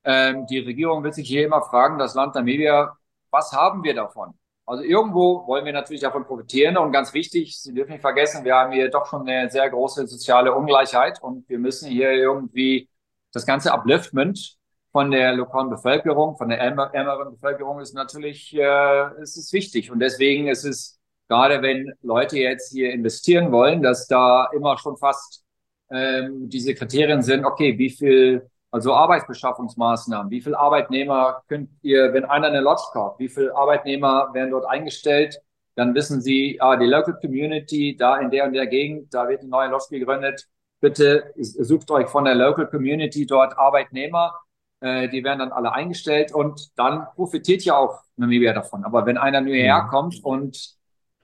Ähm, 0.06 0.46
die 0.48 0.60
Regierung 0.60 1.04
wird 1.04 1.16
sich 1.16 1.28
hier 1.28 1.46
immer 1.46 1.62
fragen, 1.64 1.98
das 1.98 2.16
Land 2.16 2.36
Namibia, 2.36 2.96
was 3.32 3.52
haben 3.54 3.84
wir 3.84 3.94
davon? 3.96 4.34
Also 4.66 4.84
irgendwo 4.84 5.46
wollen 5.48 5.66
wir 5.66 5.74
natürlich 5.74 6.02
davon 6.02 6.26
profitieren 6.26 6.78
und 6.78 6.92
ganz 6.92 7.14
wichtig, 7.14 7.60
Sie 7.60 7.74
dürfen 7.74 7.92
nicht 7.92 8.02
vergessen, 8.02 8.44
wir 8.46 8.56
haben 8.56 8.72
hier 8.72 8.90
doch 8.90 9.06
schon 9.08 9.28
eine 9.28 9.50
sehr 9.52 9.70
große 9.70 10.08
soziale 10.08 10.54
Ungleichheit 10.54 11.22
und 11.22 11.48
wir 11.50 11.60
müssen 11.60 11.90
hier 11.90 12.12
irgendwie 12.12 12.90
das 13.32 13.46
ganze 13.46 13.74
Upliftment 13.74 14.58
von 14.92 15.12
der 15.12 15.34
lokalen 15.34 15.70
Bevölkerung, 15.70 16.38
von 16.38 16.50
der 16.50 16.60
ärmeren 16.60 17.32
Bevölkerung 17.36 17.80
ist 17.80 17.94
natürlich, 17.94 18.56
äh, 18.56 19.22
es 19.22 19.38
ist 19.38 19.54
wichtig 19.54 19.92
und 19.92 20.00
deswegen 20.00 20.48
ist 20.48 20.64
es 20.64 21.00
gerade 21.28 21.62
wenn 21.62 21.94
Leute 22.02 22.38
jetzt 22.38 22.72
hier 22.72 22.92
investieren 22.92 23.52
wollen, 23.52 23.82
dass 23.82 24.08
da 24.08 24.50
immer 24.54 24.78
schon 24.78 24.98
fast 24.98 25.44
ähm, 25.92 26.50
diese 26.50 26.74
Kriterien 26.76 27.22
sind, 27.22 27.46
okay, 27.46 27.78
wie 27.78 27.90
viel, 27.90 28.50
also 28.76 28.94
Arbeitsbeschaffungsmaßnahmen, 28.94 30.30
wie 30.30 30.42
viel 30.42 30.54
Arbeitnehmer 30.54 31.42
könnt 31.48 31.70
ihr, 31.82 32.14
wenn 32.14 32.26
einer 32.26 32.48
eine 32.48 32.60
Lodge 32.60 32.84
kauft, 32.92 33.20
wie 33.20 33.30
viel 33.30 33.50
Arbeitnehmer 33.52 34.34
werden 34.34 34.52
dort 34.52 34.66
eingestellt, 34.66 35.40
dann 35.76 35.96
wissen 35.96 36.20
sie, 36.20 36.58
ah, 36.60 36.76
die 36.76 36.86
Local 36.86 37.18
Community, 37.22 37.96
da 37.98 38.18
in 38.18 38.32
der 38.32 38.44
und 38.44 38.52
der 38.52 38.68
Gegend, 38.68 39.14
da 39.14 39.30
wird 39.30 39.40
eine 39.40 39.50
neue 39.50 39.70
Lodge 39.70 39.86
gegründet, 39.92 40.50
bitte 40.82 41.32
sucht 41.38 41.90
euch 41.90 42.10
von 42.10 42.26
der 42.26 42.36
Local 42.36 42.68
Community 42.68 43.26
dort 43.26 43.58
Arbeitnehmer, 43.58 44.34
äh, 44.82 45.08
die 45.08 45.24
werden 45.24 45.40
dann 45.40 45.54
alle 45.54 45.72
eingestellt 45.72 46.34
und 46.34 46.78
dann 46.78 47.08
profitiert 47.16 47.64
ja 47.64 47.78
auch 47.78 48.02
Namibia 48.18 48.52
davon. 48.52 48.84
Aber 48.84 49.06
wenn 49.06 49.18
einer 49.18 49.40
nur 49.40 49.54
hierher 49.54 49.88
kommt 49.90 50.22
und 50.22 50.76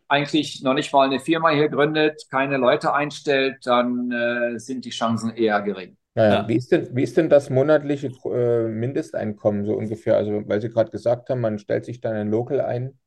eigentlich 0.07 0.61
noch 0.63 0.73
nicht 0.73 0.93
mal 0.93 1.05
eine 1.05 1.19
Firma 1.19 1.49
hier 1.49 1.67
gründet, 1.67 2.23
keine 2.31 2.55
Leute 2.55 2.93
einstellt, 2.93 3.57
dann 3.65 4.09
äh, 4.09 4.57
sind 4.57 4.85
die 4.85 4.91
Chancen 4.91 5.35
eher 5.35 5.61
gering. 5.61 5.97
Ja, 6.15 6.33
ja. 6.33 6.47
Wie, 6.47 6.55
ist 6.57 6.71
denn, 6.71 6.93
wie 6.95 7.03
ist 7.03 7.15
denn 7.15 7.29
das 7.29 7.49
monatliche 7.49 8.07
äh, 8.25 8.67
Mindesteinkommen 8.67 9.65
so 9.65 9.73
ungefähr? 9.73 10.17
Also, 10.17 10.43
weil 10.47 10.61
Sie 10.61 10.69
gerade 10.69 10.91
gesagt 10.91 11.29
haben, 11.29 11.39
man 11.39 11.57
stellt 11.57 11.85
sich 11.85 12.01
dann 12.01 12.15
ein 12.15 12.29
Local 12.29 12.59
ein 12.59 12.99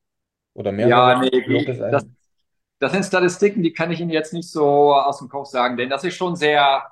oder 0.55 0.73
mehr 0.73 0.89
ja, 0.89 1.21
nee, 1.21 1.45
Locals 1.47 1.81
ein. 1.83 1.93
Das, 1.93 2.07
das 2.79 2.93
sind 2.93 3.05
Statistiken, 3.05 3.63
die 3.63 3.73
kann 3.73 3.91
ich 3.91 4.01
Ihnen 4.01 4.11
jetzt 4.11 4.33
nicht 4.33 4.51
so 4.51 4.95
aus 4.95 5.19
dem 5.19 5.29
Kopf 5.29 5.49
sagen, 5.49 5.77
denn 5.77 5.91
das 5.91 6.05
ist 6.05 6.15
schon 6.15 6.37
sehr 6.37 6.85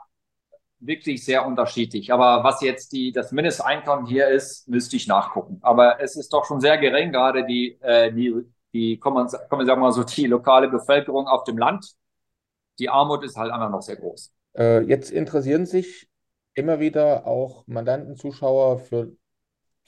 wirklich 0.82 1.24
sehr 1.24 1.46
unterschiedlich. 1.46 2.12
Aber 2.12 2.44
was 2.44 2.60
jetzt 2.60 2.92
die, 2.92 3.12
das 3.12 3.32
Mindesteinkommen 3.32 4.06
hier 4.06 4.28
ist, 4.28 4.68
müsste 4.68 4.96
ich 4.96 5.06
nachgucken. 5.06 5.58
Aber 5.62 6.00
es 6.00 6.16
ist 6.16 6.32
doch 6.32 6.44
schon 6.44 6.60
sehr 6.60 6.76
gering, 6.78 7.12
gerade 7.12 7.46
die, 7.46 7.78
äh, 7.80 8.12
die, 8.12 8.34
die 8.72 8.98
kommen, 8.98 9.28
sagen 9.28 9.48
wir 9.50 9.76
mal 9.76 9.92
so, 9.92 10.02
die 10.02 10.26
lokale 10.26 10.68
Bevölkerung 10.68 11.26
auf 11.26 11.44
dem 11.44 11.56
Land. 11.56 11.92
Die 12.78 12.88
Armut 12.88 13.22
ist 13.24 13.36
halt 13.36 13.52
einfach 13.52 13.70
noch 13.70 13.82
sehr 13.82 13.96
groß. 13.96 14.32
Äh, 14.56 14.82
jetzt 14.82 15.10
interessieren 15.10 15.66
sich 15.66 16.08
immer 16.54 16.80
wieder 16.80 17.26
auch 17.26 17.66
Mandanten, 17.66 18.16
Zuschauer 18.16 18.78
für 18.78 19.12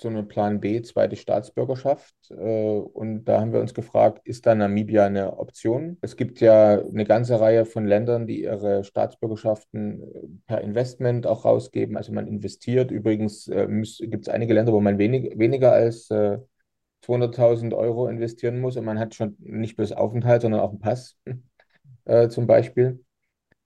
so 0.01 0.09
eine 0.09 0.25
Plan 0.25 0.61
B, 0.61 0.83
zweite 0.83 1.17
Staatsbürgerschaft. 1.17 2.15
Äh, 2.31 2.35
und 2.35 3.25
da 3.25 3.41
haben 3.41 3.53
wir 3.53 3.61
uns 3.61 3.75
gefragt, 3.75 4.21
ist 4.25 4.47
da 4.47 4.55
Namibia 4.55 5.07
eine 5.07 5.39
Option? 5.39 5.99
Es 6.01 6.17
gibt 6.17 6.41
ja 6.41 6.81
eine 6.81 7.05
ganze 7.05 7.41
Reihe 7.41 7.65
von 7.65 7.87
Ländern, 7.87 8.27
die 8.27 8.43
ihre 8.43 8.85
Staatsbürgerschaften 8.85 10.03
äh, 10.03 10.29
per 10.47 10.61
Investment 10.63 11.27
auch 11.27 11.45
rausgeben. 11.45 11.97
Also 11.97 12.13
man 12.13 12.27
investiert. 12.27 12.91
Übrigens 12.91 13.49
äh, 13.49 13.67
gibt 14.01 14.27
es 14.27 14.29
einige 14.29 14.55
Länder, 14.55 14.73
wo 14.73 14.81
man 14.81 14.99
wenig, 14.99 15.39
weniger 15.39 15.73
als 15.73 16.11
200.000 17.03 17.75
Euro 17.75 18.09
investieren 18.09 18.61
muss 18.61 18.77
und 18.77 18.85
man 18.85 18.99
hat 18.99 19.15
schon 19.15 19.37
nicht 19.39 19.77
bloß 19.77 19.93
Aufenthalt, 19.93 20.43
sondern 20.43 20.61
auch 20.61 20.71
einen 20.71 20.81
Pass 20.81 21.19
zum 22.31 22.47
Beispiel. 22.47 23.04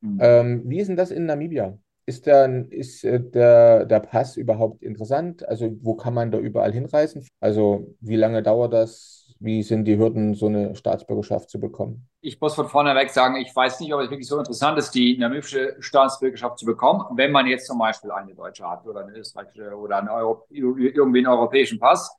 Mhm. 0.00 0.18
Ähm, 0.20 0.62
wie 0.66 0.78
ist 0.78 0.88
denn 0.88 0.96
das 0.96 1.10
in 1.10 1.26
Namibia? 1.26 1.78
Ist, 2.06 2.26
der, 2.26 2.64
ist 2.70 3.04
äh, 3.04 3.20
der, 3.20 3.84
der 3.84 4.00
Pass 4.00 4.36
überhaupt 4.36 4.82
interessant? 4.82 5.46
Also 5.46 5.76
wo 5.82 5.94
kann 5.94 6.14
man 6.14 6.30
da 6.30 6.38
überall 6.38 6.72
hinreisen? 6.72 7.26
Also 7.40 7.94
wie 8.00 8.16
lange 8.16 8.42
dauert 8.42 8.72
das? 8.72 9.34
Wie 9.40 9.62
sind 9.62 9.84
die 9.84 9.98
Hürden, 9.98 10.34
so 10.34 10.46
eine 10.46 10.74
Staatsbürgerschaft 10.74 11.50
zu 11.50 11.60
bekommen? 11.60 12.08
Ich 12.20 12.40
muss 12.40 12.54
von 12.54 12.66
vorneweg 12.66 13.10
sagen, 13.10 13.36
ich 13.36 13.54
weiß 13.54 13.78
nicht, 13.80 13.92
ob 13.94 14.00
es 14.00 14.10
wirklich 14.10 14.26
so 14.26 14.38
interessant 14.38 14.78
ist, 14.78 14.90
die 14.92 15.16
namibische 15.16 15.76
Staatsbürgerschaft 15.78 16.58
zu 16.58 16.66
bekommen, 16.66 17.04
wenn 17.14 17.30
man 17.30 17.46
jetzt 17.46 17.66
zum 17.66 17.78
Beispiel 17.78 18.10
eine 18.10 18.34
deutsche 18.34 18.68
hat 18.68 18.84
oder 18.86 19.04
eine 19.04 19.16
österreichische 19.16 19.76
oder 19.76 19.98
eine 19.98 20.12
Euro, 20.12 20.46
irgendwie 20.48 21.18
einen 21.18 21.28
europäischen 21.28 21.78
Pass. 21.78 22.10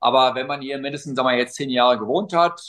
Aber 0.00 0.34
wenn 0.34 0.46
man 0.46 0.60
hier 0.60 0.78
mindestens 0.78 1.14
sagen 1.14 1.28
wir, 1.28 1.38
jetzt 1.38 1.54
zehn 1.54 1.70
Jahre 1.70 1.98
gewohnt 1.98 2.32
hat, 2.32 2.60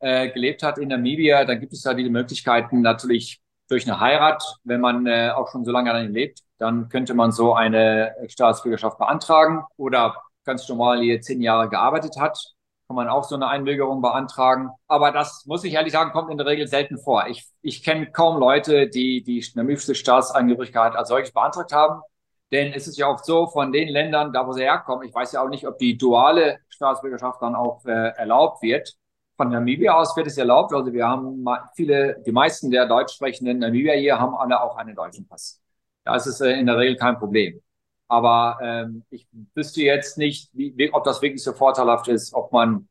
äh, 0.00 0.30
gelebt 0.30 0.62
hat 0.62 0.78
in 0.78 0.88
Namibia, 0.88 1.44
dann 1.44 1.60
gibt 1.60 1.72
es 1.72 1.82
da 1.82 1.94
die 1.94 2.08
Möglichkeiten, 2.08 2.80
natürlich 2.80 3.43
durch 3.74 3.90
eine 3.90 3.98
Heirat, 3.98 4.42
wenn 4.62 4.80
man 4.80 5.04
äh, 5.06 5.30
auch 5.34 5.50
schon 5.50 5.64
so 5.64 5.72
lange 5.72 5.92
darin 5.92 6.12
lebt, 6.12 6.40
dann 6.58 6.88
könnte 6.88 7.12
man 7.12 7.32
so 7.32 7.54
eine 7.54 8.14
Staatsbürgerschaft 8.28 8.98
beantragen 8.98 9.64
oder 9.76 10.14
ganz 10.44 10.68
normal 10.68 11.00
hier 11.00 11.20
zehn 11.20 11.40
Jahre 11.40 11.68
gearbeitet 11.68 12.16
hat, 12.16 12.38
kann 12.86 12.94
man 12.94 13.08
auch 13.08 13.24
so 13.24 13.34
eine 13.34 13.48
Einbürgerung 13.48 14.00
beantragen. 14.00 14.70
Aber 14.86 15.10
das 15.10 15.44
muss 15.46 15.64
ich 15.64 15.74
ehrlich 15.74 15.92
sagen, 15.92 16.12
kommt 16.12 16.30
in 16.30 16.38
der 16.38 16.46
Regel 16.46 16.68
selten 16.68 16.98
vor. 16.98 17.26
Ich, 17.26 17.44
ich 17.62 17.82
kenne 17.82 18.12
kaum 18.12 18.38
Leute, 18.38 18.88
die 18.88 19.24
die 19.24 19.44
namibische 19.56 19.96
Staatsangehörigkeit 19.96 20.94
als 20.94 21.08
solches 21.08 21.32
beantragt 21.32 21.72
haben. 21.72 22.00
Denn 22.52 22.72
es 22.72 22.86
ist 22.86 22.96
ja 22.96 23.08
oft 23.08 23.24
so, 23.24 23.48
von 23.48 23.72
den 23.72 23.88
Ländern, 23.88 24.32
da 24.32 24.46
wo 24.46 24.52
sie 24.52 24.62
herkommen, 24.62 25.08
ich 25.08 25.14
weiß 25.14 25.32
ja 25.32 25.42
auch 25.42 25.48
nicht, 25.48 25.66
ob 25.66 25.78
die 25.78 25.98
duale 25.98 26.58
Staatsbürgerschaft 26.68 27.42
dann 27.42 27.56
auch 27.56 27.84
äh, 27.86 28.10
erlaubt 28.16 28.62
wird. 28.62 28.94
Von 29.36 29.50
Namibia 29.50 29.94
aus 29.94 30.16
wird 30.16 30.28
es 30.28 30.38
erlaubt. 30.38 30.72
Also 30.72 30.92
wir 30.92 31.06
haben 31.06 31.44
viele, 31.74 32.22
die 32.24 32.32
meisten 32.32 32.70
der 32.70 32.86
deutsch 32.86 33.14
sprechenden 33.14 33.58
Namibier 33.58 33.94
hier 33.94 34.18
haben 34.18 34.34
alle 34.36 34.62
auch 34.62 34.76
einen 34.76 34.94
deutschen 34.94 35.26
Pass. 35.26 35.60
Da 36.04 36.14
ist 36.14 36.26
es 36.26 36.40
äh, 36.40 36.52
in 36.52 36.66
der 36.66 36.78
Regel 36.78 36.96
kein 36.96 37.18
Problem. 37.18 37.60
Aber 38.06 38.58
ähm, 38.62 39.02
ich 39.10 39.26
wüsste 39.54 39.82
jetzt 39.82 40.18
nicht, 40.18 40.50
wie, 40.52 40.92
ob 40.92 41.04
das 41.04 41.22
wirklich 41.22 41.42
so 41.42 41.52
vorteilhaft 41.52 42.06
ist, 42.08 42.34
ob 42.34 42.52
man, 42.52 42.88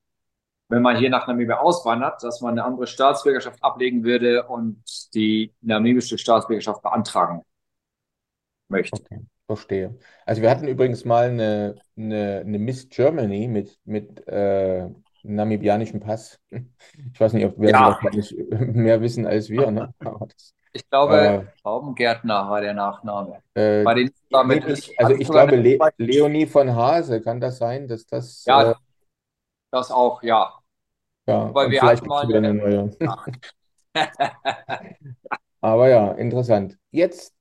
wenn 0.70 0.82
man 0.82 0.98
hier 0.98 1.10
nach 1.10 1.28
Namibia 1.28 1.60
auswandert, 1.60 2.24
dass 2.24 2.42
man 2.42 2.54
eine 2.54 2.66
andere 2.66 2.88
Staatsbürgerschaft 2.88 3.64
ablegen 3.64 4.04
würde 4.04 4.48
und 4.48 4.84
die 5.14 5.54
namibische 5.62 6.18
Staatsbürgerschaft 6.18 6.82
beantragen 6.82 7.44
möchte. 8.68 9.00
Okay, 9.00 9.22
verstehe. 9.46 9.98
Also 10.26 10.42
wir 10.42 10.50
hatten 10.50 10.68
übrigens 10.68 11.06
mal 11.06 11.30
eine, 11.30 11.76
eine, 11.96 12.42
eine 12.46 12.60
Miss 12.60 12.90
Germany 12.90 13.48
mit, 13.48 13.80
mit 13.86 14.28
äh, 14.28 14.90
namibianischen 15.24 16.00
Pass. 16.00 16.40
Ich 16.50 17.20
weiß 17.20 17.34
nicht, 17.34 17.46
ob 17.46 17.60
wir 17.60 17.70
ja. 17.70 18.00
mehr 18.52 19.02
wissen 19.02 19.26
als 19.26 19.50
wir. 19.50 19.72
Ne? 19.72 19.94
Das, 20.04 20.54
ich 20.76 20.90
glaube, 20.90 21.22
äh, 21.22 21.46
Baumgärtner 21.62 22.50
war 22.50 22.60
der 22.60 22.74
Nachname. 22.74 23.44
Äh, 23.54 23.84
Bei 23.84 23.94
den 23.94 24.12
damit 24.32 24.66
ist, 24.66 24.92
also 24.98 25.14
ich 25.14 25.30
glaube, 25.30 25.56
Le 25.56 25.78
Leonie 25.98 26.48
von 26.48 26.76
Hase, 26.76 27.22
kann 27.22 27.40
das 27.40 27.60
sein, 27.60 27.88
dass 27.88 28.08
das. 28.08 28.44
Ja, 28.46 28.72
äh, 28.72 28.76
das 29.70 29.92
auch, 29.92 30.24
ja. 30.24 30.52
Ja, 31.28 31.54
Weil 31.54 31.70
wir 31.70 31.80
vielleicht 31.80 32.06
mal 32.08 32.28
wieder 32.28 32.40
eine 32.40 32.56
neue. 32.56 32.90
Aber 35.62 35.90
ja, 35.90 36.12
interessant. 36.14 36.78
Jetzt 36.90 37.36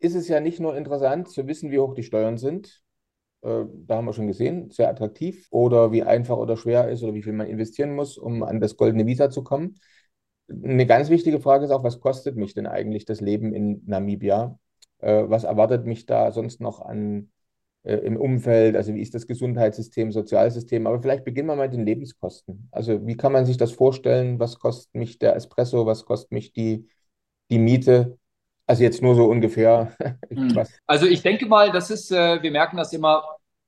ist 0.00 0.16
es 0.16 0.26
ja 0.28 0.40
nicht 0.40 0.58
nur 0.60 0.76
interessant 0.76 1.30
zu 1.30 1.46
wissen, 1.46 1.70
wie 1.70 1.78
hoch 1.78 1.94
die 1.94 2.02
Steuern 2.02 2.38
sind, 2.38 2.66
äh, 2.66 2.87
da 3.42 3.96
haben 3.96 4.06
wir 4.06 4.12
schon 4.12 4.26
gesehen, 4.26 4.70
sehr 4.70 4.88
attraktiv 4.88 5.46
oder 5.50 5.92
wie 5.92 6.02
einfach 6.02 6.36
oder 6.36 6.56
schwer 6.56 6.88
ist 6.88 7.02
oder 7.02 7.14
wie 7.14 7.22
viel 7.22 7.32
man 7.32 7.46
investieren 7.46 7.94
muss, 7.94 8.18
um 8.18 8.42
an 8.42 8.60
das 8.60 8.76
goldene 8.76 9.06
Visa 9.06 9.30
zu 9.30 9.44
kommen. 9.44 9.78
Eine 10.48 10.86
ganz 10.86 11.10
wichtige 11.10 11.40
Frage 11.40 11.64
ist 11.66 11.70
auch, 11.70 11.84
was 11.84 12.00
kostet 12.00 12.36
mich 12.36 12.54
denn 12.54 12.66
eigentlich 12.66 13.04
das 13.04 13.20
Leben 13.20 13.52
in 13.54 13.82
Namibia? 13.86 14.58
Äh, 14.98 15.24
was 15.28 15.44
erwartet 15.44 15.86
mich 15.86 16.06
da 16.06 16.32
sonst 16.32 16.60
noch 16.60 16.80
an 16.80 17.30
äh, 17.82 17.96
im 17.96 18.16
Umfeld? 18.16 18.76
Also 18.76 18.94
wie 18.94 19.02
ist 19.02 19.14
das 19.14 19.26
Gesundheitssystem, 19.26 20.10
Sozialsystem? 20.10 20.86
Aber 20.86 21.02
vielleicht 21.02 21.24
beginnen 21.24 21.48
wir 21.48 21.56
mal 21.56 21.68
mit 21.68 21.74
den 21.74 21.84
Lebenskosten. 21.84 22.68
Also 22.72 23.06
wie 23.06 23.16
kann 23.16 23.32
man 23.32 23.46
sich 23.46 23.58
das 23.58 23.72
vorstellen? 23.72 24.38
Was 24.40 24.58
kostet 24.58 24.94
mich 24.94 25.18
der 25.18 25.36
Espresso? 25.36 25.84
Was 25.86 26.04
kostet 26.06 26.32
mich 26.32 26.52
die, 26.52 26.88
die 27.50 27.58
Miete? 27.58 28.18
Also 28.68 28.82
jetzt 28.82 29.02
nur 29.02 29.14
so 29.14 29.24
ungefähr. 29.24 29.96
Hm. 30.30 30.62
Also 30.86 31.06
ich 31.06 31.22
denke 31.22 31.46
mal, 31.46 31.72
das 31.72 31.90
ist, 31.90 32.12
äh, 32.12 32.42
wir 32.42 32.50
merken 32.50 32.76
das 32.76 32.92
immer 32.92 33.24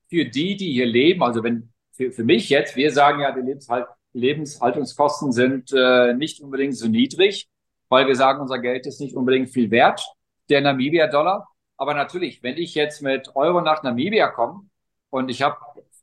für 0.08 0.26
die, 0.26 0.56
die 0.56 0.72
hier 0.72 0.86
leben. 0.86 1.22
Also 1.22 1.42
wenn 1.42 1.72
für, 1.92 2.12
für 2.12 2.22
mich 2.22 2.48
jetzt, 2.50 2.76
wir 2.76 2.92
sagen 2.92 3.20
ja, 3.20 3.32
die 3.32 3.40
Lebenshalt, 3.40 3.86
Lebenshaltungskosten 4.12 5.32
sind 5.32 5.72
äh, 5.72 6.12
nicht 6.14 6.40
unbedingt 6.40 6.76
so 6.76 6.86
niedrig, 6.86 7.48
weil 7.88 8.06
wir 8.06 8.14
sagen, 8.14 8.40
unser 8.40 8.58
Geld 8.58 8.86
ist 8.86 9.00
nicht 9.00 9.16
unbedingt 9.16 9.50
viel 9.50 9.70
wert, 9.70 10.02
der 10.48 10.60
Namibia-Dollar. 10.60 11.48
Aber 11.76 11.94
natürlich, 11.94 12.42
wenn 12.42 12.56
ich 12.56 12.74
jetzt 12.74 13.02
mit 13.02 13.34
Euro 13.34 13.62
nach 13.62 13.82
Namibia 13.82 14.28
komme 14.28 14.68
und 15.08 15.30
ich 15.30 15.42
habe 15.42 15.56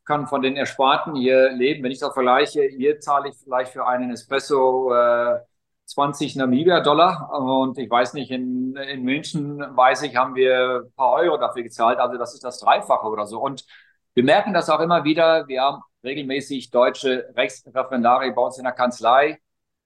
kann 0.08 0.26
von 0.26 0.42
den 0.42 0.56
Ersparten 0.56 1.16
hier 1.16 1.52
leben. 1.52 1.84
Wenn 1.84 1.92
ich 1.92 2.00
das 2.00 2.14
vergleiche, 2.14 2.64
hier 2.64 3.00
zahle 3.00 3.30
ich 3.30 3.36
vielleicht 3.36 3.74
für 3.74 3.86
einen 3.86 4.10
Espresso 4.12 4.92
äh, 4.94 5.40
20 5.88 6.36
Namibia-Dollar. 6.36 7.32
Und 7.32 7.78
ich 7.78 7.90
weiß 7.90 8.14
nicht, 8.14 8.30
in, 8.30 8.76
in 8.76 9.04
München, 9.04 9.60
weiß 9.60 10.04
ich, 10.04 10.16
haben 10.16 10.36
wir 10.36 10.84
ein 10.86 10.94
paar 10.96 11.14
Euro 11.14 11.38
dafür 11.38 11.64
gezahlt. 11.64 12.00
Also 12.00 12.18
das 12.18 12.34
ist 12.34 12.44
das 12.44 12.60
Dreifache 12.60 13.08
oder 13.08 13.26
so. 13.26 13.40
Und 13.42 13.66
wir 14.14 14.24
merken 14.24 14.54
das 14.54 14.70
auch 14.70 14.82
immer 14.82 15.04
wieder. 15.04 15.48
Wir 15.48 15.62
haben 15.62 15.82
regelmäßig 16.04 16.72
deutsche 16.72 17.26
Rechtsreferendare 17.36 18.32
bei 18.32 18.42
uns 18.42 18.58
in 18.58 18.66
der 18.66 18.74
Kanzlei. 18.74 19.40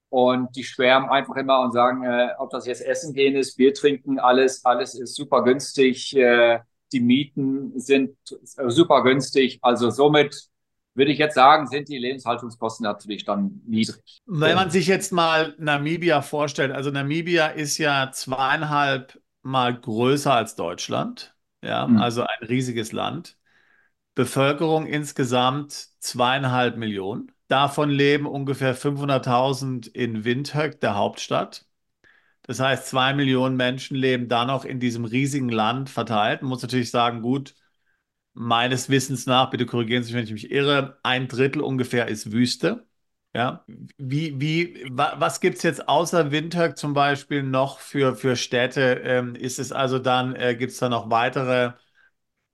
Und 0.09 0.55
die 0.57 0.63
schwärmen 0.63 1.09
einfach 1.09 1.35
immer 1.35 1.61
und 1.61 1.71
sagen, 1.71 2.03
äh, 2.03 2.29
ob 2.37 2.49
das 2.49 2.65
jetzt 2.65 2.81
Essen 2.81 3.13
gehen 3.13 3.35
ist, 3.35 3.55
Bier 3.55 3.73
trinken, 3.73 4.19
alles, 4.19 4.65
alles 4.65 4.93
ist 4.93 5.15
super 5.15 5.43
günstig. 5.43 6.13
Äh, 6.17 6.59
die 6.91 6.99
Mieten 6.99 7.79
sind 7.79 8.17
super 8.25 9.03
günstig. 9.03 9.59
Also 9.61 9.89
somit 9.89 10.50
würde 10.93 11.11
ich 11.11 11.17
jetzt 11.17 11.35
sagen, 11.35 11.67
sind 11.67 11.87
die 11.87 11.97
Lebenshaltungskosten 11.97 12.83
natürlich 12.83 13.23
dann 13.23 13.61
niedrig. 13.65 14.21
Wenn 14.25 14.55
man 14.55 14.69
sich 14.69 14.87
jetzt 14.87 15.11
mal 15.11 15.55
Namibia 15.57 16.21
vorstellt, 16.21 16.71
also 16.71 16.91
Namibia 16.91 17.47
ist 17.47 17.77
ja 17.77 18.11
zweieinhalb 18.11 19.19
Mal 19.43 19.79
größer 19.79 20.33
als 20.33 20.55
Deutschland, 20.55 21.35
ja, 21.63 21.87
mhm. 21.87 21.97
also 21.97 22.21
ein 22.21 22.47
riesiges 22.47 22.91
Land. 22.91 23.37
Bevölkerung 24.13 24.85
insgesamt 24.85 25.71
zweieinhalb 25.99 26.77
Millionen. 26.77 27.31
Davon 27.47 27.89
leben 27.89 28.27
ungefähr 28.27 28.75
500.000 28.75 29.87
in 29.87 30.23
Windhoek, 30.25 30.79
der 30.79 30.95
Hauptstadt. 30.95 31.65
Das 32.43 32.59
heißt, 32.59 32.87
zwei 32.87 33.13
Millionen 33.13 33.55
Menschen 33.55 33.95
leben 33.95 34.27
da 34.27 34.45
noch 34.45 34.65
in 34.65 34.79
diesem 34.79 35.05
riesigen 35.05 35.49
Land 35.49 35.89
verteilt. 35.89 36.41
Man 36.41 36.49
muss 36.49 36.61
natürlich 36.61 36.91
sagen, 36.91 37.21
gut, 37.21 37.55
meines 38.33 38.89
Wissens 38.89 39.25
nach, 39.25 39.49
bitte 39.49 39.65
korrigieren 39.65 40.03
Sie 40.03 40.13
mich, 40.13 40.17
wenn 40.17 40.25
ich 40.25 40.43
mich 40.43 40.51
irre, 40.51 40.99
ein 41.03 41.27
Drittel 41.27 41.61
ungefähr 41.61 42.07
ist 42.07 42.31
Wüste. 42.31 42.85
Ja, 43.33 43.63
wie, 43.97 44.41
wie, 44.41 44.85
wa, 44.91 45.15
was 45.17 45.39
gibt 45.39 45.57
es 45.57 45.63
jetzt 45.63 45.87
außer 45.87 46.31
Windhoek 46.31 46.77
zum 46.77 46.93
Beispiel 46.93 47.43
noch 47.43 47.79
für, 47.79 48.15
für 48.15 48.35
Städte? 48.35 49.01
Ähm, 49.05 49.35
ist 49.35 49.57
es 49.57 49.71
also 49.71 49.99
dann, 49.99 50.35
äh, 50.35 50.55
gibt 50.55 50.73
es 50.73 50.79
da 50.79 50.89
noch 50.89 51.09
weitere 51.09 51.71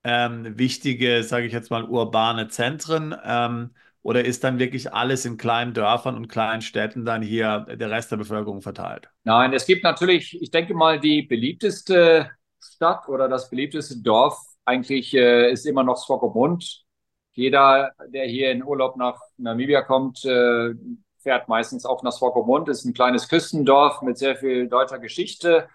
ähm, 0.04 0.56
wichtige, 0.56 1.24
sage 1.24 1.46
ich 1.46 1.52
jetzt 1.52 1.70
mal, 1.70 1.84
urbane 1.84 2.48
Zentren? 2.48 3.14
Ähm, 3.24 3.74
oder 4.02 4.24
ist 4.24 4.44
dann 4.44 4.60
wirklich 4.60 4.92
alles 4.92 5.24
in 5.24 5.36
kleinen 5.36 5.74
Dörfern 5.74 6.16
und 6.16 6.28
kleinen 6.28 6.62
Städten 6.62 7.04
dann 7.04 7.22
hier 7.22 7.66
der 7.68 7.90
Rest 7.90 8.12
der 8.12 8.16
Bevölkerung 8.16 8.62
verteilt? 8.62 9.08
Nein, 9.24 9.52
es 9.52 9.66
gibt 9.66 9.82
natürlich, 9.82 10.40
ich 10.40 10.50
denke 10.50 10.74
mal, 10.74 11.00
die 11.00 11.22
beliebteste 11.22 12.30
Stadt 12.60 13.08
oder 13.08 13.28
das 13.28 13.50
beliebteste 13.50 14.00
Dorf 14.00 14.38
eigentlich 14.68 15.14
äh, 15.14 15.50
ist 15.52 15.66
immer 15.66 15.82
noch 15.84 15.96
Swakopmund. 15.96 16.84
Jeder, 17.32 17.92
der 18.08 18.26
hier 18.26 18.50
in 18.52 18.64
Urlaub 18.64 18.96
nach 18.96 19.20
Namibia 19.38 19.82
kommt, 19.82 20.24
äh, 20.24 20.74
fährt 21.18 21.48
meistens 21.48 21.84
auch 21.86 22.02
nach 22.02 22.12
Swakopmund. 22.12 22.68
Ist 22.68 22.84
ein 22.84 22.94
kleines 22.94 23.28
Küstendorf 23.28 24.02
mit 24.02 24.18
sehr 24.18 24.36
viel 24.36 24.68
deutscher 24.68 24.98
Geschichte. 24.98 25.68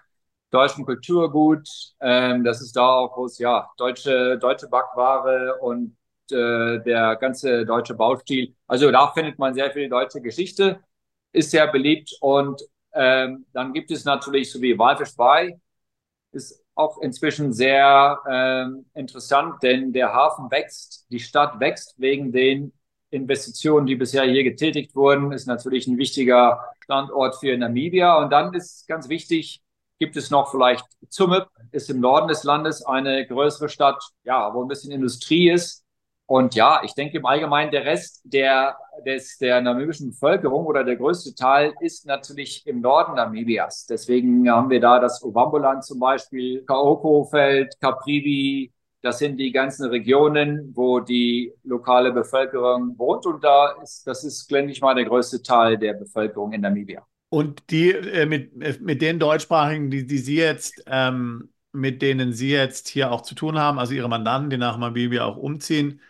deutschen 0.51 0.85
Kulturgut. 0.85 1.67
Ähm, 2.01 2.43
das 2.43 2.61
ist 2.61 2.75
da 2.75 2.87
auch, 2.87 3.17
es 3.25 3.39
ja 3.39 3.69
deutsche, 3.77 4.37
deutsche 4.39 4.67
Backware 4.69 5.57
und 5.61 5.97
äh, 6.31 6.79
der 6.83 7.15
ganze 7.17 7.65
deutsche 7.65 7.95
Baustil. 7.95 8.55
Also 8.67 8.91
da 8.91 9.11
findet 9.13 9.39
man 9.39 9.53
sehr 9.55 9.71
viel 9.71 9.89
deutsche 9.89 10.21
Geschichte, 10.21 10.81
ist 11.31 11.51
sehr 11.51 11.67
beliebt. 11.71 12.15
Und 12.21 12.61
ähm, 12.93 13.45
dann 13.53 13.73
gibt 13.73 13.91
es 13.91 14.05
natürlich 14.05 14.51
so 14.51 14.61
wie 14.61 14.77
Walfisch 14.77 15.15
bei, 15.15 15.59
ist 16.31 16.62
auch 16.75 16.99
inzwischen 16.99 17.53
sehr 17.53 18.19
ähm, 18.29 18.85
interessant, 18.93 19.61
denn 19.61 19.93
der 19.93 20.13
Hafen 20.13 20.49
wächst, 20.49 21.05
die 21.09 21.19
Stadt 21.19 21.59
wächst 21.59 21.95
wegen 21.97 22.31
den 22.31 22.73
Investitionen, 23.09 23.85
die 23.85 23.95
bisher 23.95 24.23
hier 24.23 24.43
getätigt 24.43 24.95
wurden, 24.95 25.31
ist 25.31 25.45
natürlich 25.45 25.87
ein 25.87 25.97
wichtiger 25.97 26.63
Standort 26.83 27.35
für 27.39 27.55
Namibia. 27.55 28.17
Und 28.17 28.31
dann 28.31 28.53
ist 28.53 28.87
ganz 28.87 29.07
wichtig, 29.07 29.61
gibt 29.99 30.17
es 30.17 30.31
noch 30.31 30.49
vielleicht 30.49 30.85
Zumip, 31.09 31.47
ist 31.71 31.89
im 31.89 31.99
Norden 31.99 32.27
des 32.27 32.43
Landes 32.43 32.83
eine 32.85 33.25
größere 33.27 33.69
Stadt, 33.69 34.03
ja, 34.23 34.53
wo 34.53 34.63
ein 34.63 34.67
bisschen 34.67 34.91
Industrie 34.91 35.51
ist. 35.51 35.82
Und 36.33 36.55
ja, 36.55 36.81
ich 36.83 36.95
denke 36.95 37.19
im 37.19 37.27
Allgemeinen, 37.27 37.69
der 37.69 37.85
Rest 37.85 38.23
der, 38.23 38.75
des, 39.05 39.37
der 39.37 39.61
namibischen 39.61 40.09
Bevölkerung 40.09 40.65
oder 40.65 40.83
der 40.83 40.95
größte 40.95 41.35
Teil 41.35 41.75
ist 41.79 42.07
natürlich 42.07 42.65
im 42.65 42.81
Norden 42.81 43.17
Namibias. 43.17 43.85
Deswegen 43.85 44.49
haben 44.49 44.71
wir 44.71 44.81
da 44.81 44.99
das 44.99 45.23
Ovamboland 45.23 45.85
zum 45.85 45.99
Beispiel, 45.99 46.63
Kaoko-Feld, 46.65 47.79
Caprivi. 47.79 48.71
Das 49.03 49.19
sind 49.19 49.37
die 49.37 49.51
ganzen 49.51 49.91
Regionen, 49.91 50.71
wo 50.73 51.01
die 51.01 51.53
lokale 51.65 52.11
Bevölkerung 52.11 52.97
wohnt. 52.97 53.27
Und 53.27 53.43
da 53.43 53.75
ist, 53.83 54.07
das 54.07 54.23
ist, 54.23 54.49
denke 54.49 54.71
ich 54.71 54.81
mal, 54.81 54.95
der 54.95 55.05
größte 55.05 55.43
Teil 55.43 55.77
der 55.77 55.93
Bevölkerung 55.93 56.51
in 56.53 56.61
Namibia. 56.61 57.05
Und 57.29 57.69
die 57.69 57.91
äh, 57.91 58.25
mit, 58.25 58.81
mit 58.81 59.03
den 59.03 59.19
Deutschsprachigen, 59.19 59.91
die, 59.91 60.07
die 60.07 60.17
Sie 60.17 60.37
jetzt, 60.37 60.83
ähm, 60.87 61.49
mit 61.73 62.01
denen 62.01 62.33
Sie 62.33 62.49
jetzt 62.49 62.87
hier 62.87 63.11
auch 63.11 63.21
zu 63.21 63.35
tun 63.35 63.59
haben, 63.59 63.77
also 63.77 63.93
Ihre 63.93 64.09
Mandanten, 64.09 64.49
die 64.49 64.57
nach 64.57 64.79
Namibia 64.79 65.25
auch 65.25 65.37
umziehen, 65.37 66.01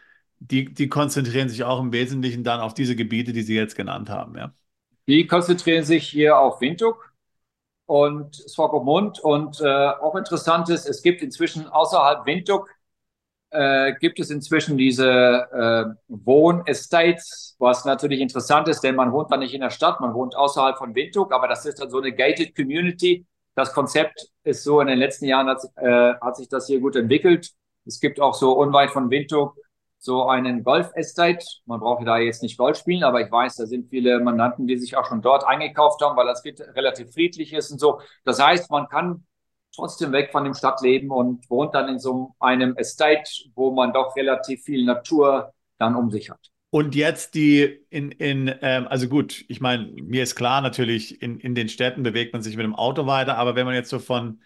die, 0.52 0.74
die 0.74 0.90
konzentrieren 0.90 1.50
sich 1.50 1.64
auch 1.64 1.80
im 1.80 1.94
Wesentlichen 1.94 2.44
dann 2.44 2.60
auf 2.60 2.74
diese 2.74 2.96
Gebiete, 2.96 3.34
die 3.34 3.44
Sie 3.44 3.56
jetzt 3.56 3.76
genannt 3.76 4.10
haben, 4.10 4.38
ja? 4.38 4.54
Die 5.08 5.28
konzentrieren 5.28 5.84
sich 5.84 6.08
hier 6.08 6.38
auf 6.38 6.62
Windhoek 6.62 7.14
und 7.86 8.36
Swakopmund 8.36 9.20
und 9.20 9.60
äh, 9.60 9.66
auch 9.66 10.16
interessant 10.16 10.70
ist, 10.70 10.88
es 10.88 11.02
gibt 11.02 11.22
inzwischen 11.22 11.68
außerhalb 11.68 12.26
Windhoek 12.26 12.70
äh, 13.50 13.94
gibt 14.00 14.20
es 14.20 14.32
inzwischen 14.32 14.78
diese 14.78 15.08
äh, 15.08 15.86
Wohnestates, 16.08 17.56
was 17.60 17.86
natürlich 17.86 18.20
interessant 18.20 18.68
ist, 18.68 18.82
denn 18.82 18.96
man 18.96 19.12
wohnt 19.12 19.32
da 19.32 19.38
nicht 19.38 19.54
in 19.54 19.62
der 19.62 19.70
Stadt, 19.70 20.00
man 20.02 20.14
wohnt 20.14 20.36
außerhalb 20.36 20.78
von 20.78 20.96
Windhoek, 20.96 21.32
aber 21.34 21.48
das 21.48 21.66
ist 21.66 21.80
dann 21.80 21.90
so 21.90 22.00
eine 22.00 22.14
gated 22.14 22.56
Community. 22.56 23.26
Das 23.56 23.74
Konzept 23.74 24.28
ist 24.44 24.64
so 24.64 24.82
in 24.82 24.88
den 24.88 24.98
letzten 24.98 25.26
Jahren 25.26 25.48
hat, 25.48 25.62
äh, 25.76 26.14
hat 26.20 26.38
sich 26.38 26.50
das 26.50 26.66
hier 26.66 26.80
gut 26.80 26.96
entwickelt. 26.96 27.52
Es 27.86 28.00
gibt 28.00 28.20
auch 28.20 28.34
so 28.34 28.54
unweit 28.54 28.90
von 28.90 29.10
Windhoek 29.12 29.56
so 30.04 30.28
einen 30.28 30.64
Golf-Estate. 30.64 31.46
Man 31.66 31.80
braucht 31.80 32.06
da 32.06 32.18
jetzt 32.18 32.44
nicht 32.44 32.58
Golf 32.58 32.78
spielen, 32.78 33.04
aber 33.04 33.22
ich 33.22 33.32
weiß, 33.32 33.56
da 33.56 33.66
sind 33.66 33.90
viele 33.90 34.20
Mandanten, 34.20 34.68
die 34.68 34.78
sich 34.78 34.98
auch 34.98 35.06
schon 35.06 35.22
dort 35.22 35.46
eingekauft 35.46 36.02
haben, 36.02 36.18
weil 36.18 36.28
das 36.28 36.44
relativ 36.76 37.14
friedlich 37.14 37.54
ist 37.54 37.72
und 37.72 37.80
so. 37.80 38.02
Das 38.26 38.42
heißt, 38.42 38.70
man 38.70 38.90
kann 38.90 39.26
trotzdem 39.74 40.12
weg 40.12 40.32
von 40.34 40.44
dem 40.44 40.54
Stadtleben 40.54 41.10
und 41.10 41.50
wohnt 41.50 41.74
dann 41.74 41.88
in 41.88 42.00
so 42.00 42.36
einem 42.40 42.76
Estate, 42.76 43.30
wo 43.56 43.72
man 43.72 43.94
doch 43.94 44.14
relativ 44.18 44.64
viel 44.64 44.84
Natur 44.84 45.54
dann 45.78 45.96
um 45.96 46.12
sich 46.12 46.30
hat. 46.30 46.52
Und 46.70 46.96
jetzt 46.96 47.34
die 47.34 47.86
in, 47.90 48.12
in 48.12 48.54
ähm, 48.62 48.88
also 48.90 49.08
gut, 49.08 49.46
ich 49.48 49.62
meine, 49.62 49.86
mir 49.94 50.24
ist 50.24 50.36
klar, 50.36 50.60
natürlich, 50.60 51.22
in, 51.22 51.40
in 51.40 51.56
den 51.56 51.70
Städten 51.70 52.04
bewegt 52.04 52.34
man 52.34 52.42
sich 52.42 52.58
mit 52.58 52.66
dem 52.66 52.76
Auto 52.76 53.08
weiter, 53.08 53.38
aber 53.38 53.56
wenn 53.56 53.66
man 53.66 53.76
jetzt 53.76 53.90
so 53.90 54.00
von 54.00 54.42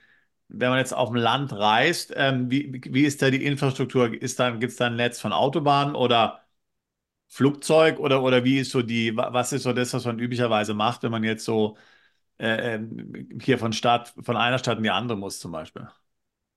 wenn 0.50 0.70
man 0.70 0.80
jetzt 0.80 0.94
auf 0.94 1.10
dem 1.10 1.18
Land 1.18 1.54
reist, 1.54 2.14
ähm, 2.16 2.50
wie, 2.52 2.82
wie 2.90 3.04
ist 3.04 3.22
da 3.22 3.30
die 3.30 3.46
Infrastruktur? 3.46 4.14
Ist 4.14 4.40
da, 4.40 4.52
gibt 4.52 4.72
es 4.72 4.78
da 4.78 4.88
ein 4.88 4.96
Netz 4.96 5.20
von 5.20 5.34
Autobahnen 5.34 5.96
oder 5.96 6.42
Flugzeug 7.28 8.00
oder, 8.00 8.24
oder 8.24 8.44
wie 8.44 8.60
ist 8.60 8.72
so 8.72 8.82
die, 8.82 9.16
was 9.16 9.54
ist 9.54 9.64
so 9.64 9.74
das, 9.74 9.94
was 9.94 10.06
man 10.06 10.20
üblicherweise 10.20 10.74
macht, 10.74 11.04
wenn 11.04 11.12
man 11.12 11.24
jetzt 11.24 11.46
so 11.46 11.78
äh, 12.40 12.76
ähm, 12.76 13.30
hier 13.42 13.60
von 13.60 13.74
Stadt, 13.74 14.14
von 14.22 14.38
einer 14.38 14.60
Stadt 14.60 14.78
in 14.78 14.84
die 14.84 14.90
andere 14.92 15.18
muss 15.18 15.40
zum 15.40 15.52
Beispiel? 15.52 15.90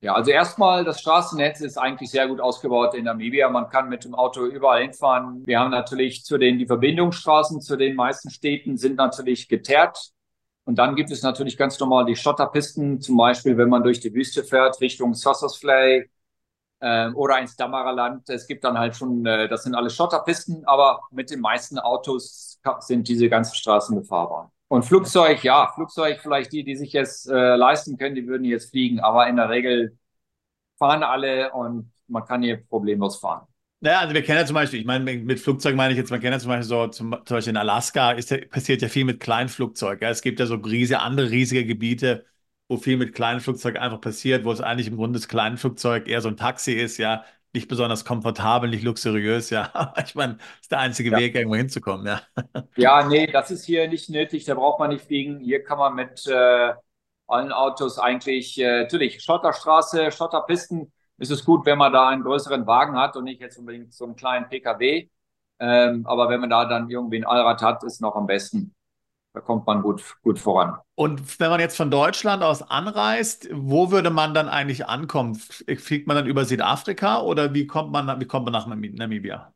Ja, 0.03 0.14
also 0.14 0.30
erstmal, 0.30 0.82
das 0.84 1.01
Straßennetz 1.01 1.61
ist 1.61 1.76
eigentlich 1.76 2.11
sehr 2.11 2.26
gut 2.26 2.41
ausgebaut 2.41 2.95
in 2.95 3.05
Namibia. 3.05 3.51
Man 3.51 3.68
kann 3.68 3.91
mit 3.91 4.05
dem 4.05 4.14
Auto 4.14 4.47
überall 4.47 4.80
hinfahren. 4.80 5.47
Wir 5.47 5.61
haben 5.61 5.70
natürlich 5.70 6.24
zu 6.24 6.38
den, 6.38 6.59
die 6.59 6.66
Verbindungsstraßen 6.66 7.61
zu 7.61 7.76
den 7.76 7.97
meisten 7.97 8.30
Städten 8.30 8.78
sind 8.78 8.97
natürlich 8.97 9.49
geteert. 9.49 10.12
Und 10.65 10.77
dann 10.79 10.95
gibt 10.95 11.11
es 11.11 11.23
natürlich 11.23 11.57
ganz 11.57 11.79
normal 11.81 12.05
die 12.05 12.17
Schotterpisten, 12.17 13.01
zum 13.01 13.17
Beispiel, 13.17 13.57
wenn 13.57 13.69
man 13.69 13.83
durch 13.83 14.01
die 14.01 14.15
Wüste 14.15 14.45
fährt, 14.45 14.81
Richtung 14.81 15.15
Sossusvlei 15.15 16.09
äh, 16.81 17.11
oder 17.11 17.39
ins 17.41 17.57
Damaraland. 17.57 18.29
Es 18.29 18.47
gibt 18.47 18.65
dann 18.65 18.79
halt 18.79 18.97
schon, 18.97 19.25
äh, 19.27 19.49
das 19.49 19.65
sind 19.65 19.75
alles 19.75 19.95
Schotterpisten, 19.95 20.65
aber 20.67 21.01
mit 21.11 21.31
den 21.31 21.41
meisten 21.41 21.79
Autos 21.79 22.61
sind 22.81 23.09
diese 23.09 23.29
ganzen 23.29 23.55
Straßen 23.55 23.97
befahrbar. 23.97 24.53
Und 24.69 24.85
Flugzeug, 24.85 25.43
ja, 25.43 25.73
Flugzeug 25.75 26.21
vielleicht 26.21 26.53
die, 26.53 26.63
die 26.63 26.77
sich 26.77 26.93
jetzt 26.93 27.29
äh, 27.29 27.57
leisten 27.57 27.97
können, 27.99 28.15
die 28.15 28.27
würden 28.29 28.45
jetzt 28.45 28.71
fliegen, 28.71 29.01
aber 29.01 29.27
in 29.27 29.37
der 29.37 29.49
Regel 29.49 29.99
fahren 30.79 31.03
alle 31.03 31.53
und 31.53 31.93
man 32.07 32.25
kann 32.25 32.43
hier 32.43 32.65
problemlos 32.67 33.19
fahren. 33.19 33.47
Naja, 33.83 34.01
also 34.01 34.14
wir 34.14 34.22
kennen 34.22 34.39
ja 34.39 34.47
zum 34.47 34.55
Beispiel, 34.55 34.81
ich 34.81 34.87
meine, 34.87 35.05
mit 35.05 35.41
Flugzeug 35.41 35.74
meine 35.74 35.93
ich 35.93 35.99
jetzt, 35.99 36.11
man 36.11 36.20
kennt 36.20 36.33
ja 36.35 36.39
zum 36.39 36.49
Beispiel 36.49 36.64
so, 36.64 36.87
zum, 36.89 37.12
zum 37.24 37.37
Beispiel 37.37 37.53
in 37.53 37.57
Alaska 37.57 38.12
ist 38.12 38.51
passiert 38.51 38.83
ja 38.83 38.89
viel 38.89 39.07
mit 39.07 39.20
Kleinflugzeug. 39.20 40.03
Ja. 40.03 40.11
Es 40.11 40.20
gibt 40.20 40.39
ja 40.39 40.47
so 40.47 40.57
riesige, 40.57 41.01
andere 41.01 41.31
riesige 41.31 41.64
Gebiete, 41.64 42.26
wo 42.68 42.76
viel 42.76 42.99
mit 42.99 43.14
Kleinflugzeug 43.14 43.76
einfach 43.78 44.01
passiert, 44.01 44.45
wo 44.45 44.53
es 44.53 44.61
eigentlich 44.61 44.87
im 44.87 44.97
Grunde 44.97 45.18
das 45.18 45.28
Kleinflugzeug 45.28 46.09
eher 46.09 46.20
so 46.20 46.28
ein 46.28 46.37
Taxi 46.37 46.72
ist, 46.72 46.99
ja, 46.99 47.24
nicht 47.55 47.68
besonders 47.68 48.05
komfortabel, 48.05 48.68
nicht 48.68 48.85
luxuriös, 48.85 49.49
ja. 49.51 49.70
Aber 49.74 50.05
ich 50.05 50.14
meine, 50.14 50.35
das 50.35 50.61
ist 50.62 50.72
der 50.72 50.78
einzige 50.81 51.11
ja. 51.11 51.18
Weg, 51.18 51.35
irgendwo 51.35 51.57
hinzukommen, 51.57 52.07
ja. 52.07 52.20
Ja, 52.76 53.07
nee, 53.07 53.26
das 53.26 53.51
ist 53.51 53.64
hier 53.64 53.89
nicht 53.89 54.11
nötig, 54.11 54.45
da 54.45 54.55
braucht 54.55 54.78
man 54.78 54.91
nicht 54.91 55.05
fliegen. 55.05 55.41
Hier 55.41 55.64
kann 55.64 55.78
man 55.78 55.95
mit 55.95 56.26
äh, 56.26 56.72
allen 57.26 57.53
Autos 57.53 57.99
eigentlich, 57.99 58.61
äh, 58.61 58.83
natürlich, 58.83 59.22
Schotterstraße, 59.22 60.12
Schotterpisten, 60.12 60.93
ist 61.21 61.31
es 61.31 61.45
gut, 61.45 61.66
wenn 61.66 61.79
man 61.79 61.93
da 61.93 62.09
einen 62.09 62.23
größeren 62.23 62.66
Wagen 62.66 62.99
hat 62.99 63.16
und 63.16 63.25
nicht 63.25 63.41
jetzt 63.41 63.59
unbedingt 63.59 63.93
so 63.93 64.07
einen 64.07 64.16
kleinen 64.16 64.49
PKW. 64.49 65.09
Ähm, 65.61 66.07
aber 66.07 66.31
wenn 66.31 66.41
man 66.41 66.51
da 66.51 66.64
dann 66.64 66.89
irgendwie 66.91 67.18
ein 67.18 67.27
Allrad 67.27 67.62
hat, 67.62 67.85
ist 67.85 68.01
noch 68.01 68.16
am 68.16 68.27
besten. 68.27 68.75
Da 69.35 69.41
kommt 69.41 69.66
man 69.66 69.83
gut, 69.83 70.03
gut 70.23 70.39
voran. 70.41 70.79
Und 70.97 71.39
wenn 71.39 71.51
man 71.51 71.61
jetzt 71.61 71.77
von 71.77 71.91
Deutschland 71.91 72.43
aus 72.43 72.62
anreist, 72.62 73.49
wo 73.53 73.93
würde 73.93 74.11
man 74.11 74.35
dann 74.35 74.49
eigentlich 74.49 74.87
ankommen? 74.87 75.37
Fliegt 75.37 76.09
man 76.09 76.16
dann 76.16 76.27
über 76.27 76.45
Südafrika 76.45 77.21
oder 77.21 77.55
wie 77.55 77.66
kommt 77.66 77.93
man, 77.93 78.21
wie 78.21 78.25
kommt 78.25 78.47
man 78.47 78.53
nach 78.53 78.66
Namibia? 78.66 79.53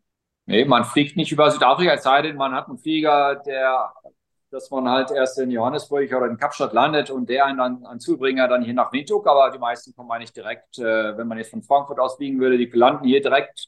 Nee, 0.47 0.65
man 0.67 0.85
fliegt 0.85 1.17
nicht 1.17 1.33
über 1.33 1.51
Südafrika, 1.51 1.95
es 1.95 2.03
sei 2.05 2.21
denn, 2.23 2.37
man 2.37 2.53
hat 2.53 2.69
einen 2.69 2.79
Flieger, 2.79 3.37
der 3.47 3.93
dass 4.55 4.71
man 4.71 4.89
halt 4.89 5.11
erst 5.11 5.39
in 5.41 5.51
Johannesburg 5.51 6.13
oder 6.13 6.27
in 6.27 6.37
Kapstadt 6.37 6.73
landet 6.73 7.11
und 7.11 7.29
der 7.29 7.47
einen 7.47 7.59
dann 7.59 7.87
ein 7.87 7.99
Zubringer 7.99 8.47
dann 8.47 8.63
hier 8.63 8.73
nach 8.73 8.93
Windhoek, 8.93 9.27
aber 9.27 9.51
die 9.51 9.59
meisten 9.59 9.95
kommen 9.95 10.13
eigentlich 10.13 10.33
direkt, 10.33 10.79
äh, 10.79 11.19
wenn 11.19 11.27
man 11.27 11.39
jetzt 11.39 11.51
von 11.51 11.63
Frankfurt 11.63 11.99
aus 11.99 12.17
fliegen 12.17 12.39
würde, 12.41 12.57
die 12.57 12.71
landen 12.73 13.05
hier 13.05 13.21
direkt 13.21 13.67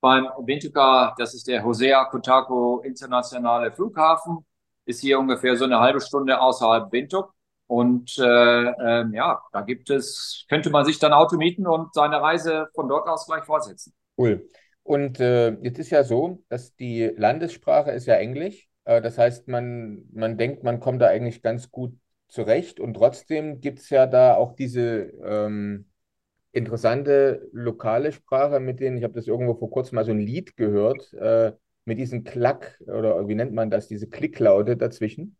beim 0.00 0.26
Windhoeker, 0.38 1.14
das 1.16 1.34
ist 1.34 1.48
der 1.48 1.64
Hosea 1.64 2.04
Kotako 2.04 2.80
Internationale 2.80 3.72
Flughafen, 3.72 4.44
ist 4.84 5.00
hier 5.00 5.18
ungefähr 5.18 5.56
so 5.56 5.64
eine 5.64 5.80
halbe 5.80 6.00
Stunde 6.02 6.38
außerhalb 6.40 6.92
Windhoek. 6.92 7.32
Und 7.66 8.18
äh, 8.18 8.22
äh, 8.22 9.06
ja, 9.14 9.40
da 9.52 9.60
gibt 9.62 9.88
es, 9.90 10.44
könnte 10.48 10.70
man 10.70 10.84
sich 10.84 10.98
dann 10.98 11.12
Auto 11.12 11.36
mieten 11.36 11.66
und 11.66 11.94
seine 11.94 12.20
Reise 12.20 12.68
von 12.74 12.88
dort 12.88 13.08
aus 13.08 13.26
gleich 13.26 13.44
fortsetzen. 13.44 13.94
Cool. 14.18 14.46
Und 14.82 15.20
äh, 15.20 15.52
jetzt 15.62 15.78
ist 15.78 15.90
ja 15.90 16.02
so, 16.02 16.42
dass 16.48 16.74
die 16.74 17.10
Landessprache 17.16 17.92
ist 17.92 18.06
ja 18.06 18.16
Englisch. 18.16 18.69
Äh, 18.90 19.00
das 19.00 19.18
heißt, 19.18 19.46
man, 19.46 20.02
man 20.12 20.36
denkt, 20.36 20.64
man 20.64 20.80
kommt 20.80 21.00
da 21.00 21.06
eigentlich 21.06 21.42
ganz 21.42 21.70
gut 21.70 21.96
zurecht 22.28 22.80
und 22.80 22.94
trotzdem 22.94 23.60
gibt 23.60 23.78
es 23.78 23.90
ja 23.90 24.06
da 24.06 24.34
auch 24.34 24.54
diese 24.56 25.12
ähm, 25.24 25.86
interessante 26.52 27.48
lokale 27.52 28.10
Sprache, 28.10 28.58
mit 28.58 28.80
denen, 28.80 28.96
ich 28.96 29.04
habe 29.04 29.14
das 29.14 29.28
irgendwo 29.28 29.54
vor 29.54 29.70
kurzem 29.70 29.94
mal 29.96 30.04
so 30.04 30.10
ein 30.10 30.18
Lied 30.18 30.56
gehört, 30.56 31.12
äh, 31.14 31.52
mit 31.84 31.98
diesen 31.98 32.24
Klack 32.24 32.80
oder 32.86 33.28
wie 33.28 33.36
nennt 33.36 33.52
man 33.52 33.70
das, 33.70 33.86
diese 33.86 34.08
Klicklaute 34.08 34.76
dazwischen. 34.76 35.36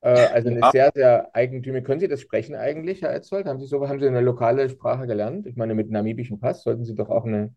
Äh, 0.00 0.10
also 0.10 0.48
eine 0.48 0.60
ja. 0.60 0.70
sehr, 0.72 0.90
sehr 0.94 1.34
eigentümliche. 1.34 1.84
Können 1.84 2.00
Sie 2.00 2.08
das 2.08 2.20
sprechen 2.20 2.56
eigentlich, 2.56 3.02
Herr 3.02 3.14
Etzold? 3.14 3.46
Haben 3.46 3.60
Sie 3.60 3.66
so, 3.66 3.88
haben 3.88 4.00
Sie 4.00 4.06
eine 4.08 4.20
lokale 4.20 4.68
Sprache 4.68 5.06
gelernt? 5.06 5.46
Ich 5.46 5.54
meine, 5.54 5.76
mit 5.76 5.90
namibischem 5.90 6.40
Pass 6.40 6.62
sollten 6.64 6.84
Sie 6.84 6.96
doch 6.96 7.08
auch 7.08 7.24
eine 7.24 7.54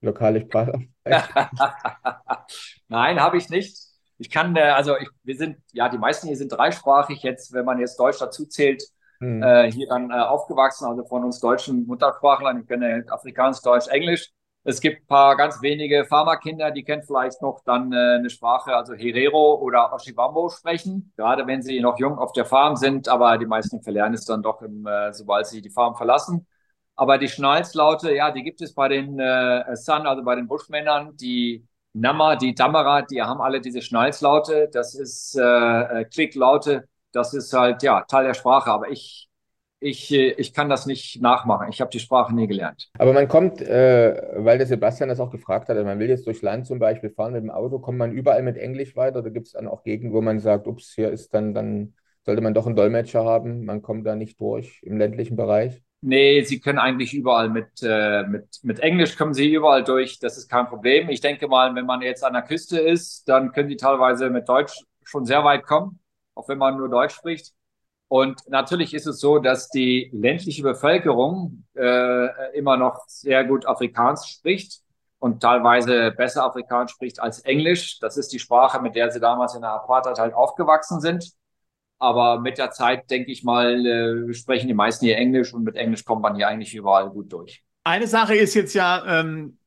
lokale 0.00 0.40
Sprache. 0.40 0.86
Nein, 2.88 3.20
habe 3.20 3.36
ich 3.36 3.50
nicht 3.50 3.89
ich 4.20 4.28
kann, 4.28 4.54
äh, 4.54 4.60
also 4.60 4.96
ich, 4.98 5.08
wir 5.24 5.34
sind, 5.34 5.56
ja, 5.72 5.88
die 5.88 5.96
meisten 5.96 6.28
hier 6.28 6.36
sind 6.36 6.52
dreisprachig 6.52 7.22
jetzt, 7.22 7.54
wenn 7.54 7.64
man 7.64 7.78
jetzt 7.78 7.98
Deutsch 7.98 8.18
dazu 8.18 8.44
zählt, 8.44 8.82
hm. 9.18 9.42
äh, 9.42 9.72
hier 9.72 9.88
dann 9.88 10.10
äh, 10.10 10.14
aufgewachsen, 10.14 10.86
also 10.86 11.04
von 11.06 11.24
uns 11.24 11.40
deutschen 11.40 11.86
Muttersprachlern, 11.86 12.60
ich 12.60 12.68
kenne 12.68 13.04
Afrikaans, 13.08 13.62
Deutsch, 13.62 13.88
Englisch. 13.88 14.30
Es 14.62 14.82
gibt 14.82 15.02
ein 15.02 15.06
paar 15.06 15.38
ganz 15.38 15.62
wenige 15.62 16.04
Pharmakinder, 16.04 16.70
die 16.70 16.84
kennen 16.84 17.02
vielleicht 17.02 17.40
noch 17.40 17.62
dann 17.64 17.94
äh, 17.94 18.16
eine 18.18 18.28
Sprache, 18.28 18.76
also 18.76 18.92
Herero 18.92 19.54
oder 19.54 19.90
Oshibambo 19.94 20.50
sprechen, 20.50 21.14
gerade 21.16 21.46
wenn 21.46 21.62
sie 21.62 21.80
noch 21.80 21.98
jung 21.98 22.18
auf 22.18 22.32
der 22.32 22.44
Farm 22.44 22.76
sind, 22.76 23.08
aber 23.08 23.38
die 23.38 23.46
meisten 23.46 23.82
verlernen 23.82 24.14
es 24.14 24.26
dann 24.26 24.42
doch, 24.42 24.60
im, 24.60 24.86
äh, 24.86 25.14
sobald 25.14 25.46
sie 25.46 25.62
die 25.62 25.70
Farm 25.70 25.96
verlassen. 25.96 26.46
Aber 26.94 27.16
die 27.16 27.28
Schnalzlaute, 27.28 28.14
ja, 28.14 28.30
die 28.30 28.42
gibt 28.42 28.60
es 28.60 28.74
bei 28.74 28.88
den 28.88 29.18
äh, 29.18 29.74
Sun, 29.76 30.06
also 30.06 30.22
bei 30.22 30.34
den 30.34 30.46
Buschmännern, 30.46 31.16
die 31.16 31.66
Nammer, 31.92 32.36
die 32.36 32.54
Dammerer, 32.54 33.02
die 33.02 33.20
haben 33.20 33.40
alle 33.40 33.60
diese 33.60 33.82
Schnalzlaute. 33.82 34.68
Das 34.72 34.94
ist 34.94 35.36
äh, 35.36 35.42
äh 36.00 36.04
Klicklaute. 36.04 36.88
Das 37.12 37.34
ist 37.34 37.52
halt, 37.52 37.82
ja, 37.82 38.02
Teil 38.02 38.24
der 38.24 38.34
Sprache. 38.34 38.70
Aber 38.70 38.88
ich 38.90 39.30
ich, 39.80 40.12
äh, 40.12 40.32
ich 40.32 40.52
kann 40.52 40.68
das 40.68 40.86
nicht 40.86 41.20
nachmachen. 41.20 41.68
Ich 41.70 41.80
habe 41.80 41.90
die 41.90 41.98
Sprache 41.98 42.34
nie 42.34 42.46
gelernt. 42.46 42.90
Aber 42.98 43.12
man 43.12 43.26
kommt, 43.28 43.60
äh, 43.60 44.14
weil 44.36 44.58
der 44.58 44.66
Sebastian 44.66 45.08
das 45.08 45.20
auch 45.20 45.30
gefragt 45.30 45.68
hat, 45.68 45.84
man 45.84 45.98
will 45.98 46.08
jetzt 46.08 46.26
durchs 46.26 46.42
Land 46.42 46.66
zum 46.66 46.78
Beispiel 46.78 47.10
fahren 47.10 47.32
mit 47.32 47.42
dem 47.42 47.50
Auto, 47.50 47.78
kommt 47.78 47.98
man 47.98 48.12
überall 48.12 48.42
mit 48.42 48.56
Englisch 48.56 48.94
weiter? 48.94 49.20
Oder 49.20 49.30
gibt 49.30 49.46
es 49.46 49.54
dann 49.54 49.66
auch 49.66 49.82
Gegenden, 49.82 50.12
wo 50.12 50.20
man 50.20 50.38
sagt, 50.38 50.66
ups, 50.66 50.92
hier 50.94 51.10
ist 51.10 51.34
dann, 51.34 51.54
dann 51.54 51.94
sollte 52.24 52.42
man 52.42 52.54
doch 52.54 52.66
einen 52.66 52.76
Dolmetscher 52.76 53.24
haben, 53.24 53.64
man 53.64 53.80
kommt 53.80 54.06
da 54.06 54.14
nicht 54.14 54.38
durch 54.40 54.82
im 54.82 54.98
ländlichen 54.98 55.36
Bereich? 55.36 55.82
Nee, 56.02 56.42
Sie 56.44 56.60
können 56.60 56.78
eigentlich 56.78 57.12
überall 57.12 57.50
mit, 57.50 57.82
äh, 57.82 58.22
mit, 58.22 58.46
mit 58.62 58.80
Englisch 58.80 59.16
kommen 59.16 59.34
Sie 59.34 59.52
überall 59.52 59.84
durch. 59.84 60.18
Das 60.18 60.38
ist 60.38 60.48
kein 60.48 60.66
Problem. 60.66 61.10
Ich 61.10 61.20
denke 61.20 61.46
mal, 61.46 61.74
wenn 61.74 61.84
man 61.84 62.00
jetzt 62.00 62.24
an 62.24 62.32
der 62.32 62.42
Küste 62.42 62.80
ist, 62.80 63.28
dann 63.28 63.52
können 63.52 63.68
Sie 63.68 63.76
teilweise 63.76 64.30
mit 64.30 64.48
Deutsch 64.48 64.72
schon 65.04 65.26
sehr 65.26 65.44
weit 65.44 65.64
kommen, 65.64 66.00
auch 66.34 66.48
wenn 66.48 66.56
man 66.56 66.78
nur 66.78 66.88
Deutsch 66.88 67.14
spricht. 67.14 67.52
Und 68.08 68.40
natürlich 68.48 68.94
ist 68.94 69.06
es 69.06 69.20
so, 69.20 69.38
dass 69.38 69.68
die 69.68 70.10
ländliche 70.12 70.62
Bevölkerung 70.62 71.64
äh, 71.76 72.56
immer 72.56 72.76
noch 72.78 73.04
sehr 73.06 73.44
gut 73.44 73.66
Afrikaans 73.66 74.26
spricht 74.26 74.80
und 75.18 75.42
teilweise 75.42 76.12
besser 76.12 76.44
Afrikaans 76.44 76.92
spricht 76.92 77.20
als 77.20 77.40
Englisch. 77.40 77.98
Das 78.00 78.16
ist 78.16 78.32
die 78.32 78.38
Sprache, 78.38 78.80
mit 78.80 78.96
der 78.96 79.10
sie 79.12 79.20
damals 79.20 79.54
in 79.54 79.60
der 79.60 79.72
Apartheid 79.72 80.18
halt 80.18 80.34
aufgewachsen 80.34 81.00
sind. 81.00 81.30
Aber 82.00 82.40
mit 82.40 82.58
der 82.58 82.70
Zeit, 82.70 83.10
denke 83.10 83.30
ich 83.30 83.44
mal, 83.44 83.86
äh, 83.86 84.34
sprechen 84.34 84.68
die 84.68 84.74
meisten 84.74 85.04
hier 85.04 85.18
Englisch 85.18 85.52
und 85.54 85.64
mit 85.64 85.76
Englisch 85.76 86.04
kommt 86.04 86.22
man 86.22 86.34
hier 86.34 86.48
eigentlich 86.48 86.74
überall 86.74 87.10
gut 87.10 87.32
durch. 87.32 87.62
Eine 87.84 88.06
Sache 88.06 88.34
ist 88.34 88.54
jetzt 88.54 88.74
ja, 88.74 89.20
ähm, 89.20 89.58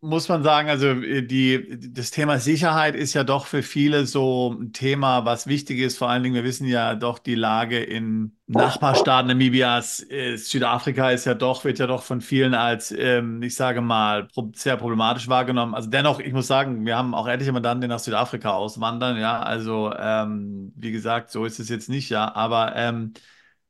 muss 0.00 0.28
man 0.28 0.42
sagen, 0.44 0.68
also 0.68 0.86
äh, 0.88 1.22
die, 1.22 1.92
das 1.92 2.10
Thema 2.10 2.38
Sicherheit 2.38 2.94
ist 2.94 3.14
ja 3.14 3.24
doch 3.24 3.46
für 3.46 3.62
viele 3.62 4.06
so 4.06 4.54
ein 4.58 4.72
Thema, 4.72 5.24
was 5.24 5.46
wichtig 5.46 5.80
ist. 5.80 5.98
Vor 5.98 6.08
allen 6.08 6.22
Dingen, 6.22 6.34
wir 6.34 6.44
wissen 6.44 6.66
ja 6.66 6.94
doch 6.94 7.18
die 7.18 7.34
Lage 7.34 7.82
in 7.82 8.36
Nachbarstaaten 8.46 9.28
Namibias. 9.28 10.00
Äh, 10.08 10.36
Südafrika 10.36 11.10
ist 11.10 11.24
ja 11.24 11.34
doch, 11.34 11.64
wird 11.64 11.78
ja 11.80 11.86
doch 11.86 12.02
von 12.02 12.20
vielen 12.20 12.54
als, 12.54 12.92
ähm, 12.92 13.42
ich 13.42 13.56
sage 13.56 13.80
mal, 13.80 14.28
sehr 14.54 14.76
problematisch 14.76 15.28
wahrgenommen. 15.28 15.74
Also 15.74 15.90
dennoch, 15.90 16.20
ich 16.20 16.32
muss 16.32 16.46
sagen, 16.46 16.86
wir 16.86 16.96
haben 16.96 17.14
auch 17.14 17.26
etliche 17.26 17.52
Mandanten, 17.52 17.82
die 17.82 17.88
nach 17.88 17.98
Südafrika 17.98 18.52
auswandern. 18.52 19.18
Ja, 19.18 19.40
also 19.40 19.92
ähm, 19.98 20.72
wie 20.76 20.92
gesagt, 20.92 21.30
so 21.30 21.44
ist 21.44 21.58
es 21.58 21.68
jetzt 21.68 21.88
nicht, 21.88 22.08
ja. 22.10 22.34
Aber 22.34 22.76
ähm, 22.76 23.14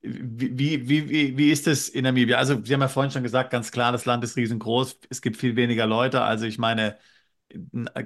wie, 0.01 0.89
wie, 0.89 1.09
wie, 1.09 1.37
wie 1.37 1.51
ist 1.51 1.67
es 1.67 1.89
in 1.89 2.05
Namibia? 2.05 2.39
Also, 2.39 2.63
Sie 2.63 2.73
haben 2.73 2.81
ja 2.81 2.89
vorhin 2.89 3.11
schon 3.11 3.23
gesagt, 3.23 3.51
ganz 3.51 3.73
klar, 3.73 3.93
das 3.93 4.05
Land 4.05 4.23
ist 4.23 4.37
riesengroß, 4.37 5.01
es 5.11 5.23
gibt 5.23 5.37
viel 5.37 5.57
weniger 5.57 5.87
Leute. 5.87 6.23
Also, 6.23 6.47
ich 6.47 6.59
meine, 6.59 6.97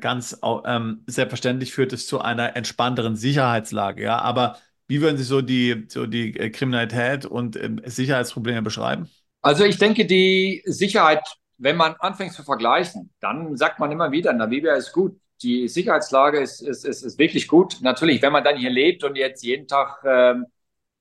ganz 0.00 0.38
ähm, 0.64 1.02
selbstverständlich 1.06 1.72
führt 1.72 1.92
es 1.92 2.06
zu 2.06 2.20
einer 2.20 2.56
entspannteren 2.56 3.16
Sicherheitslage, 3.16 4.02
ja. 4.04 4.18
Aber 4.18 4.56
wie 4.88 5.00
würden 5.00 5.16
Sie 5.16 5.24
so 5.24 5.42
die, 5.42 5.86
so 5.88 6.06
die 6.06 6.36
äh, 6.38 6.50
Kriminalität 6.50 7.26
und 7.26 7.56
ähm, 7.56 7.80
Sicherheitsprobleme 7.84 8.62
beschreiben? 8.62 9.10
Also, 9.42 9.64
ich 9.64 9.76
denke, 9.78 10.06
die 10.06 10.62
Sicherheit, 10.64 11.22
wenn 11.58 11.76
man 11.76 11.94
anfängt 11.98 12.32
zu 12.32 12.42
vergleichen, 12.42 13.10
dann 13.20 13.56
sagt 13.56 13.80
man 13.80 13.92
immer 13.92 14.12
wieder, 14.12 14.32
Namibia 14.32 14.74
ist 14.74 14.92
gut. 14.92 15.18
Die 15.42 15.68
Sicherheitslage 15.68 16.40
ist, 16.40 16.62
ist, 16.62 16.84
ist, 16.84 17.02
ist 17.02 17.18
wirklich 17.18 17.48
gut. 17.48 17.78
Natürlich, 17.82 18.22
wenn 18.22 18.32
man 18.32 18.44
dann 18.44 18.56
hier 18.56 18.70
lebt 18.70 19.02
und 19.04 19.16
jetzt 19.16 19.42
jeden 19.42 19.66
Tag 19.66 20.02
ähm, 20.06 20.46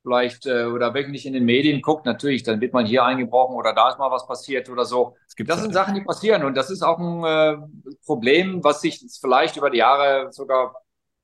vielleicht 0.01 0.45
äh, 0.45 0.65
oder 0.65 0.93
wirklich 0.93 1.25
in 1.25 1.33
den 1.33 1.45
Medien 1.45 1.81
guckt, 1.81 2.05
natürlich, 2.05 2.43
dann 2.43 2.61
wird 2.61 2.73
man 2.73 2.85
hier 2.85 3.03
eingebrochen 3.03 3.55
oder 3.55 3.73
da 3.73 3.89
ist 3.89 3.99
mal 3.99 4.11
was 4.11 4.25
passiert 4.25 4.69
oder 4.69 4.85
so. 4.85 5.15
das 5.37 5.61
sind 5.61 5.73
Sachen, 5.73 5.95
die 5.95 6.01
passieren 6.01 6.43
und 6.43 6.55
das 6.55 6.69
ist 6.69 6.81
auch 6.81 6.99
ein 6.99 7.23
äh, 7.23 7.57
Problem, 8.05 8.63
was 8.63 8.81
sich 8.81 9.03
vielleicht 9.19 9.57
über 9.57 9.69
die 9.69 9.77
Jahre 9.77 10.31
sogar, 10.31 10.75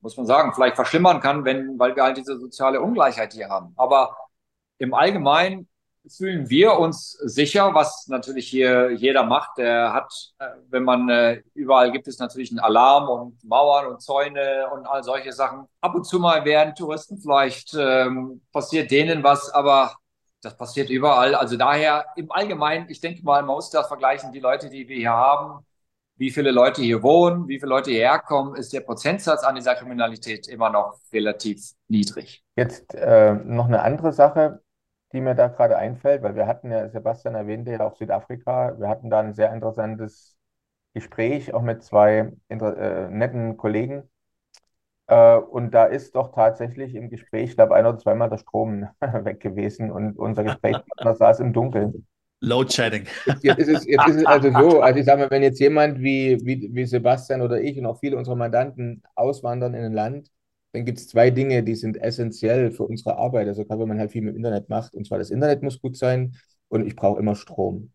muss 0.02 0.18
man 0.18 0.26
sagen, 0.26 0.54
vielleicht 0.54 0.76
verschlimmern 0.76 1.20
kann, 1.20 1.44
wenn, 1.46 1.80
weil 1.80 1.96
wir 1.96 2.04
halt 2.04 2.18
diese 2.18 2.38
soziale 2.40 2.82
Ungleichheit 2.82 3.34
hier 3.34 3.50
haben. 3.50 3.74
Aber 3.78 4.16
im 4.78 4.94
Allgemeinen 4.94 5.68
fühlen 6.10 6.50
wir 6.50 6.78
uns 6.78 7.12
sicher, 7.12 7.74
was 7.74 8.08
natürlich 8.08 8.48
hier 8.48 8.92
jeder 8.92 9.24
macht. 9.24 9.58
Der 9.58 9.94
hat, 9.94 10.12
äh, 10.40 10.46
wenn 10.70 10.84
man 10.84 11.10
äh, 11.10 11.42
überall 11.54 11.92
gibt 11.92 12.08
es 12.08 12.20
natürlich 12.20 12.52
einen 12.52 12.60
Alarm 12.60 13.10
und 13.10 13.44
Mauern 13.44 13.88
und 13.88 14.02
Zäune 14.02 14.68
und 14.74 14.86
all 14.86 15.04
solche 15.04 15.32
Sachen. 15.32 15.66
Ab 15.82 15.96
und 15.96 16.06
zu 16.06 16.20
mal 16.20 16.46
werden 16.46 16.76
Touristen 16.76 17.18
vielleicht 17.18 17.74
ähm, 17.74 18.42
passiert 18.52 18.92
denen 18.92 19.24
was, 19.24 19.50
aber 19.50 19.96
das 20.42 20.56
passiert 20.56 20.90
überall. 20.90 21.36
Also 21.36 21.58
daher 21.58 22.06
im 22.16 22.32
Allgemeinen, 22.32 22.90
ich 22.90 23.02
denke 23.02 23.24
mal, 23.24 23.42
man 23.44 23.56
muss 23.56 23.70
das 23.70 23.88
vergleichen, 23.88 24.32
die 24.32 24.40
Leute, 24.40 24.70
die 24.70 24.88
wir 24.88 24.98
hier 24.98 25.12
haben, 25.12 25.66
wie 26.18 26.32
viele 26.32 26.52
Leute 26.52 26.82
hier 26.82 27.04
wohnen, 27.04 27.48
wie 27.48 27.60
viele 27.60 27.70
Leute 27.70 27.92
hierher 27.92 28.20
kommen, 28.20 28.56
ist 28.56 28.74
der 28.74 28.82
Prozentsatz 28.82 29.44
an 29.44 29.56
dieser 29.56 29.76
Kriminalität 29.76 30.48
immer 30.48 30.70
noch 30.70 31.00
relativ 31.14 31.74
niedrig. 31.88 32.44
Jetzt 32.56 32.96
äh, 32.96 33.34
noch 33.34 33.68
eine 33.68 33.84
andere 33.84 34.14
Sache 34.14 34.62
die 35.14 35.22
mir 35.22 35.36
da 35.36 35.48
gerade 35.48 35.78
einfällt, 35.78 36.22
weil 36.24 36.36
wir 36.36 36.48
hatten 36.48 36.72
ja, 36.72 36.90
Sebastian 36.90 37.36
erwähnte 37.36 37.72
ja 37.72 37.82
auch 37.82 37.96
Südafrika, 37.96 38.80
wir 38.80 38.90
hatten 38.90 39.10
da 39.10 39.20
ein 39.20 39.34
sehr 39.34 39.54
interessantes 39.54 40.38
Gespräch, 40.94 41.54
auch 41.54 41.62
mit 41.62 41.84
zwei 41.84 42.34
äh, 42.50 43.10
netten 43.10 43.58
Kollegen. 43.58 44.10
Äh, 45.08 45.38
und 45.38 45.72
da 45.72 45.86
ist 45.86 46.16
doch 46.16 46.34
tatsächlich 46.34 46.96
im 46.96 47.10
Gespräch, 47.10 47.52
ich 47.52 47.56
glaube, 47.56 47.76
ein 47.76 47.86
oder 47.86 47.98
zweimal 47.98 48.30
der 48.30 48.38
Strom 48.38 48.88
weg 49.02 49.40
gewesen 49.40 49.92
und 49.92 50.18
unser 50.18 50.44
Gesprächspartner 50.44 51.16
saß 51.16 51.40
im 51.40 51.54
Dunkeln. 51.54 52.06
Load 52.40 52.72
Shedding. 52.72 53.06
Jetzt, 53.26 53.44
jetzt, 53.44 53.58
ist 53.60 53.68
es, 53.70 53.86
jetzt 53.86 54.08
ist 54.08 54.16
es 54.18 54.26
also 54.26 54.52
so, 54.52 54.82
also 54.82 55.00
ich 55.00 55.06
sage 55.06 55.24
mal, 55.24 55.32
wenn 55.32 55.44
jetzt 55.44 55.60
jemand 55.60 56.00
wie, 56.00 56.38
wie, 56.44 56.70
wie 56.72 56.86
Sebastian 56.86 57.42
oder 57.42 57.60
ich 57.62 57.80
und 57.80 57.86
auch 57.86 58.00
viele 58.00 58.18
unserer 58.18 58.36
Mandanten 58.36 59.02
auswandern 59.16 59.74
in 59.74 59.86
ein 59.86 59.94
Land, 59.94 60.30
dann 60.74 60.86
gibt 60.86 61.00
es 61.00 61.08
zwei 61.08 61.30
Dinge, 61.32 61.64
die 61.64 61.76
sind 61.76 61.98
essentiell 61.98 62.72
für 62.72 62.84
unsere 62.84 63.18
Arbeit. 63.18 63.48
Also 63.48 63.66
gerade 63.66 63.82
wenn 63.82 63.88
man 63.90 64.00
halt 64.00 64.12
viel 64.12 64.22
mit 64.22 64.34
dem 64.34 64.38
Internet 64.38 64.70
macht. 64.70 64.94
Und 64.94 65.08
zwar 65.08 65.18
das 65.18 65.32
Internet 65.32 65.64
muss 65.64 65.82
gut 65.82 65.98
sein 65.98 66.36
und 66.68 66.86
ich 66.86 66.96
brauche 66.96 67.20
immer 67.20 67.36
Strom. 67.36 67.92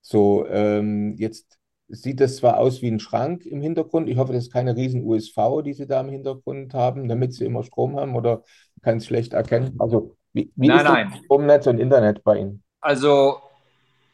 So, 0.00 0.46
ähm, 0.48 1.14
jetzt 1.16 1.58
sieht 1.88 2.20
das 2.20 2.36
zwar 2.36 2.58
aus 2.58 2.82
wie 2.82 2.88
ein 2.88 3.00
Schrank 3.00 3.46
im 3.46 3.60
Hintergrund. 3.60 4.08
Ich 4.08 4.16
hoffe, 4.18 4.32
das 4.32 4.44
ist 4.44 4.52
keine 4.52 4.76
riesen 4.76 5.04
USV, 5.04 5.62
die 5.64 5.72
Sie 5.72 5.86
da 5.86 6.00
im 6.00 6.08
Hintergrund 6.08 6.74
haben, 6.74 7.08
damit 7.08 7.32
Sie 7.32 7.44
immer 7.44 7.62
Strom 7.62 7.96
haben 7.96 8.16
oder 8.16 8.42
kann 8.82 8.98
es 8.98 9.06
schlecht 9.06 9.32
erkennen. 9.32 9.76
Also 9.78 10.16
wie, 10.32 10.52
wie 10.56 10.68
nein, 10.68 10.78
ist 10.78 10.84
nein. 10.84 11.10
das 11.10 11.20
Stromnetz 11.24 11.66
und 11.66 11.78
Internet 11.78 12.24
bei 12.24 12.38
Ihnen? 12.38 12.62
Also 12.80 13.38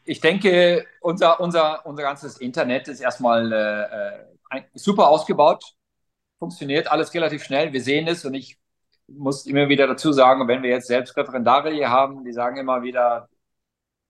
ich 0.05 0.19
denke, 0.19 0.85
unser, 1.01 1.39
unser, 1.39 1.85
unser 1.85 2.03
ganzes 2.03 2.37
Internet 2.37 2.87
ist 2.87 3.01
erstmal 3.01 3.51
äh, 3.51 4.57
äh 4.57 4.61
super 4.75 5.09
ausgebaut 5.09 5.73
funktioniert 6.43 6.91
alles 6.91 7.13
relativ 7.13 7.41
schnell. 7.45 7.71
Wir 7.71 7.81
sehen 7.81 8.05
es 8.05 8.25
und 8.25 8.33
ich 8.33 8.57
muss 9.07 9.45
immer 9.45 9.69
wieder 9.69 9.87
dazu 9.87 10.11
sagen, 10.11 10.45
wenn 10.49 10.61
wir 10.61 10.71
jetzt 10.71 10.87
selbst 10.87 11.15
Referendare 11.15 11.71
hier 11.71 11.89
haben, 11.89 12.25
die 12.25 12.33
sagen 12.33 12.57
immer 12.57 12.83
wieder, 12.83 13.29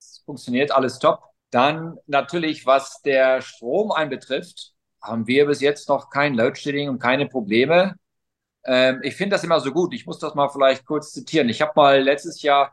es 0.00 0.20
funktioniert 0.26 0.72
alles 0.72 0.98
top. 0.98 1.22
Dann 1.50 1.96
natürlich, 2.08 2.66
was 2.66 3.00
der 3.02 3.40
Strom 3.40 3.92
einbetrifft, 3.92 4.72
haben 5.00 5.28
wir 5.28 5.46
bis 5.46 5.60
jetzt 5.60 5.88
noch 5.88 6.10
kein 6.10 6.34
Load-Shedding 6.34 6.88
und 6.88 6.98
keine 6.98 7.28
Probleme. 7.28 7.94
Ähm, 8.64 8.98
ich 9.04 9.14
finde 9.14 9.36
das 9.36 9.44
immer 9.44 9.60
so 9.60 9.70
gut. 9.70 9.94
Ich 9.94 10.04
muss 10.04 10.18
das 10.18 10.34
mal 10.34 10.48
vielleicht 10.48 10.84
kurz 10.86 11.12
zitieren. 11.12 11.48
Ich 11.48 11.62
habe 11.62 11.72
mal 11.76 12.02
letztes 12.02 12.42
Jahr, 12.42 12.72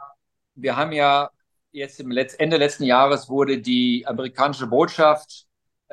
wir 0.55 0.75
haben 0.75 0.91
ja 0.91 1.29
jetzt 1.71 1.99
im 1.99 2.09
Letz 2.09 2.33
Ende 2.33 2.57
letzten 2.57 2.85
Jahres 2.85 3.29
wurde 3.29 3.59
die 3.59 4.07
amerikanische 4.07 4.65
Botschaft 4.65 5.45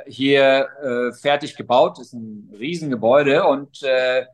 hier 0.07 0.69
äh, 0.83 1.13
fertig 1.13 1.57
gebaut, 1.57 1.99
ist 1.99 2.13
ein 2.13 2.53
Riesengebäude 2.59 3.47
und 3.47 3.83
äh, 3.83 4.27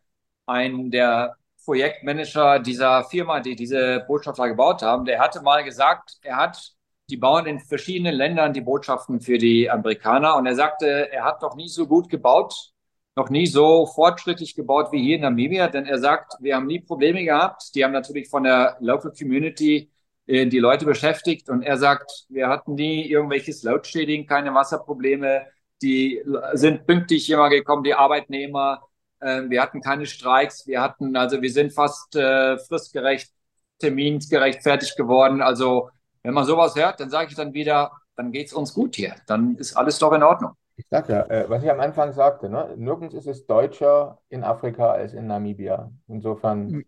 ein 0.47 0.91
der 0.91 1.37
Projektmanager 1.65 2.59
dieser 2.59 3.05
Firma, 3.05 3.41
die 3.41 3.57
diese 3.57 4.05
Botschaft 4.07 4.39
da 4.39 4.47
gebaut 4.47 4.83
haben, 4.83 5.05
der 5.05 5.21
hatte 5.21 5.43
mal 5.43 5.65
gesagt, 5.65 6.19
er 6.23 6.37
hat, 6.37 6.73
die 7.11 7.17
bauen 7.17 7.47
in 7.47 7.61
verschiedenen 7.61 8.15
Ländern 8.15 8.53
die 8.53 8.61
Botschaften 8.61 9.21
für 9.21 9.39
die 9.39 9.71
Amerikaner 9.71 10.37
und 10.37 10.47
er 10.47 10.55
sagte, 10.55 11.11
er 11.11 11.25
hat 11.25 11.43
noch 11.43 11.57
nie 11.57 11.69
so 11.69 11.87
gut 11.87 12.09
gebaut, 12.11 12.73
noch 13.17 13.31
nie 13.31 13.47
so 13.47 13.87
fortschrittlich 13.87 14.55
gebaut 14.55 14.91
wie 14.93 15.03
hier 15.03 15.17
in 15.17 15.23
Namibia, 15.23 15.69
denn 15.69 15.87
er 15.87 15.99
sagt, 15.99 16.35
wir 16.41 16.57
haben 16.57 16.67
nie 16.67 16.81
Probleme 16.81 17.25
gehabt. 17.25 17.75
Die 17.75 17.85
haben 17.85 17.93
natürlich 17.93 18.29
von 18.29 18.43
der 18.45 18.77
Local 18.81 19.13
Community 19.17 19.91
äh, 20.27 20.47
die 20.47 20.59
Leute 20.59 20.85
beschäftigt 20.85 21.49
und 21.49 21.63
er 21.63 21.77
sagt, 21.79 22.27
wir 22.29 22.49
hatten 22.49 22.75
nie 22.75 23.07
irgendwelches 23.09 23.63
Load 23.63 23.89
Shedding, 23.89 24.27
keine 24.27 24.53
Wasserprobleme, 24.55 25.47
die 25.83 26.23
sind 26.55 26.87
pünktlich 26.87 27.29
immer 27.31 27.49
gekommen, 27.51 27.85
die 27.85 27.95
Arbeitnehmer. 27.95 28.83
Äh, 29.21 29.43
wir 29.49 29.63
hatten 29.63 29.81
keine 29.81 30.07
Streiks, 30.07 30.67
wir 30.67 30.81
hatten, 30.81 31.17
also 31.17 31.41
wir 31.43 31.51
sind 31.51 31.73
fast 31.73 32.15
äh, 32.17 32.59
fristgerecht, 32.59 33.31
terminsgerecht 33.79 34.63
fertig 34.63 34.97
geworden. 34.97 35.43
Also 35.43 35.91
wenn 36.23 36.35
man 36.35 36.45
sowas 36.45 36.75
hört, 36.75 37.01
dann 37.01 37.11
sage 37.11 37.29
ich 37.31 37.37
dann 37.37 37.53
wieder, 37.53 37.93
dann 38.17 38.33
geht 38.33 38.47
es 38.47 38.53
uns 38.53 38.73
gut 38.73 38.97
hier. 38.97 39.15
Dann 39.27 39.57
ist 39.57 39.77
alles 39.77 39.99
doch 39.99 40.13
in 40.13 40.23
Ordnung. 40.23 40.53
Ich 40.77 40.87
sag 40.91 41.09
ja, 41.09 41.23
äh, 41.27 41.49
was 41.49 41.63
ich 41.63 41.71
am 41.71 41.81
Anfang 41.81 42.13
sagte, 42.13 42.49
ne? 42.49 42.75
Nirgends 42.77 43.15
ist 43.15 43.27
es 43.27 43.47
deutscher 43.47 44.19
in 44.29 44.43
Afrika 44.43 44.91
als 44.91 45.13
in 45.13 45.27
Namibia. 45.27 45.93
Insofern 46.09 46.85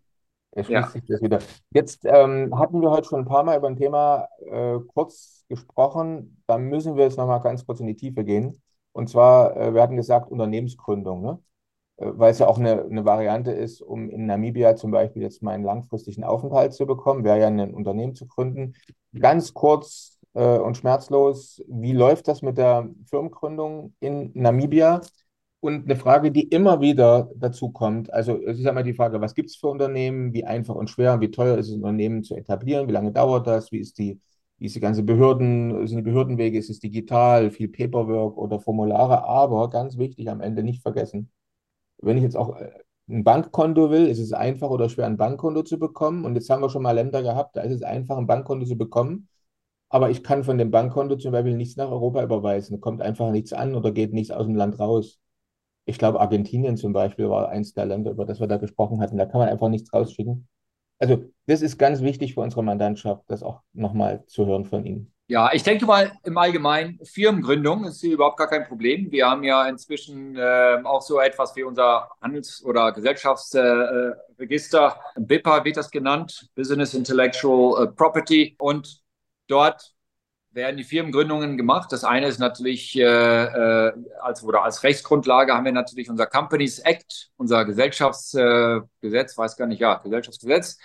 erschließt 0.51 0.69
Ja. 0.69 0.87
sich 0.87 1.05
das 1.07 1.21
wieder. 1.21 1.39
Jetzt 1.71 2.03
ähm, 2.03 2.57
hatten 2.57 2.81
wir 2.81 2.89
heute 2.89 3.07
schon 3.07 3.19
ein 3.19 3.25
paar 3.27 3.43
Mal 3.43 3.57
über 3.57 3.67
ein 3.67 3.77
Thema 3.77 4.27
äh, 4.39 4.79
kurz 4.93 5.45
gesprochen. 5.47 6.41
Da 6.47 6.57
müssen 6.57 6.97
wir 6.97 7.05
jetzt 7.05 7.17
nochmal 7.17 7.41
ganz 7.41 7.65
kurz 7.65 7.79
in 7.79 7.87
die 7.87 7.95
Tiefe 7.95 8.25
gehen. 8.25 8.61
Und 8.97 9.09
zwar, 9.09 9.55
äh, 9.55 9.73
wir 9.75 9.83
hatten 9.83 9.95
gesagt, 9.95 10.31
Unternehmensgründung, 10.31 11.21
ne? 11.21 11.39
Äh, 11.97 12.07
weil 12.15 12.31
es 12.31 12.39
ja 12.39 12.47
auch 12.47 12.57
eine, 12.57 12.83
eine 12.83 13.05
Variante 13.05 13.51
ist, 13.51 13.81
um 13.81 14.09
in 14.09 14.25
Namibia 14.25 14.75
zum 14.75 14.91
Beispiel 14.91 15.21
jetzt 15.21 15.43
mal 15.43 15.51
einen 15.51 15.63
langfristigen 15.65 16.23
Aufenthalt 16.23 16.73
zu 16.73 16.87
bekommen, 16.87 17.23
wäre 17.23 17.39
ja 17.39 17.47
ein 17.47 17.73
Unternehmen 17.75 18.15
zu 18.15 18.27
gründen. 18.27 18.73
Ganz 19.19 19.53
kurz 19.53 20.19
äh, 20.33 20.57
und 20.57 20.77
schmerzlos, 20.77 21.63
wie 21.67 21.93
läuft 21.93 22.27
das 22.27 22.41
mit 22.41 22.57
der 22.57 22.89
Firmengründung 23.09 23.93
in 23.99 24.31
Namibia? 24.33 25.01
Und 25.59 25.85
eine 25.85 25.95
Frage, 25.95 26.31
die 26.31 26.43
immer 26.47 26.81
wieder 26.81 27.29
dazu 27.35 27.71
kommt, 27.71 28.11
also 28.13 28.37
es 28.45 28.57
ist 28.59 28.63
ja 28.65 28.71
immer 28.71 28.83
die 28.83 28.93
Frage, 28.95 29.21
was 29.21 29.35
gibt 29.35 29.49
es 29.49 29.57
für 29.57 29.67
Unternehmen, 29.67 30.33
wie 30.33 30.45
einfach 30.45 30.75
und 30.75 30.89
schwer, 30.89 31.19
wie 31.21 31.31
teuer 31.31 31.57
ist 31.57 31.67
es, 31.67 31.73
ein 31.73 31.83
Unternehmen 31.83 32.23
zu 32.23 32.35
etablieren, 32.35 32.87
wie 32.87 32.93
lange 32.93 33.11
dauert 33.11 33.45
das, 33.47 33.71
wie 33.71 33.79
ist 33.79 33.97
die, 33.99 34.19
wie 34.57 34.65
ist 34.65 34.75
die 34.75 34.79
ganze 34.79 35.03
Behörden, 35.03 35.87
sind 35.87 35.97
die 35.97 36.03
Behördenwege, 36.03 36.57
ist 36.57 36.69
es 36.69 36.79
digital, 36.79 37.51
viel 37.51 37.69
Paperwork 37.69 38.37
oder 38.37 38.59
Formulare, 38.59 39.23
aber 39.23 39.69
ganz 39.69 39.97
wichtig, 39.97 40.29
am 40.29 40.41
Ende 40.41 40.63
nicht 40.63 40.81
vergessen, 40.81 41.31
wenn 41.99 42.17
ich 42.17 42.23
jetzt 42.23 42.37
auch 42.37 42.55
äh, 42.57 42.71
ein 43.09 43.23
Bankkonto 43.23 43.89
will, 43.89 44.07
ist 44.07 44.19
es 44.19 44.33
einfach 44.33 44.69
oder 44.69 44.89
schwer, 44.89 45.05
ein 45.05 45.17
Bankkonto 45.17 45.63
zu 45.63 45.79
bekommen. 45.79 46.25
Und 46.25 46.35
jetzt 46.35 46.49
haben 46.49 46.61
wir 46.61 46.69
schon 46.69 46.83
mal 46.83 46.91
Länder 46.91 47.23
gehabt, 47.23 47.55
da 47.55 47.61
ist 47.61 47.73
es 47.73 47.83
einfach, 47.83 48.17
ein 48.17 48.27
Bankkonto 48.27 48.65
zu 48.65 48.77
bekommen. 48.77 49.29
Aber 49.89 50.09
ich 50.09 50.23
kann 50.23 50.43
von 50.43 50.57
dem 50.57 50.71
Bankkonto 50.71 51.15
zum 51.17 51.31
Beispiel 51.31 51.55
nichts 51.55 51.77
nach 51.77 51.89
Europa 51.89 52.23
überweisen. 52.23 52.81
Kommt 52.81 53.01
einfach 53.01 53.31
nichts 53.31 53.53
an 53.53 53.75
oder 53.75 53.91
geht 53.91 54.13
nichts 54.13 54.31
aus 54.31 54.45
dem 54.45 54.55
Land 54.55 54.79
raus. 54.79 55.19
Ich 55.85 55.97
glaube, 55.97 56.19
Argentinien 56.19 56.77
zum 56.77 56.93
Beispiel 56.93 57.29
war 57.29 57.49
eins 57.49 57.73
der 57.73 57.85
Länder, 57.85 58.11
über 58.11 58.25
das 58.25 58.39
wir 58.41 58.47
da 58.47 58.57
gesprochen 58.57 59.01
hatten. 59.01 59.17
Da 59.17 59.25
kann 59.25 59.39
man 59.39 59.49
einfach 59.49 59.69
nichts 59.69 59.93
rausschicken. 59.93 60.47
Also, 60.99 61.31
das 61.45 61.61
ist 61.61 61.77
ganz 61.77 62.01
wichtig 62.01 62.33
für 62.33 62.41
unsere 62.41 62.63
Mandantschaft, 62.63 63.23
das 63.27 63.43
auch 63.43 63.61
nochmal 63.73 64.25
zu 64.25 64.45
hören 64.45 64.65
von 64.65 64.85
Ihnen. 64.85 65.13
Ja, 65.29 65.51
ich 65.51 65.63
denke 65.63 65.85
mal 65.85 66.13
im 66.23 66.37
Allgemeinen, 66.37 66.99
Firmengründung 67.03 67.83
ist 67.83 67.99
hier 67.99 68.13
überhaupt 68.13 68.37
gar 68.37 68.47
kein 68.47 68.65
Problem. 68.65 69.11
Wir 69.11 69.29
haben 69.29 69.43
ja 69.43 69.67
inzwischen 69.67 70.37
äh, 70.37 70.77
auch 70.85 71.01
so 71.01 71.19
etwas 71.19 71.53
wie 71.57 71.63
unser 71.63 72.09
Handels- 72.21 72.63
oder 72.63 72.93
Gesellschaftsregister. 72.93 74.97
Äh, 75.17 75.19
BIPA 75.19 75.65
wird 75.65 75.75
das 75.75 75.91
genannt, 75.91 76.49
Business 76.55 76.93
Intellectual 76.93 77.83
äh, 77.83 77.87
Property. 77.87 78.55
Und 78.57 79.01
dort 79.47 79.96
werden 80.57 80.75
die 80.75 80.83
Firmengründungen 80.83 81.55
gemacht. 81.55 81.91
Das 81.93 82.03
eine 82.03 82.27
ist 82.27 82.39
natürlich, 82.39 82.97
äh, 82.97 83.03
äh, 83.03 83.93
als, 84.19 84.43
oder 84.43 84.63
als 84.63 84.83
Rechtsgrundlage 84.83 85.53
haben 85.53 85.63
wir 85.63 85.71
natürlich 85.71 86.09
unser 86.09 86.25
Companies 86.25 86.79
Act, 86.79 87.29
unser 87.37 87.63
Gesellschaftsgesetz, 87.63 89.37
weiß 89.37 89.55
gar 89.55 89.67
nicht, 89.67 89.79
ja, 89.79 89.95
Gesellschaftsgesetz. 89.95 90.77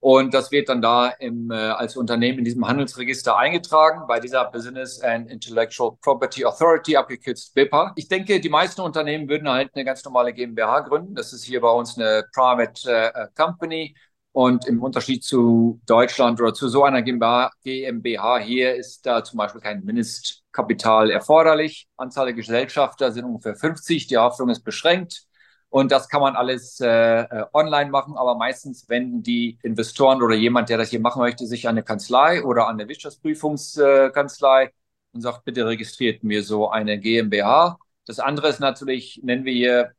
Und 0.00 0.34
das 0.34 0.50
wird 0.50 0.68
dann 0.68 0.82
da 0.82 1.10
im, 1.10 1.52
äh, 1.52 1.54
als 1.54 1.96
Unternehmen 1.96 2.40
in 2.40 2.44
diesem 2.44 2.66
Handelsregister 2.66 3.36
eingetragen 3.36 4.02
bei 4.08 4.18
dieser 4.18 4.50
Business 4.50 5.00
and 5.00 5.30
Intellectual 5.30 5.96
Property 6.02 6.44
Authority, 6.44 6.96
abgekürzt 6.96 7.54
BIPA. 7.54 7.92
Ich 7.94 8.08
denke, 8.08 8.40
die 8.40 8.48
meisten 8.48 8.80
Unternehmen 8.80 9.28
würden 9.28 9.48
halt 9.48 9.70
eine 9.74 9.84
ganz 9.84 10.04
normale 10.04 10.32
GmbH 10.32 10.80
gründen. 10.80 11.14
Das 11.14 11.32
ist 11.32 11.44
hier 11.44 11.60
bei 11.60 11.70
uns 11.70 11.96
eine 11.96 12.24
Private 12.34 13.12
äh, 13.14 13.28
Company. 13.36 13.94
Und 14.32 14.66
im 14.66 14.82
Unterschied 14.82 15.22
zu 15.22 15.80
Deutschland 15.86 16.40
oder 16.40 16.54
zu 16.54 16.68
so 16.68 16.84
einer 16.84 17.02
GmbH, 17.02 18.38
hier 18.38 18.74
ist 18.74 19.04
da 19.04 19.22
zum 19.22 19.36
Beispiel 19.36 19.60
kein 19.60 19.84
Mindestkapital 19.84 21.10
erforderlich. 21.10 21.86
Anzahl 21.98 22.26
der 22.26 22.34
Gesellschafter 22.34 23.12
sind 23.12 23.26
ungefähr 23.26 23.54
50. 23.54 24.06
Die 24.06 24.16
Haftung 24.16 24.48
ist 24.48 24.64
beschränkt. 24.64 25.26
Und 25.68 25.90
das 25.90 26.08
kann 26.08 26.20
man 26.20 26.36
alles 26.36 26.80
äh, 26.80 27.26
online 27.54 27.90
machen, 27.90 28.14
aber 28.16 28.34
meistens 28.36 28.88
wenden 28.90 29.22
die 29.22 29.58
Investoren 29.62 30.22
oder 30.22 30.34
jemand, 30.34 30.68
der 30.68 30.76
das 30.76 30.90
hier 30.90 31.00
machen 31.00 31.20
möchte, 31.22 31.46
sich 31.46 31.66
an 31.66 31.72
eine 31.72 31.82
Kanzlei 31.82 32.42
oder 32.44 32.68
an 32.68 32.78
eine 32.78 32.88
Wirtschaftsprüfungskanzlei 32.88 34.70
und 35.12 35.22
sagt, 35.22 35.44
bitte 35.44 35.66
registriert 35.66 36.24
mir 36.24 36.42
so 36.42 36.68
eine 36.70 36.98
GmbH. 36.98 37.78
Das 38.06 38.18
andere 38.18 38.48
ist 38.48 38.60
natürlich, 38.60 39.20
nennen 39.22 39.44
wir 39.46 39.52
hier 39.54 39.92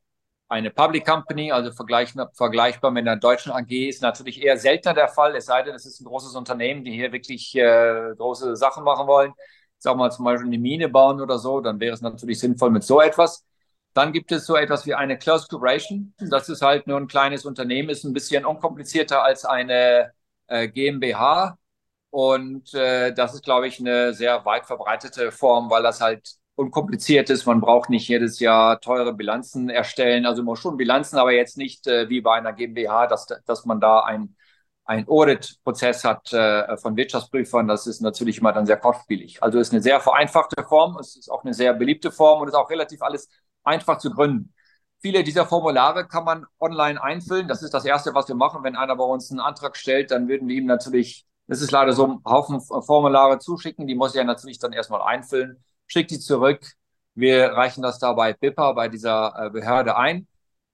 eine 0.53 0.69
Public 0.69 1.05
Company, 1.05 1.51
also 1.51 1.71
vergleichbar 1.71 2.91
mit 2.91 3.07
einer 3.07 3.17
deutschen 3.17 3.51
AG, 3.51 3.71
ist 3.71 4.01
natürlich 4.03 4.41
eher 4.41 4.57
seltener 4.57 4.93
der 4.93 5.07
Fall, 5.07 5.35
es 5.35 5.45
sei 5.47 5.63
denn, 5.63 5.73
es 5.73 5.85
ist 5.85 5.99
ein 5.99 6.05
großes 6.05 6.35
Unternehmen, 6.35 6.83
die 6.83 6.91
hier 6.93 7.11
wirklich 7.11 7.55
äh, 7.55 8.13
große 8.15 8.55
Sachen 8.55 8.83
machen 8.83 9.07
wollen. 9.07 9.33
Sagen 9.79 9.97
wir 9.99 10.05
mal 10.05 10.11
zum 10.11 10.25
Beispiel 10.25 10.47
eine 10.47 10.59
Mine 10.59 10.89
bauen 10.89 11.19
oder 11.21 11.39
so, 11.39 11.59
dann 11.59 11.79
wäre 11.79 11.93
es 11.95 12.01
natürlich 12.01 12.39
sinnvoll 12.39 12.69
mit 12.69 12.83
so 12.83 13.01
etwas. 13.01 13.43
Dann 13.93 14.13
gibt 14.13 14.31
es 14.31 14.45
so 14.45 14.55
etwas 14.55 14.85
wie 14.85 14.93
eine 14.93 15.17
Closed 15.17 15.49
Corporation. 15.49 16.13
Das 16.19 16.49
ist 16.49 16.61
halt 16.61 16.87
nur 16.87 16.97
ein 16.97 17.07
kleines 17.07 17.45
Unternehmen, 17.45 17.89
ist 17.89 18.03
ein 18.03 18.13
bisschen 18.13 18.45
unkomplizierter 18.45 19.23
als 19.23 19.45
eine 19.45 20.13
äh, 20.47 20.67
GmbH. 20.67 21.57
Und 22.11 22.73
äh, 22.75 23.11
das 23.13 23.33
ist, 23.33 23.43
glaube 23.43 23.67
ich, 23.67 23.79
eine 23.79 24.13
sehr 24.13 24.45
weit 24.45 24.65
verbreitete 24.67 25.31
Form, 25.31 25.69
weil 25.69 25.83
das 25.83 25.99
halt 26.01 26.37
unkompliziert 26.55 27.29
ist. 27.29 27.45
Man 27.45 27.61
braucht 27.61 27.89
nicht 27.89 28.07
jedes 28.07 28.39
Jahr 28.39 28.79
teure 28.79 29.13
Bilanzen 29.13 29.69
erstellen. 29.69 30.25
Also 30.25 30.43
man 30.43 30.55
schon 30.55 30.77
Bilanzen, 30.77 31.17
aber 31.17 31.31
jetzt 31.31 31.57
nicht 31.57 31.87
äh, 31.87 32.09
wie 32.09 32.21
bei 32.21 32.35
einer 32.35 32.53
GmbH, 32.53 33.07
dass, 33.07 33.27
dass 33.45 33.65
man 33.65 33.79
da 33.79 34.01
ein, 34.01 34.35
ein 34.85 35.07
Audit-Prozess 35.07 36.03
hat 36.03 36.31
äh, 36.33 36.77
von 36.77 36.95
Wirtschaftsprüfern. 36.95 37.67
Das 37.67 37.87
ist 37.87 38.01
natürlich 38.01 38.39
immer 38.39 38.53
dann 38.53 38.65
sehr 38.65 38.77
kostspielig. 38.77 39.41
Also 39.41 39.59
ist 39.59 39.71
eine 39.73 39.81
sehr 39.81 39.99
vereinfachte 39.99 40.63
Form. 40.63 40.97
Es 40.99 41.15
ist 41.15 41.29
auch 41.29 41.43
eine 41.43 41.53
sehr 41.53 41.73
beliebte 41.73 42.11
Form 42.11 42.41
und 42.41 42.47
ist 42.47 42.53
auch 42.55 42.69
relativ 42.69 43.01
alles 43.01 43.29
einfach 43.63 43.97
zu 43.97 44.11
gründen. 44.11 44.53
Viele 45.01 45.23
dieser 45.23 45.45
Formulare 45.45 46.07
kann 46.07 46.23
man 46.23 46.45
online 46.59 47.01
einfüllen. 47.01 47.47
Das 47.47 47.61
ist 47.61 47.73
das 47.73 47.83
Erste, 47.83 48.13
was 48.13 48.27
wir 48.27 48.35
machen. 48.35 48.63
Wenn 48.63 48.75
einer 48.77 48.95
bei 48.95 49.03
uns 49.03 49.31
einen 49.31 49.41
Antrag 49.41 49.75
stellt, 49.75 50.11
dann 50.11 50.27
würden 50.29 50.47
wir 50.47 50.55
ihm 50.55 50.65
natürlich, 50.65 51.25
das 51.47 51.61
ist 51.61 51.71
leider 51.71 51.91
so, 51.93 52.05
einen 52.05 52.23
Haufen 52.25 52.61
Formulare 52.61 53.39
zuschicken. 53.39 53.85
Die 53.87 53.95
muss 53.95 54.15
er 54.15 54.23
natürlich 54.23 54.59
dann 54.59 54.71
erstmal 54.71 55.01
einfüllen, 55.01 55.61
schickt 55.93 56.11
die 56.11 56.19
zurück. 56.19 56.61
Wir 57.15 57.51
reichen 57.53 57.83
das 57.83 57.99
da 57.99 58.13
bei 58.13 58.33
BIPA, 58.33 58.73
bei 58.73 58.89
dieser 58.89 59.49
Behörde 59.51 59.95
ein. 59.95 60.27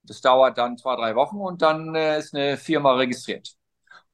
Das 0.04 0.22
dauert 0.22 0.58
dann 0.58 0.78
zwei, 0.78 0.96
drei 0.96 1.16
Wochen 1.16 1.38
und 1.38 1.62
dann 1.62 1.94
ist 1.96 2.34
eine 2.34 2.58
Firma 2.58 2.94
registriert. 2.94 3.54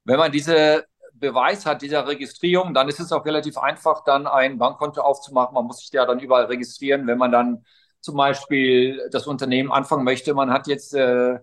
Wenn 0.04 0.18
man 0.18 0.32
diese 0.32 0.86
Beweis 1.14 1.66
hat 1.66 1.82
dieser 1.82 2.08
Registrierung, 2.08 2.74
dann 2.74 2.90
ist 2.90 3.00
es 3.00 3.12
auch 3.12 3.26
relativ 3.26 3.58
einfach, 3.58 4.04
dann 4.04 4.28
ein 4.28 4.58
Bankkonto 4.58 5.02
aufzumachen. 5.02 5.54
Man 5.54 5.66
muss 5.66 5.80
sich 5.80 5.92
ja 5.92 6.06
dann 6.06 6.20
überall 6.20 6.46
registrieren, 6.46 7.08
wenn 7.08 7.18
man 7.18 7.32
dann 7.32 7.66
zum 8.02 8.18
Beispiel 8.18 9.10
das 9.12 9.28
Unternehmen 9.28 9.72
anfangen 9.72 10.04
möchte. 10.04 10.34
Man 10.34 10.52
hat 10.52 10.68
jetzt 10.68 10.94
äh, 10.94 11.40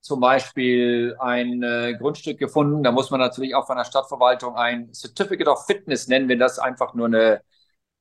zum 0.00 0.20
Beispiel 0.20 1.16
ein 1.18 1.62
äh, 1.62 1.94
Grundstück 1.98 2.38
gefunden, 2.38 2.82
da 2.82 2.92
muss 2.92 3.10
man 3.10 3.20
natürlich 3.20 3.54
auch 3.54 3.66
von 3.66 3.76
der 3.76 3.84
Stadtverwaltung 3.84 4.54
ein 4.56 4.92
Certificate 4.94 5.48
of 5.48 5.66
Fitness 5.66 6.06
nennen, 6.06 6.28
wenn 6.28 6.38
das 6.38 6.58
einfach 6.58 6.94
nur 6.94 7.06
eine, 7.06 7.42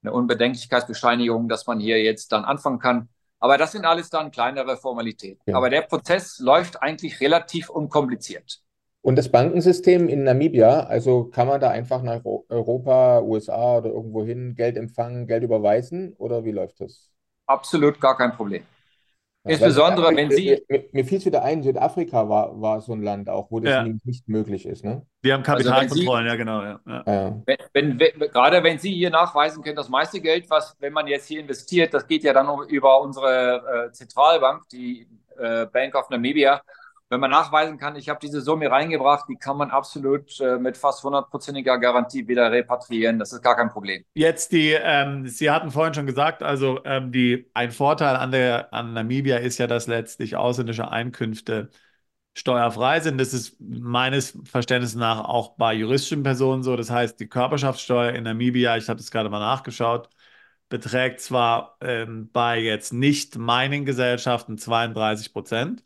eine 0.07 0.13
Unbedenklichkeitsbescheinigung, 0.13 1.47
dass 1.49 1.67
man 1.67 1.79
hier 1.79 2.01
jetzt 2.01 2.31
dann 2.31 2.45
anfangen 2.45 2.79
kann. 2.79 3.09
Aber 3.39 3.57
das 3.57 3.73
sind 3.73 3.85
alles 3.85 4.09
dann 4.09 4.31
kleinere 4.31 4.77
Formalitäten. 4.77 5.41
Ja. 5.45 5.57
Aber 5.57 5.69
der 5.69 5.81
Prozess 5.81 6.39
läuft 6.39 6.81
eigentlich 6.81 7.19
relativ 7.19 7.69
unkompliziert. 7.69 8.61
Und 9.01 9.17
das 9.17 9.29
Bankensystem 9.29 10.07
in 10.07 10.23
Namibia, 10.23 10.79
also 10.81 11.25
kann 11.25 11.47
man 11.47 11.61
da 11.61 11.69
einfach 11.69 12.01
nach 12.01 12.21
Europa, 12.25 13.21
USA 13.21 13.77
oder 13.77 13.89
irgendwo 13.89 14.25
hin 14.25 14.55
Geld 14.55 14.77
empfangen, 14.77 15.27
Geld 15.27 15.43
überweisen 15.43 16.13
oder 16.17 16.43
wie 16.43 16.51
läuft 16.51 16.81
das? 16.81 17.11
absolut 17.47 17.99
gar 17.99 18.17
kein 18.17 18.31
Problem. 18.35 18.63
Ja, 19.45 19.51
Insbesondere, 19.51 20.15
wenn 20.15 20.31
Sie. 20.31 20.59
Mir, 20.67 20.85
mir 20.91 21.05
fiel 21.05 21.19
es 21.19 21.25
wieder 21.25 21.43
ein, 21.43 21.61
Südafrika 21.61 22.27
war, 22.27 22.59
war 22.59 22.81
so 22.81 22.93
ein 22.93 23.03
Land 23.03 23.29
auch, 23.29 23.51
wo 23.51 23.59
das 23.59 23.71
ja. 23.71 23.85
nicht 24.03 24.27
möglich 24.27 24.65
ist. 24.65 24.83
Ne? 24.83 25.05
Wir 25.21 25.35
haben 25.35 25.43
Kapitalkontrollen, 25.43 26.27
also 26.27 26.29
ja, 26.29 26.35
genau. 26.35 26.63
Ja. 26.63 27.03
ja. 27.05 27.41
Wenn, 27.73 27.99
wenn, 27.99 28.19
gerade 28.19 28.63
wenn 28.63 28.79
Sie 28.79 28.91
hier 28.91 29.11
nachweisen 29.11 29.63
können, 29.63 29.75
das 29.75 29.89
meiste 29.89 30.19
Geld, 30.19 30.49
was, 30.49 30.75
wenn 30.79 30.93
man 30.93 31.05
jetzt 31.05 31.27
hier 31.27 31.39
investiert, 31.39 31.93
das 31.93 32.07
geht 32.07 32.23
ja 32.23 32.33
dann 32.33 32.47
über 32.69 32.99
unsere 33.01 33.87
äh, 33.87 33.91
Zentralbank, 33.91 34.67
die 34.69 35.07
äh, 35.37 35.67
Bank 35.67 35.93
of 35.93 36.09
Namibia 36.09 36.61
wenn 37.09 37.19
man 37.19 37.29
nachweisen 37.29 37.77
kann, 37.77 37.95
ich 37.95 38.09
habe 38.09 38.19
diese 38.21 38.41
Summe 38.41 38.69
reingebracht, 38.69 39.25
die 39.29 39.35
kann 39.35 39.57
man 39.57 39.69
absolut 39.69 40.39
äh, 40.39 40.57
mit 40.57 40.75
fast 40.77 41.03
hundertprozentiger 41.03 41.77
Garantie 41.77 42.27
wieder 42.27 42.51
repatriieren. 42.51 43.19
Das 43.19 43.31
ist 43.31 43.43
gar 43.43 43.55
kein 43.55 43.69
Problem. 43.69 44.03
Jetzt 44.15 44.51
die, 44.51 44.71
ähm, 44.71 45.27
Sie 45.27 45.51
hatten 45.51 45.69
vorhin 45.71 45.93
schon 45.93 46.07
gesagt, 46.07 46.41
also 46.41 46.83
ähm, 46.83 47.11
die, 47.11 47.49
ein 47.53 47.71
Vorteil 47.71 48.15
an, 48.15 48.31
der, 48.31 48.73
an 48.73 48.93
Namibia 48.93 49.37
ist 49.37 49.59
ja, 49.59 49.67
dass 49.67 49.87
letztlich 49.87 50.35
ausländische 50.35 50.89
Einkünfte 50.89 51.69
steuerfrei 52.33 52.99
sind. 52.99 53.17
Das 53.19 53.33
ist 53.33 53.55
meines 53.59 54.37
Verständnisses 54.43 54.95
nach 54.95 55.23
auch 55.23 55.55
bei 55.57 55.73
juristischen 55.73 56.23
Personen 56.23 56.63
so. 56.63 56.75
Das 56.75 56.89
heißt, 56.89 57.19
die 57.19 57.27
Körperschaftssteuer 57.27 58.13
in 58.13 58.23
Namibia, 58.23 58.77
ich 58.77 58.89
habe 58.89 58.97
das 58.97 59.11
gerade 59.11 59.29
mal 59.29 59.39
nachgeschaut, 59.39 60.09
beträgt 60.69 61.21
zwar 61.21 61.77
ähm, 61.81 62.29
bei 62.31 62.59
jetzt 62.59 62.91
nicht 62.93 63.37
Mining-Gesellschaften 63.37 64.57
32 64.57 65.31
Prozent, 65.33 65.83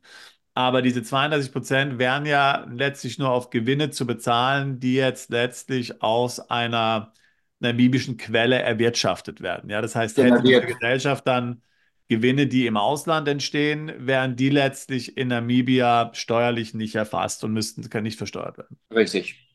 aber 0.60 0.82
diese 0.82 1.03
32 1.03 1.53
Prozent 1.53 1.99
wären 1.99 2.26
ja 2.26 2.68
letztlich 2.70 3.18
nur 3.18 3.30
auf 3.30 3.49
Gewinne 3.49 3.91
zu 3.91 4.05
bezahlen, 4.05 4.82
die 4.82 4.95
jetzt 4.95 5.30
letztlich 5.30 6.01
aus 6.01 6.41
einer 6.49 7.14
namibischen 7.60 8.18
Quelle 8.18 8.62
erwirtschaftet 8.62 9.39
werden. 9.39 9.70
Ja, 9.70 9.82
das 9.82 9.95
heißt, 9.95 10.18
hätte 10.18 10.43
die 10.43 10.60
Gesellschaft 10.60 11.26
dann 11.26 11.62
Gewinne, 12.10 12.47
die 12.47 12.66
im 12.66 12.76
Ausland 12.76 13.30
entstehen, 13.30 14.05
werden 14.05 14.36
die 14.36 14.49
letztlich 14.49 15.16
in 15.16 15.30
Namibia 15.30 16.12
steuerlich 16.14 16.74
nicht 16.74 16.95
erfasst 16.95 17.45
und 17.45 17.53
müssten 17.53 17.89
können 17.89 18.03
nicht 18.03 18.18
versteuert 18.18 18.57
werden. 18.57 18.78
Richtig. 18.93 19.47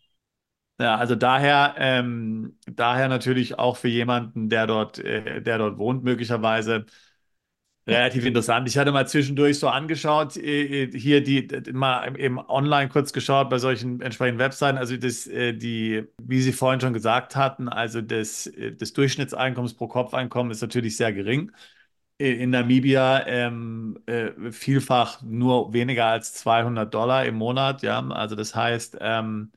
Ja, 0.81 0.97
also 0.97 1.17
daher, 1.17 1.75
ähm, 1.77 2.59
daher 2.65 3.09
natürlich 3.09 3.59
auch 3.59 3.77
für 3.77 3.89
jemanden, 3.89 4.49
der 4.49 4.67
dort, 4.67 4.99
äh, 5.01 5.43
der 5.43 5.59
dort 5.59 5.77
wohnt, 5.77 6.03
möglicherweise 6.03 6.87
relativ 7.87 8.25
interessant. 8.25 8.69
Ich 8.69 8.79
hatte 8.79 8.93
mal 8.93 9.07
zwischendurch 9.07 9.59
so 9.59 9.69
angeschaut, 9.69 10.37
äh, 10.37 10.91
hier 10.99 11.23
die, 11.23 11.49
mal 11.73 12.19
eben 12.19 12.39
online 12.39 12.89
kurz 12.89 13.13
geschaut 13.13 13.51
bei 13.51 13.59
solchen 13.59 14.01
entsprechenden 14.01 14.39
Webseiten. 14.39 14.79
Also 14.79 14.97
das, 14.97 15.27
äh, 15.27 15.53
die, 15.55 16.05
wie 16.23 16.41
Sie 16.41 16.53
vorhin 16.53 16.81
schon 16.81 16.93
gesagt 16.95 17.37
hatten, 17.37 17.69
also 17.69 18.01
das, 18.01 18.47
äh, 18.47 18.73
das 18.75 18.93
Durchschnittseinkommens 18.95 19.75
pro 19.75 19.89
Kopfeinkommen 19.89 20.51
ist 20.53 20.63
natürlich 20.63 20.97
sehr 20.97 21.13
gering. 21.13 21.51
In 22.19 22.51
Namibia 22.51 23.27
ähm, 23.27 23.99
äh, 24.07 24.53
vielfach 24.53 25.21
nur 25.23 25.73
weniger 25.73 26.07
als 26.07 26.33
200 26.35 26.95
Dollar 26.95 27.27
im 27.27 27.35
Monat. 27.35 27.83
Ja, 27.83 28.01
also 28.09 28.37
das 28.37 28.55
heißt, 28.55 28.99
ähm, 29.01 29.51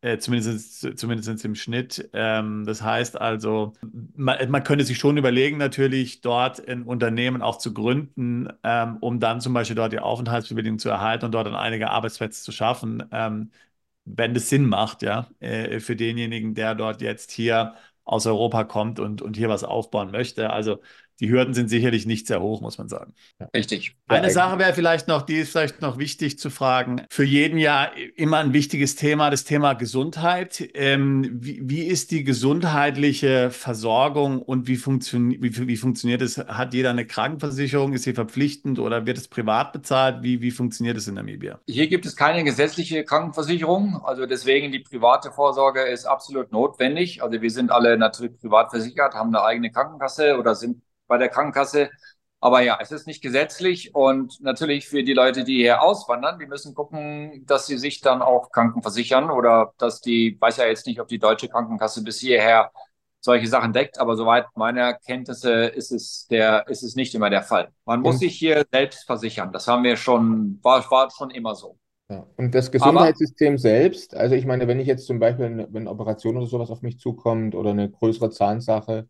äh, 0.00 0.18
zumindest, 0.18 0.98
zumindest 0.98 1.44
im 1.44 1.54
Schnitt. 1.54 2.08
Ähm, 2.12 2.64
das 2.66 2.82
heißt 2.82 3.20
also, 3.20 3.72
man, 4.14 4.50
man, 4.50 4.62
könnte 4.62 4.84
sich 4.84 4.98
schon 4.98 5.16
überlegen, 5.16 5.58
natürlich 5.58 6.20
dort 6.20 6.66
ein 6.68 6.84
Unternehmen 6.84 7.42
auch 7.42 7.58
zu 7.58 7.74
gründen, 7.74 8.48
ähm, 8.62 8.98
um 9.00 9.20
dann 9.20 9.40
zum 9.40 9.54
Beispiel 9.54 9.76
dort 9.76 9.92
die 9.92 9.98
Aufenthaltsbewilligung 9.98 10.78
zu 10.78 10.88
erhalten 10.88 11.24
und 11.26 11.32
dort 11.32 11.46
dann 11.46 11.56
einige 11.56 11.90
Arbeitsplätze 11.90 12.42
zu 12.42 12.52
schaffen, 12.52 13.04
ähm, 13.12 13.50
wenn 14.04 14.34
das 14.34 14.48
Sinn 14.48 14.66
macht, 14.66 15.02
ja, 15.02 15.28
äh, 15.40 15.80
für 15.80 15.96
denjenigen, 15.96 16.54
der 16.54 16.74
dort 16.74 17.02
jetzt 17.02 17.30
hier 17.32 17.74
aus 18.04 18.26
Europa 18.26 18.64
kommt 18.64 19.00
und, 19.00 19.20
und 19.22 19.36
hier 19.36 19.48
was 19.50 19.64
aufbauen 19.64 20.10
möchte. 20.12 20.50
Also 20.50 20.80
die 21.20 21.30
Hürden 21.30 21.54
sind 21.54 21.68
sicherlich 21.68 22.06
nicht 22.06 22.26
sehr 22.26 22.40
hoch, 22.40 22.60
muss 22.60 22.78
man 22.78 22.88
sagen. 22.88 23.14
Richtig. 23.54 23.96
Eine 24.06 24.30
Sache 24.30 24.58
wäre 24.58 24.72
vielleicht 24.72 25.08
noch, 25.08 25.22
die 25.22 25.36
ist 25.36 25.50
vielleicht 25.50 25.82
noch 25.82 25.98
wichtig 25.98 26.38
zu 26.38 26.50
fragen. 26.50 27.02
Für 27.10 27.24
jeden 27.24 27.58
ja 27.58 27.90
immer 28.14 28.38
ein 28.38 28.52
wichtiges 28.52 28.94
Thema, 28.94 29.30
das 29.30 29.44
Thema 29.44 29.74
Gesundheit. 29.74 30.68
Ähm, 30.74 31.28
wie, 31.32 31.60
wie, 31.64 31.82
ist 31.82 32.12
die 32.12 32.22
gesundheitliche 32.22 33.50
Versorgung 33.50 34.40
und 34.40 34.68
wie, 34.68 34.76
funktio 34.76 35.18
wie, 35.18 35.68
wie, 35.68 35.76
funktioniert 35.76 36.22
es? 36.22 36.38
Hat 36.38 36.74
jeder 36.74 36.90
eine 36.90 37.06
Krankenversicherung? 37.06 37.92
Ist 37.94 38.04
sie 38.04 38.14
verpflichtend 38.14 38.78
oder 38.78 39.06
wird 39.06 39.18
es 39.18 39.26
privat 39.28 39.72
bezahlt? 39.72 40.22
Wie, 40.22 40.40
wie 40.40 40.50
funktioniert 40.50 40.96
es 40.96 41.08
in 41.08 41.14
Namibia? 41.14 41.58
Hier 41.66 41.88
gibt 41.88 42.06
es 42.06 42.14
keine 42.14 42.44
gesetzliche 42.44 43.04
Krankenversicherung. 43.04 44.00
Also 44.04 44.26
deswegen 44.26 44.70
die 44.70 44.80
private 44.80 45.32
Vorsorge 45.32 45.82
ist 45.82 46.04
absolut 46.04 46.52
notwendig. 46.52 47.22
Also 47.22 47.40
wir 47.40 47.50
sind 47.50 47.72
alle 47.72 47.96
natürlich 47.96 48.38
privat 48.38 48.70
versichert, 48.70 49.14
haben 49.14 49.34
eine 49.34 49.44
eigene 49.44 49.70
Krankenkasse 49.72 50.38
oder 50.38 50.54
sind 50.54 50.82
bei 51.08 51.18
der 51.18 51.28
Krankenkasse. 51.28 51.90
Aber 52.40 52.60
ja, 52.60 52.78
es 52.80 52.92
ist 52.92 53.08
nicht 53.08 53.20
gesetzlich 53.20 53.96
und 53.96 54.40
natürlich 54.40 54.88
für 54.88 55.02
die 55.02 55.12
Leute, 55.12 55.42
die 55.42 55.56
hier 55.56 55.82
auswandern, 55.82 56.38
die 56.38 56.46
müssen 56.46 56.72
gucken, 56.72 57.44
dass 57.46 57.66
sie 57.66 57.78
sich 57.78 58.00
dann 58.00 58.22
auch 58.22 58.52
krankenversichern 58.52 59.30
oder 59.30 59.72
dass 59.78 60.00
die, 60.00 60.36
weiß 60.38 60.58
ja 60.58 60.66
jetzt 60.66 60.86
nicht, 60.86 61.00
ob 61.00 61.08
die 61.08 61.18
deutsche 61.18 61.48
Krankenkasse 61.48 62.04
bis 62.04 62.20
hierher 62.20 62.70
solche 63.20 63.48
Sachen 63.48 63.72
deckt, 63.72 63.98
aber 63.98 64.16
soweit 64.16 64.46
meiner 64.54 64.94
Kenntnisse 64.94 65.64
ist 65.64 65.90
es 65.90 66.28
der, 66.30 66.68
ist 66.68 66.84
es 66.84 66.94
nicht 66.94 67.14
immer 67.16 67.30
der 67.30 67.42
Fall. 67.42 67.70
Man 67.84 68.00
muss 68.00 68.14
und, 68.14 68.20
sich 68.20 68.38
hier 68.38 68.64
selbst 68.70 69.04
versichern. 69.04 69.52
Das 69.52 69.66
haben 69.66 69.82
wir 69.82 69.96
schon, 69.96 70.60
war, 70.62 70.88
war 70.90 71.10
schon 71.10 71.30
immer 71.30 71.56
so. 71.56 71.76
Ja. 72.08 72.24
Und 72.36 72.54
das 72.54 72.70
Gesundheitssystem 72.70 73.54
aber, 73.54 73.58
selbst, 73.58 74.14
also 74.14 74.34
ich 74.34 74.46
meine, 74.46 74.66
wenn 74.66 74.80
ich 74.80 74.86
jetzt 74.86 75.06
zum 75.06 75.18
Beispiel, 75.18 75.66
wenn 75.70 75.82
eine 75.82 75.90
Operation 75.90 76.36
oder 76.36 76.46
sowas 76.46 76.70
auf 76.70 76.82
mich 76.82 76.98
zukommt 76.98 77.54
oder 77.54 77.70
eine 77.70 77.90
größere 77.90 78.30
Zahnsache, 78.30 79.08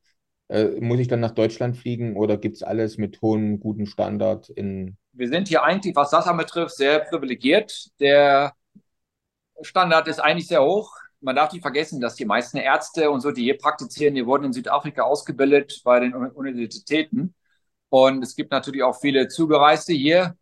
äh, 0.49 0.81
muss 0.81 0.99
ich 0.99 1.09
dann 1.09 1.21
nach 1.21 1.33
Deutschland 1.33 1.77
fliegen 1.77 2.17
oder 2.17 2.39
gibt 2.39 2.57
es 2.57 2.63
alles 2.63 2.97
mit 2.97 3.21
hohem, 3.21 3.61
guten 3.61 3.87
Standard 3.87 4.49
in. 4.49 4.97
Wir 5.13 5.29
sind 5.29 5.49
hier 5.49 5.63
eigentlich, 5.63 5.95
was 5.95 6.11
das 6.11 6.25
betrifft, 6.37 6.77
sehr 6.77 7.01
privilegiert. 7.01 7.89
Der 8.01 8.55
Standard 9.61 10.09
ist 10.09 10.21
eigentlich 10.21 10.49
sehr 10.49 10.63
hoch. 10.63 10.93
Man 11.21 11.37
darf 11.37 11.53
nicht 11.53 11.63
vergessen, 11.63 12.01
dass 12.01 12.15
die 12.15 12.25
meisten 12.25 12.57
Ärzte 12.57 13.11
und 13.11 13.21
so, 13.21 13.31
die 13.31 13.43
hier 13.43 13.59
praktizieren, 13.59 14.15
die 14.15 14.25
wurden 14.25 14.45
in 14.45 14.53
Südafrika 14.53 15.03
ausgebildet 15.03 15.81
bei 15.85 16.01
den 16.01 16.15
Universitäten. 16.15 17.35
Und 17.91 18.23
es 18.23 18.37
gibt 18.37 18.53
natürlich 18.53 18.83
auch 18.83 18.99
viele 18.99 19.29
Zugereiste 19.29 19.93
hier. 19.93 20.37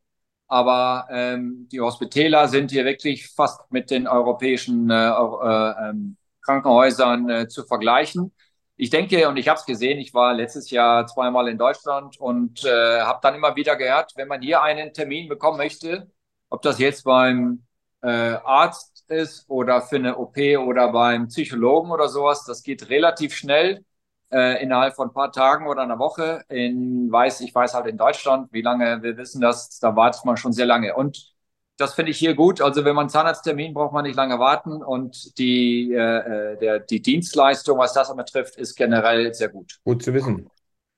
Aber 0.48 1.08
ähm, 1.10 1.66
die 1.72 1.80
Hospitäler 1.80 2.46
sind 2.46 2.70
hier 2.70 2.84
wirklich 2.84 3.28
fast 3.30 3.60
mit 3.72 3.90
den 3.90 4.06
europäischen 4.06 4.90
äh, 4.90 5.08
äh, 5.08 5.90
ähm, 5.90 6.16
Krankenhäusern 6.42 7.28
äh, 7.28 7.48
zu 7.48 7.64
vergleichen 7.64 8.32
ich 8.76 8.90
denke, 8.90 9.28
und 9.28 9.36
ich 9.36 9.48
habe 9.48 9.58
es 9.58 9.66
gesehen, 9.66 9.98
ich 9.98 10.12
war 10.14 10.34
letztes 10.34 10.70
Jahr 10.70 11.06
zweimal 11.06 11.48
in 11.48 11.58
Deutschland 11.58 12.18
und 12.20 12.64
äh, 12.64 13.00
habe 13.00 13.20
dann 13.22 13.34
immer 13.34 13.56
wieder 13.56 13.76
gehört, 13.76 14.12
wenn 14.16 14.28
man 14.28 14.42
hier 14.42 14.62
einen 14.62 14.92
Termin 14.92 15.28
bekommen 15.28 15.58
möchte, 15.58 16.10
ob 16.50 16.62
das 16.62 16.78
jetzt 16.78 17.04
beim 17.04 17.64
äh, 18.02 18.08
Arzt 18.08 19.04
ist 19.08 19.48
oder 19.48 19.80
für 19.82 19.96
eine 19.96 20.16
OP 20.18 20.36
oder 20.38 20.92
beim 20.92 21.28
Psychologen 21.28 21.90
oder 21.90 22.08
sowas, 22.08 22.44
das 22.44 22.62
geht 22.62 22.88
relativ 22.90 23.34
schnell 23.34 23.84
äh, 24.30 24.62
innerhalb 24.62 24.94
von 24.94 25.08
ein 25.08 25.14
paar 25.14 25.32
Tagen 25.32 25.66
oder 25.66 25.82
einer 25.82 25.98
Woche. 25.98 26.44
In 26.48 27.10
weiß, 27.10 27.40
ich 27.40 27.54
weiß 27.54 27.74
halt 27.74 27.86
in 27.86 27.96
Deutschland, 27.96 28.52
wie 28.52 28.62
lange 28.62 29.02
wir 29.02 29.16
wissen 29.16 29.40
das, 29.40 29.78
da 29.78 29.96
wartet 29.96 30.24
man 30.24 30.36
schon 30.36 30.52
sehr 30.52 30.66
lange. 30.66 30.94
Und 30.94 31.35
das 31.76 31.94
finde 31.94 32.10
ich 32.10 32.18
hier 32.18 32.34
gut. 32.34 32.60
Also 32.60 32.84
wenn 32.84 32.94
man 32.94 33.04
einen 33.04 33.10
Zahnarzttermin 33.10 33.74
braucht 33.74 33.92
man 33.92 34.04
nicht 34.04 34.16
lange 34.16 34.38
warten 34.38 34.82
und 34.82 35.38
die, 35.38 35.92
äh, 35.92 36.52
äh, 36.52 36.58
der, 36.58 36.78
die 36.80 37.02
Dienstleistung, 37.02 37.78
was 37.78 37.92
das 37.92 38.14
betrifft, 38.16 38.56
ist 38.56 38.76
generell 38.76 39.32
sehr 39.34 39.48
gut. 39.48 39.78
Gut 39.84 40.02
zu 40.02 40.14
wissen. 40.14 40.48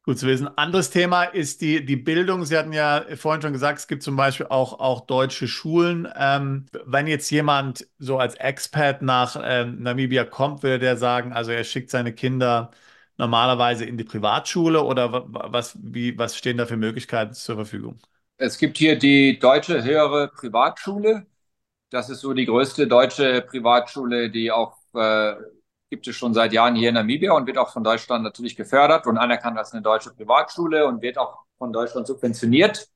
Gut 0.05 0.19
zu 0.19 0.27
wissen. 0.27 0.49
Anderes 0.57 0.91
Thema 0.91 1.25
ist 1.25 1.61
die, 1.61 1.85
die 1.85 1.97
Bildung. 1.97 2.45
Sie 2.45 2.57
hatten 2.57 2.73
ja 2.73 3.05
vorhin 3.17 3.43
schon 3.43 3.53
gesagt, 3.53 3.81
es 3.81 3.89
gibt 3.89 4.03
zum 4.03 4.17
Beispiel 4.17 4.47
auch, 4.49 4.79
auch 4.81 5.03
deutsche 5.03 5.49
Schulen. 5.49 6.09
Ähm, 6.17 6.67
wenn 6.87 7.07
jetzt 7.07 7.29
jemand 7.31 7.87
so 7.99 8.19
als 8.19 8.35
Expat 8.37 9.03
nach 9.03 9.39
ähm, 9.43 9.83
Namibia 9.83 10.25
kommt, 10.25 10.63
würde 10.63 10.79
der 10.79 10.97
sagen, 10.97 11.33
also 11.33 11.51
er 11.51 11.65
schickt 11.65 11.91
seine 11.91 12.15
Kinder 12.15 12.71
normalerweise 13.19 13.85
in 13.85 13.99
die 13.99 14.05
Privatschule 14.05 14.83
oder 14.83 15.25
was, 15.27 15.77
wie, 15.83 16.17
was 16.17 16.37
stehen 16.37 16.57
da 16.57 16.67
für 16.67 16.77
Möglichkeiten 16.77 17.35
zur 17.35 17.57
Verfügung? 17.57 17.99
Es 18.39 18.57
gibt 18.59 18.79
hier 18.79 18.97
die 18.97 19.39
Deutsche 19.39 19.83
Höhere 19.83 20.29
Privatschule. 20.29 21.27
Das 21.91 22.11
ist 22.11 22.21
so 22.21 22.35
die 22.35 22.47
größte 22.47 22.87
deutsche 22.87 23.43
Privatschule, 23.43 24.31
die 24.31 24.53
auch 24.53 24.77
äh, 24.95 25.35
gibt 25.91 26.07
es 26.09 26.17
schon 26.17 26.35
seit 26.35 26.53
Jahren 26.53 26.77
hier 26.77 26.91
in 26.91 26.95
Namibia 26.97 27.33
und 27.33 27.47
wird 27.47 27.59
auch 27.59 27.73
von 27.73 27.85
Deutschland 27.85 28.25
natürlich 28.25 28.57
gefördert 28.57 29.07
und 29.07 29.19
anerkannt 29.19 29.59
als 29.59 29.73
eine 29.73 29.83
deutsche 29.83 30.13
Privatschule 30.15 30.87
und 30.87 31.03
wird 31.03 31.19
auch 31.19 31.39
von 31.59 31.73
Deutschland 31.73 32.07
subventioniert. 32.07 32.89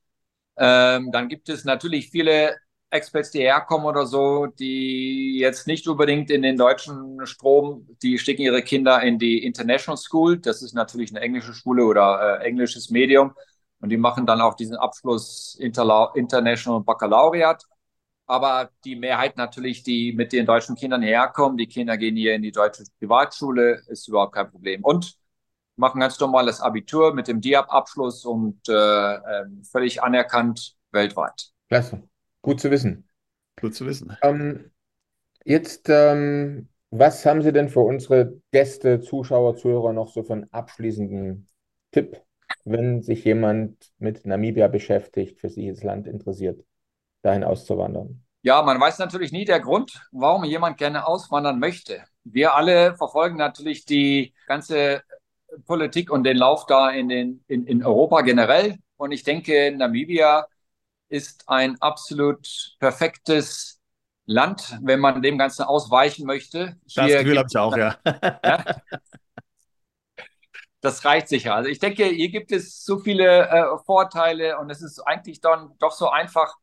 Ähm, 0.57 1.11
dann 1.11 1.29
gibt 1.29 1.49
es 1.49 1.65
natürlich 1.65 2.11
viele 2.11 2.55
Experts, 2.91 3.31
die 3.31 3.39
herkommen 3.39 3.87
oder 3.87 4.05
so, 4.05 4.47
die 4.47 5.39
jetzt 5.39 5.67
nicht 5.67 5.87
unbedingt 5.87 6.31
in 6.31 6.43
den 6.43 6.57
deutschen 6.57 7.25
Strom, 7.25 7.87
die 8.03 8.19
schicken 8.19 8.43
ihre 8.43 8.61
Kinder 8.63 9.01
in 9.01 9.19
die 9.19 9.43
International 9.45 9.97
School. 9.97 10.39
Das 10.39 10.61
ist 10.61 10.73
natürlich 10.73 11.11
eine 11.11 11.21
englische 11.21 11.53
Schule 11.53 11.85
oder 11.85 12.39
äh, 12.41 12.45
englisches 12.45 12.91
Medium. 12.91 13.33
Und 13.83 13.89
die 13.89 13.97
machen 13.97 14.25
dann 14.25 14.39
auch 14.39 14.53
diesen 14.53 14.77
Abschluss 14.77 15.55
Interla 15.59 16.13
International 16.15 16.79
Baccalaureat. 16.79 17.65
Aber 18.25 18.69
die 18.85 18.95
Mehrheit 18.95 19.35
natürlich, 19.35 19.83
die 19.83 20.13
mit 20.13 20.31
den 20.31 20.45
deutschen 20.45 20.77
Kindern 20.77 21.01
herkommen, 21.01 21.57
die 21.57 21.67
Kinder 21.67 21.97
gehen 21.97 22.15
hier 22.15 22.33
in 22.33 22.41
die 22.41 22.53
deutsche 22.53 22.85
Privatschule, 22.97 23.81
ist 23.87 24.07
überhaupt 24.07 24.35
kein 24.35 24.49
Problem. 24.49 24.85
Und 24.85 25.17
machen 25.75 25.99
ganz 25.99 26.17
normales 26.17 26.61
Abitur 26.61 27.13
mit 27.13 27.27
dem 27.27 27.41
DIAB-Abschluss 27.41 28.23
und 28.23 28.57
äh, 28.69 29.15
äh, 29.15 29.45
völlig 29.69 30.01
anerkannt 30.01 30.77
weltweit. 30.91 31.51
Klasse. 31.67 32.03
Gut 32.41 32.61
zu 32.61 32.71
wissen. 32.71 33.09
Gut 33.59 33.75
zu 33.75 33.85
wissen. 33.85 34.15
Ähm, 34.21 34.71
jetzt, 35.43 35.89
ähm, 35.89 36.69
was 36.89 37.25
haben 37.25 37.41
Sie 37.41 37.51
denn 37.51 37.67
für 37.67 37.81
unsere 37.81 38.39
Gäste, 38.53 39.01
Zuschauer, 39.01 39.57
Zuhörer 39.57 39.91
noch 39.91 40.07
so 40.07 40.23
für 40.23 40.33
einen 40.33 40.53
abschließenden 40.53 41.49
Tipp 41.91 42.22
wenn 42.65 43.01
sich 43.01 43.23
jemand 43.23 43.91
mit 43.97 44.25
Namibia 44.25 44.67
beschäftigt, 44.67 45.39
für 45.39 45.49
sich 45.49 45.69
das 45.69 45.83
Land 45.83 46.07
interessiert, 46.07 46.63
dahin 47.21 47.43
auszuwandern? 47.43 48.23
Ja, 48.41 48.61
man 48.61 48.79
weiß 48.79 48.99
natürlich 48.99 49.31
nie 49.31 49.45
der 49.45 49.59
Grund, 49.59 50.05
warum 50.11 50.43
jemand 50.43 50.77
gerne 50.77 51.07
auswandern 51.07 51.59
möchte. 51.59 52.03
Wir 52.23 52.55
alle 52.55 52.95
verfolgen 52.95 53.37
natürlich 53.37 53.85
die 53.85 54.33
ganze 54.47 55.01
Politik 55.65 56.11
und 56.11 56.23
den 56.23 56.37
Lauf 56.37 56.65
da 56.65 56.89
in, 56.89 57.09
den, 57.09 57.43
in, 57.47 57.65
in 57.65 57.85
Europa 57.85 58.21
generell. 58.21 58.77
Und 58.97 59.11
ich 59.11 59.23
denke, 59.23 59.73
Namibia 59.75 60.47
ist 61.09 61.43
ein 61.47 61.79
absolut 61.79 62.75
perfektes 62.79 63.79
Land, 64.25 64.77
wenn 64.81 64.99
man 64.99 65.21
dem 65.21 65.37
Ganzen 65.37 65.63
ausweichen 65.63 66.25
möchte. 66.25 66.77
Das 66.95 67.07
Gefühl 67.07 67.37
habe 67.37 67.47
ich 67.49 67.57
auch, 67.57 67.77
ja. 67.77 67.97
ja 68.05 68.65
das 70.83 71.05
reicht 71.05 71.29
sicher. 71.29 71.55
Also 71.55 71.69
ich 71.69 71.79
denke, 71.79 72.05
hier 72.05 72.29
gibt 72.29 72.51
es 72.51 72.83
so 72.83 72.99
viele 72.99 73.47
äh, 73.49 73.77
Vorteile 73.85 74.59
und 74.59 74.69
es 74.69 74.81
ist 74.81 74.99
eigentlich 74.99 75.39
dann 75.41 75.71
doch 75.79 75.93
so 75.93 76.09
einfach. 76.09 76.57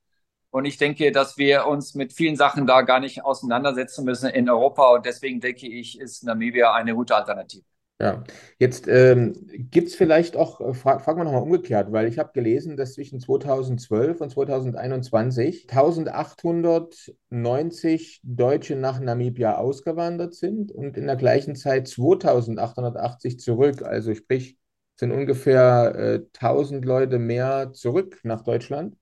Und 0.51 0.67
ich 0.67 0.77
denke, 0.79 1.11
dass 1.13 1.39
wir 1.39 1.67
uns 1.67 1.95
mit 1.95 2.13
vielen 2.13 2.37
Sachen 2.37 2.67
da 2.67 2.83
gar 2.83 3.01
nicht 3.01 3.25
auseinandersetzen 3.25 4.05
müssen 4.05 4.29
in 4.31 4.51
Europa. 4.51 4.91
Und 4.95 5.07
deswegen 5.07 5.41
denke 5.41 5.67
ich, 5.69 5.99
ist 5.99 6.25
Namibia 6.25 6.75
eine 6.75 6.95
gute 6.95 7.17
Alternative. 7.17 7.65
Ja, 8.01 8.25
jetzt 8.59 8.89
ähm, 8.89 9.35
gibt 9.71 9.89
es 9.89 9.95
vielleicht 9.95 10.35
auch, 10.35 10.59
äh, 10.63 10.73
fra 10.73 10.99
fragen 11.01 11.21
wir 11.21 11.25
nochmal 11.25 11.43
umgekehrt, 11.43 11.93
weil 11.93 12.09
ich 12.09 12.19
habe 12.19 12.31
gelesen, 12.33 12.79
dass 12.79 12.95
zwischen 12.95 13.21
2012 13.21 14.23
und 14.23 14.31
2021 14.31 15.67
1890 15.71 18.23
Deutsche 18.25 18.77
nach 18.77 19.01
Namibia 19.01 19.59
ausgewandert 19.59 20.35
sind 20.35 20.73
und 20.73 20.97
in 20.97 21.07
der 21.07 21.17
gleichen 21.17 21.57
Zeit 21.57 21.89
2880 21.89 23.39
zurück. 23.39 23.83
Also 23.83 24.15
sprich, 24.15 24.57
sind 24.99 25.13
ungefähr 25.13 25.95
äh, 25.95 26.21
1000 26.33 26.87
Leute 26.87 27.19
mehr 27.19 27.73
zurück 27.75 28.21
nach 28.23 28.43
Deutschland 28.43 28.97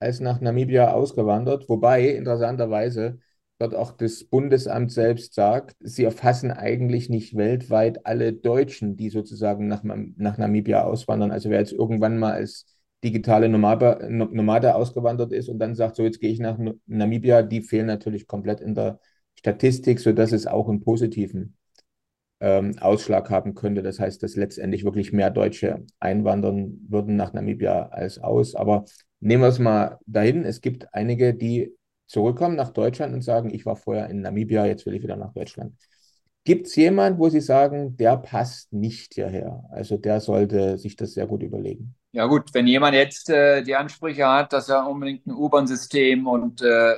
als 0.00 0.20
nach 0.20 0.40
Namibia 0.40 0.92
ausgewandert. 0.92 1.68
Wobei 1.68 2.08
interessanterweise 2.08 3.20
dort 3.58 3.74
auch 3.74 3.92
das 3.92 4.24
Bundesamt 4.24 4.90
selbst 4.92 5.34
sagt, 5.34 5.76
sie 5.80 6.04
erfassen 6.04 6.50
eigentlich 6.50 7.08
nicht 7.08 7.36
weltweit 7.36 8.04
alle 8.06 8.32
Deutschen, 8.32 8.96
die 8.96 9.10
sozusagen 9.10 9.68
nach, 9.68 9.82
nach 9.84 10.38
Namibia 10.38 10.84
auswandern. 10.84 11.30
Also 11.30 11.50
wer 11.50 11.60
jetzt 11.60 11.72
irgendwann 11.72 12.18
mal 12.18 12.32
als 12.32 12.66
digitale 13.04 13.48
Nomade, 13.48 14.08
Nomade 14.10 14.74
ausgewandert 14.74 15.32
ist 15.32 15.48
und 15.48 15.58
dann 15.58 15.74
sagt, 15.74 15.96
so 15.96 16.02
jetzt 16.02 16.20
gehe 16.20 16.30
ich 16.30 16.40
nach 16.40 16.58
Namibia, 16.86 17.42
die 17.42 17.60
fehlen 17.62 17.86
natürlich 17.86 18.26
komplett 18.26 18.60
in 18.60 18.74
der 18.74 18.98
Statistik, 19.38 20.00
sodass 20.00 20.32
es 20.32 20.46
auch 20.46 20.68
einen 20.68 20.80
positiven 20.80 21.56
ähm, 22.40 22.76
Ausschlag 22.80 23.30
haben 23.30 23.54
könnte. 23.54 23.82
Das 23.82 24.00
heißt, 24.00 24.22
dass 24.22 24.36
letztendlich 24.36 24.84
wirklich 24.84 25.12
mehr 25.12 25.30
Deutsche 25.30 25.84
einwandern 26.00 26.78
würden 26.88 27.16
nach 27.16 27.32
Namibia 27.32 27.88
als 27.88 28.18
aus. 28.18 28.54
Aber 28.54 28.84
nehmen 29.20 29.42
wir 29.42 29.48
es 29.48 29.58
mal 29.58 29.98
dahin. 30.06 30.44
Es 30.44 30.60
gibt 30.60 30.92
einige, 30.94 31.34
die 31.34 31.74
zurückkommen 32.06 32.56
nach 32.56 32.70
Deutschland 32.70 33.14
und 33.14 33.22
sagen, 33.22 33.52
ich 33.52 33.66
war 33.66 33.76
vorher 33.76 34.08
in 34.08 34.20
Namibia, 34.20 34.66
jetzt 34.66 34.86
will 34.86 34.94
ich 34.94 35.02
wieder 35.02 35.16
nach 35.16 35.32
Deutschland. 35.32 35.74
Gibt 36.46 36.66
es 36.66 36.76
jemanden, 36.76 37.18
wo 37.18 37.30
Sie 37.30 37.40
sagen, 37.40 37.96
der 37.96 38.18
passt 38.18 38.70
nicht 38.70 39.14
hierher? 39.14 39.64
Also 39.70 39.96
der 39.96 40.20
sollte 40.20 40.76
sich 40.76 40.94
das 40.94 41.14
sehr 41.14 41.26
gut 41.26 41.42
überlegen. 41.42 41.94
Ja 42.12 42.26
gut, 42.26 42.52
wenn 42.52 42.66
jemand 42.66 42.94
jetzt 42.94 43.30
äh, 43.30 43.62
die 43.62 43.74
Ansprüche 43.74 44.28
hat, 44.28 44.52
dass 44.52 44.68
er 44.68 44.86
unbedingt 44.86 45.26
ein 45.26 45.32
U-Bahn-System 45.32 46.26
und 46.26 46.60
äh, 46.60 46.94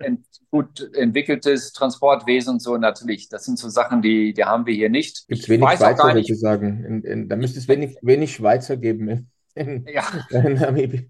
ent 0.00 0.24
gut 0.50 0.90
entwickeltes 0.94 1.72
Transportwesen 1.72 2.54
und 2.54 2.60
so, 2.60 2.76
natürlich, 2.76 3.28
das 3.28 3.44
sind 3.44 3.58
so 3.58 3.68
Sachen, 3.68 4.02
die, 4.02 4.32
die 4.32 4.44
haben 4.44 4.66
wir 4.66 4.74
hier 4.74 4.90
nicht. 4.90 5.28
Gibt 5.28 5.42
es 5.42 5.48
wenig 5.48 5.68
Schweizer, 5.68 6.04
würde 6.04 6.20
ich 6.20 6.40
sagen. 6.40 6.84
In, 6.84 7.04
in, 7.04 7.28
da 7.28 7.36
müsste 7.36 7.58
es 7.58 7.68
wenig, 7.68 7.96
wenig 8.02 8.34
Schweizer 8.34 8.78
geben 8.78 9.30
in, 9.54 9.86
ja. 9.86 10.04
in 10.30 10.54
Namibia 10.54 11.02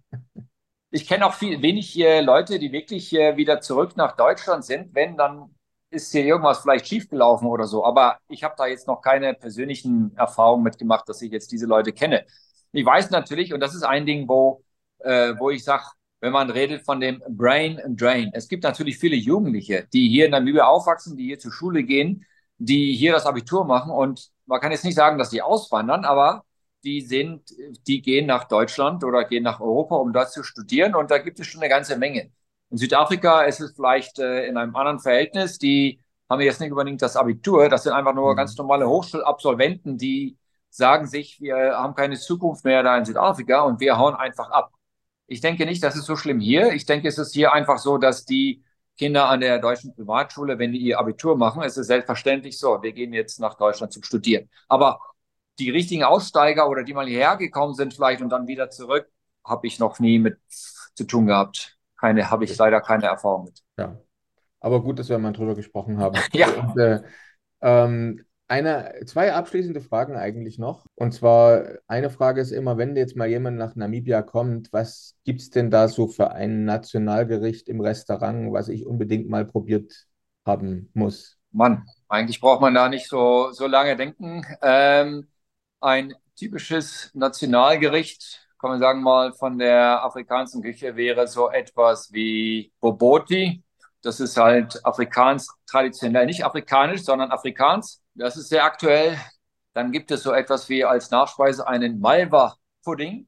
ich 0.93 1.09
kenne 1.09 1.27
auch 1.27 1.35
viel, 1.35 1.63
wenig 1.63 1.99
äh, 1.99 2.21
Leute, 2.21 2.59
die 2.59 2.71
wirklich 2.71 3.13
äh, 3.15 3.37
wieder 3.37 3.61
zurück 3.61 3.97
nach 3.97 4.15
Deutschland 4.15 4.65
sind. 4.65 4.95
Wenn, 4.95 5.17
dann 5.17 5.55
ist 5.91 6.13
hier 6.13 6.25
irgendwas 6.25 6.61
vielleicht 6.61 6.87
schiefgelaufen 6.87 7.49
oder 7.49 7.67
so. 7.67 7.85
Aber 7.85 8.19
ich 8.29 8.45
habe 8.45 8.55
da 8.59 8.67
jetzt 8.67 8.87
noch 8.87 9.01
keine 9.01 9.35
persönlichen 9.35 10.15
Erfahrungen 10.17 10.63
mitgemacht, 10.63 11.09
dass 11.09 11.23
ich 11.23 11.33
jetzt 11.33 11.51
diese 11.51 11.67
Leute 11.67 11.93
kenne. 11.93 12.27
Ich 12.73 12.85
weiß 12.85 13.11
natürlich, 13.11 13.55
und 13.55 13.61
das 13.61 13.75
ist 13.75 13.85
ein 13.85 14.05
Ding, 14.05 14.29
wo, 14.29 14.65
äh, 14.99 15.35
wo 15.39 15.51
ich 15.51 15.65
sage, 15.65 15.85
wenn 16.21 16.33
man 16.33 16.51
redet 16.51 16.85
von 16.85 17.01
dem 17.01 17.23
Brain 17.27 17.81
Drain. 17.97 18.31
Es 18.35 18.47
gibt 18.49 18.63
natürlich 18.63 18.99
viele 18.99 19.17
Jugendliche, 19.17 19.89
die 19.93 20.09
hier 20.09 20.27
in 20.27 20.33
Namibia 20.33 20.67
aufwachsen, 20.67 21.17
die 21.17 21.25
hier 21.25 21.39
zur 21.39 21.53
Schule 21.53 21.85
gehen, 21.85 22.27
die 22.59 22.95
hier 22.95 23.13
das 23.13 23.27
Abitur 23.27 23.65
machen. 23.65 23.91
Und 23.91 24.31
man 24.45 24.61
kann 24.61 24.73
jetzt 24.73 24.85
nicht 24.85 24.95
sagen, 24.95 25.19
dass 25.19 25.31
die 25.31 25.43
auswandern, 25.43 26.05
aber 26.05 26.45
die 26.85 27.01
sind, 27.01 27.51
die 27.87 28.03
gehen 28.03 28.27
nach 28.27 28.45
Deutschland 28.45 29.05
oder 29.05 29.25
gehen 29.25 29.43
nach 29.43 29.61
Europa, 29.61 29.97
um 29.97 30.13
dort 30.13 30.33
zu 30.33 30.43
studieren. 30.43 30.95
Und 30.95 31.11
da 31.11 31.19
gibt 31.19 31.41
es 31.41 31.47
schon 31.47 31.61
eine 31.61 31.71
ganze 31.71 31.97
Menge. 31.97 32.31
In 32.71 32.79
Südafrika 32.79 33.43
ist 33.43 33.61
es 33.61 33.73
vielleicht 33.73 34.19
äh, 34.19 34.47
in 34.47 34.57
einem 34.57 34.75
anderen 34.75 34.99
Verhältnis. 34.99 35.59
Die 35.59 36.01
haben 36.29 36.41
jetzt 36.41 36.61
nicht 36.61 36.73
unbedingt 36.73 37.03
das 37.03 37.17
Abitur. 37.17 37.69
Das 37.69 37.85
sind 37.85 37.93
einfach 37.93 38.15
nur 38.15 38.33
mhm. 38.33 38.37
ganz 38.37 38.57
normale 38.57 38.89
Hochschulabsolventen, 38.89 39.99
die 39.99 40.39
sagen 40.71 41.07
sich, 41.07 41.41
wir 41.41 41.57
haben 41.77 41.95
keine 41.95 42.17
Zukunft 42.17 42.65
mehr 42.65 42.83
da 42.83 42.97
in 42.97 43.05
Südafrika 43.05 43.61
und 43.63 43.81
wir 43.81 43.99
hauen 43.99 44.15
einfach 44.15 44.51
ab. 44.51 44.73
Ich 45.27 45.41
denke 45.41 45.67
nicht, 45.67 45.83
das 45.83 45.97
ist 45.97 46.07
so 46.07 46.17
schlimm 46.17 46.41
hier. 46.41 46.73
Ich 46.73 46.87
denke, 46.87 47.09
es 47.09 47.19
ist 47.19 47.35
hier 47.35 47.53
einfach 47.53 47.79
so, 47.79 47.99
dass 47.99 48.25
die 48.25 48.65
Kinder 48.99 49.29
an 49.29 49.41
der 49.41 49.59
deutschen 49.59 49.95
Privatschule, 49.95 50.59
wenn 50.59 50.73
die 50.73 50.79
ihr 50.79 50.99
Abitur 50.99 51.37
machen, 51.37 51.63
ist 51.63 51.77
es 51.77 51.87
selbstverständlich 51.87 52.59
so, 52.59 52.83
wir 52.83 52.93
gehen 52.93 53.13
jetzt 53.13 53.41
nach 53.41 53.55
Deutschland 53.55 53.93
zum 53.93 54.03
Studieren. 54.03 54.49
Aber 54.69 55.01
die 55.63 55.71
richtigen 55.71 56.05
Aussteiger 56.05 56.69
oder 56.69 56.85
die 56.85 56.95
mal 56.95 57.07
hierher 57.07 57.37
gekommen 57.37 57.75
sind 57.75 57.95
vielleicht 57.95 58.23
und 58.23 58.31
dann 58.31 58.47
wieder 58.47 58.71
zurück, 58.71 59.09
habe 59.45 59.67
ich 59.67 59.79
noch 59.79 59.99
nie 60.01 60.19
mit 60.19 60.39
zu 60.49 61.05
tun 61.05 61.27
gehabt. 61.27 61.79
Keine, 61.99 62.31
habe 62.31 62.45
ich 62.45 62.57
leider 62.57 62.81
keine 62.81 63.07
Erfahrung 63.07 63.45
mit. 63.45 63.61
Ja, 63.79 64.01
aber 64.61 64.83
gut, 64.83 64.99
dass 64.99 65.09
wir 65.09 65.19
mal 65.19 65.33
drüber 65.33 65.55
gesprochen 65.55 65.99
haben. 65.99 66.19
ja. 66.33 66.49
Und, 66.49 66.79
äh, 66.79 67.03
ähm, 67.61 68.25
eine, 68.49 68.93
zwei 69.07 69.33
abschließende 69.33 69.81
Fragen 69.81 70.15
eigentlich 70.15 70.59
noch. 70.59 70.85
Und 70.95 71.13
zwar, 71.13 71.65
eine 71.87 72.11
Frage 72.11 72.41
ist 72.41 72.51
immer, 72.51 72.77
wenn 72.77 72.95
jetzt 72.97 73.17
mal 73.17 73.29
jemand 73.29 73.57
nach 73.57 73.77
Namibia 73.77 74.21
kommt, 74.21 74.71
was 74.73 75.15
gibt 75.25 75.41
es 75.41 75.51
denn 75.51 75.71
da 75.71 75.89
so 75.89 76.07
für 76.07 76.33
ein 76.33 76.65
Nationalgericht 76.65 77.69
im 77.69 77.81
Restaurant, 77.81 78.53
was 78.53 78.69
ich 78.69 78.85
unbedingt 78.85 79.29
mal 79.29 79.47
probiert 79.47 80.07
haben 80.45 80.91
muss? 80.93 81.39
Mann, 81.51 81.87
eigentlich 82.09 82.41
braucht 82.41 82.61
man 82.61 82.75
da 82.75 82.89
nicht 82.89 83.09
so, 83.09 83.53
so 83.53 83.67
lange 83.67 83.97
denken. 83.97 84.45
Ähm, 84.61 85.29
ein 85.83 86.15
typisches 86.37 87.11
Nationalgericht, 87.15 88.47
kann 88.59 88.71
man 88.71 88.81
sagen 88.81 89.03
mal, 89.03 89.33
von 89.33 89.59
der 89.59 90.05
afrikanischen 90.05 90.63
Küche 90.63 90.97
wäre 90.97 91.27
so 91.27 91.51
etwas 91.51 92.13
wie 92.13 92.73
Boboti. 92.81 93.63
Das 94.03 94.21
ist 94.21 94.37
halt 94.37 94.85
afrikanisch 94.85 95.47
traditionell, 95.67 96.27
nicht 96.27 96.45
afrikanisch, 96.45 97.03
sondern 97.03 97.31
afrikans. 97.33 98.03
Das 98.15 98.37
ist 98.37 98.49
sehr 98.49 98.65
aktuell. 98.65 99.19
Dann 99.75 99.91
gibt 99.91 100.11
es 100.11 100.23
so 100.23 100.33
etwas 100.33 100.69
wie 100.69 100.85
als 100.85 101.11
Nachspeise 101.11 101.67
einen 101.67 102.01
Malva-Pudding. 102.01 103.27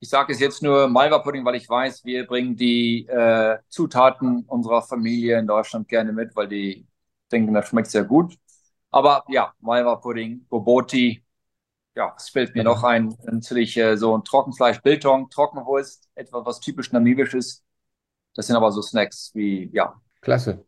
Ich 0.00 0.08
sage 0.10 0.32
es 0.32 0.40
jetzt 0.40 0.62
nur 0.62 0.88
Malva-Pudding, 0.88 1.44
weil 1.44 1.54
ich 1.56 1.68
weiß, 1.68 2.04
wir 2.04 2.26
bringen 2.26 2.56
die 2.56 3.06
äh, 3.06 3.58
Zutaten 3.68 4.44
unserer 4.46 4.82
Familie 4.82 5.38
in 5.38 5.46
Deutschland 5.46 5.88
gerne 5.88 6.12
mit, 6.12 6.36
weil 6.36 6.48
die 6.48 6.86
denken, 7.32 7.54
das 7.54 7.68
schmeckt 7.68 7.90
sehr 7.90 8.04
gut. 8.04 8.36
Aber 8.90 9.24
ja, 9.28 9.54
Malva-Pudding, 9.60 10.46
Boboti, 10.48 11.23
ja, 11.96 12.14
es 12.16 12.28
fällt 12.28 12.54
mir 12.54 12.64
noch 12.64 12.82
ein, 12.82 13.14
natürlich 13.24 13.76
äh, 13.76 13.96
so 13.96 14.16
ein 14.16 14.24
Trockenfleisch, 14.24 14.82
Biltong, 14.82 15.30
Trockenwurst, 15.30 16.08
etwas 16.14 16.44
was 16.44 16.60
typisch 16.60 16.92
namibisches. 16.92 17.64
Das 18.34 18.46
sind 18.48 18.56
aber 18.56 18.72
so 18.72 18.82
Snacks 18.82 19.30
wie, 19.34 19.70
ja. 19.72 19.94
Klasse. 20.20 20.64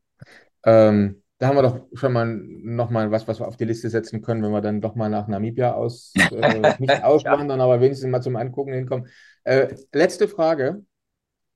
Ähm, 0.64 1.22
da 1.39 1.49
haben 1.49 1.57
wir 1.57 1.62
doch 1.62 1.87
schon 1.93 2.12
mal 2.12 2.27
noch 2.27 2.91
mal 2.91 3.11
was, 3.11 3.29
was 3.29 3.41
wir 3.41 3.49
auf 3.49 3.57
die 3.57 3.64
Liste 3.64 3.91
setzen 3.91 4.22
können, 4.22 4.43
wenn 4.43 4.53
wir 4.53 4.61
dann 4.61 4.81
doch 4.81 4.95
mal 4.95 5.11
nach 5.11 5.29
Namibia 5.29 5.74
aus, 5.74 6.12
äh, 6.33 6.74
nicht 6.79 7.05
auswandern, 7.05 7.59
ja. 7.59 7.64
aber 7.64 7.81
wenigstens 7.81 8.11
mal 8.11 8.22
zum 8.22 8.37
Angucken 8.37 8.72
hinkommen. 8.72 9.09
Äh, 9.45 9.74
letzte 9.93 10.29
Frage. 10.29 10.85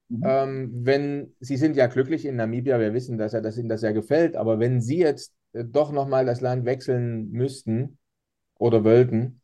Mhm. 0.08 0.22
Ähm, 0.24 0.70
wenn 0.82 1.36
Sie 1.38 1.56
sind 1.56 1.76
ja 1.76 1.86
glücklich 1.86 2.26
in 2.26 2.36
Namibia, 2.36 2.80
wir 2.80 2.92
wissen, 2.92 3.16
dass, 3.16 3.32
er, 3.32 3.40
dass 3.40 3.56
Ihnen 3.56 3.68
das 3.68 3.80
sehr 3.80 3.92
gefällt, 3.92 4.36
aber 4.36 4.58
wenn 4.58 4.80
Sie 4.80 4.98
jetzt 4.98 5.32
äh, 5.52 5.64
doch 5.64 5.92
noch 5.92 6.08
mal 6.08 6.26
das 6.26 6.40
Land 6.40 6.64
wechseln 6.64 7.30
müssten 7.30 7.98
oder 8.58 8.84
wollten, 8.84 9.40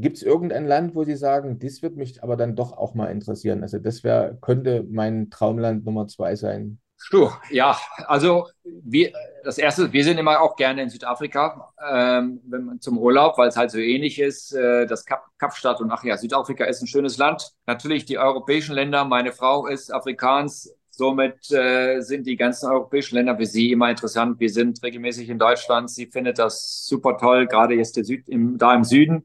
Gibt 0.00 0.18
es 0.18 0.22
irgendein 0.22 0.66
Land, 0.66 0.94
wo 0.94 1.02
Sie 1.02 1.16
sagen, 1.16 1.58
das 1.58 1.82
wird 1.82 1.96
mich 1.96 2.22
aber 2.22 2.36
dann 2.36 2.54
doch 2.54 2.72
auch 2.72 2.94
mal 2.94 3.06
interessieren? 3.06 3.62
Also 3.62 3.78
das 3.78 4.04
wäre, 4.04 4.38
könnte 4.40 4.86
mein 4.88 5.28
Traumland 5.30 5.84
Nummer 5.84 6.06
zwei 6.06 6.36
sein. 6.36 6.78
Stuh, 7.00 7.30
ja, 7.50 7.76
also 8.06 8.48
wir, 8.64 9.12
das 9.44 9.58
erste, 9.58 9.92
wir 9.92 10.02
sind 10.04 10.18
immer 10.18 10.40
auch 10.40 10.56
gerne 10.56 10.82
in 10.82 10.90
Südafrika, 10.90 11.72
ähm, 11.90 12.40
wenn 12.44 12.64
man 12.64 12.80
zum 12.80 12.98
Urlaub, 12.98 13.38
weil 13.38 13.48
es 13.48 13.56
halt 13.56 13.70
so 13.70 13.78
ähnlich 13.78 14.20
ist, 14.20 14.52
äh, 14.52 14.84
das 14.86 15.04
Kap, 15.04 15.24
Kapstadt 15.38 15.80
und 15.80 15.90
ach 15.92 16.02
ja, 16.02 16.16
Südafrika 16.16 16.64
ist 16.64 16.82
ein 16.82 16.88
schönes 16.88 17.16
Land. 17.16 17.52
Natürlich 17.66 18.04
die 18.04 18.18
europäischen 18.18 18.74
Länder, 18.74 19.04
meine 19.04 19.32
Frau 19.32 19.66
ist 19.66 19.92
Afrikaans, 19.92 20.74
somit 20.90 21.52
äh, 21.52 22.00
sind 22.00 22.26
die 22.26 22.36
ganzen 22.36 22.68
europäischen 22.68 23.14
Länder 23.14 23.36
für 23.36 23.46
sie 23.46 23.70
immer 23.70 23.90
interessant. 23.90 24.40
Wir 24.40 24.50
sind 24.50 24.82
regelmäßig 24.82 25.28
in 25.28 25.38
Deutschland, 25.38 25.90
sie 25.90 26.06
findet 26.06 26.40
das 26.40 26.84
super 26.84 27.16
toll, 27.16 27.46
gerade 27.46 27.74
jetzt 27.74 27.96
der 27.96 28.04
Süd, 28.04 28.28
im, 28.28 28.58
da 28.58 28.74
im 28.74 28.82
Süden 28.82 29.24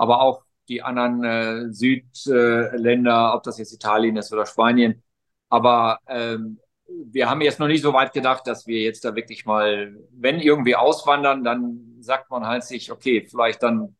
aber 0.00 0.22
auch 0.22 0.42
die 0.68 0.82
anderen 0.82 1.24
äh, 1.24 1.72
Südländer, 1.72 3.34
ob 3.34 3.42
das 3.42 3.58
jetzt 3.58 3.74
Italien 3.74 4.16
ist 4.16 4.32
oder 4.32 4.46
Spanien. 4.46 5.02
Aber 5.50 5.98
ähm, 6.08 6.58
wir 6.86 7.28
haben 7.28 7.42
jetzt 7.42 7.60
noch 7.60 7.66
nicht 7.66 7.82
so 7.82 7.92
weit 7.92 8.14
gedacht, 8.14 8.46
dass 8.46 8.66
wir 8.66 8.80
jetzt 8.80 9.04
da 9.04 9.14
wirklich 9.14 9.44
mal, 9.44 9.94
wenn 10.12 10.40
irgendwie 10.40 10.74
auswandern, 10.74 11.44
dann 11.44 11.96
sagt 12.00 12.30
man 12.30 12.46
halt 12.46 12.64
sich, 12.64 12.90
okay, 12.90 13.26
vielleicht 13.28 13.62
dann 13.62 13.94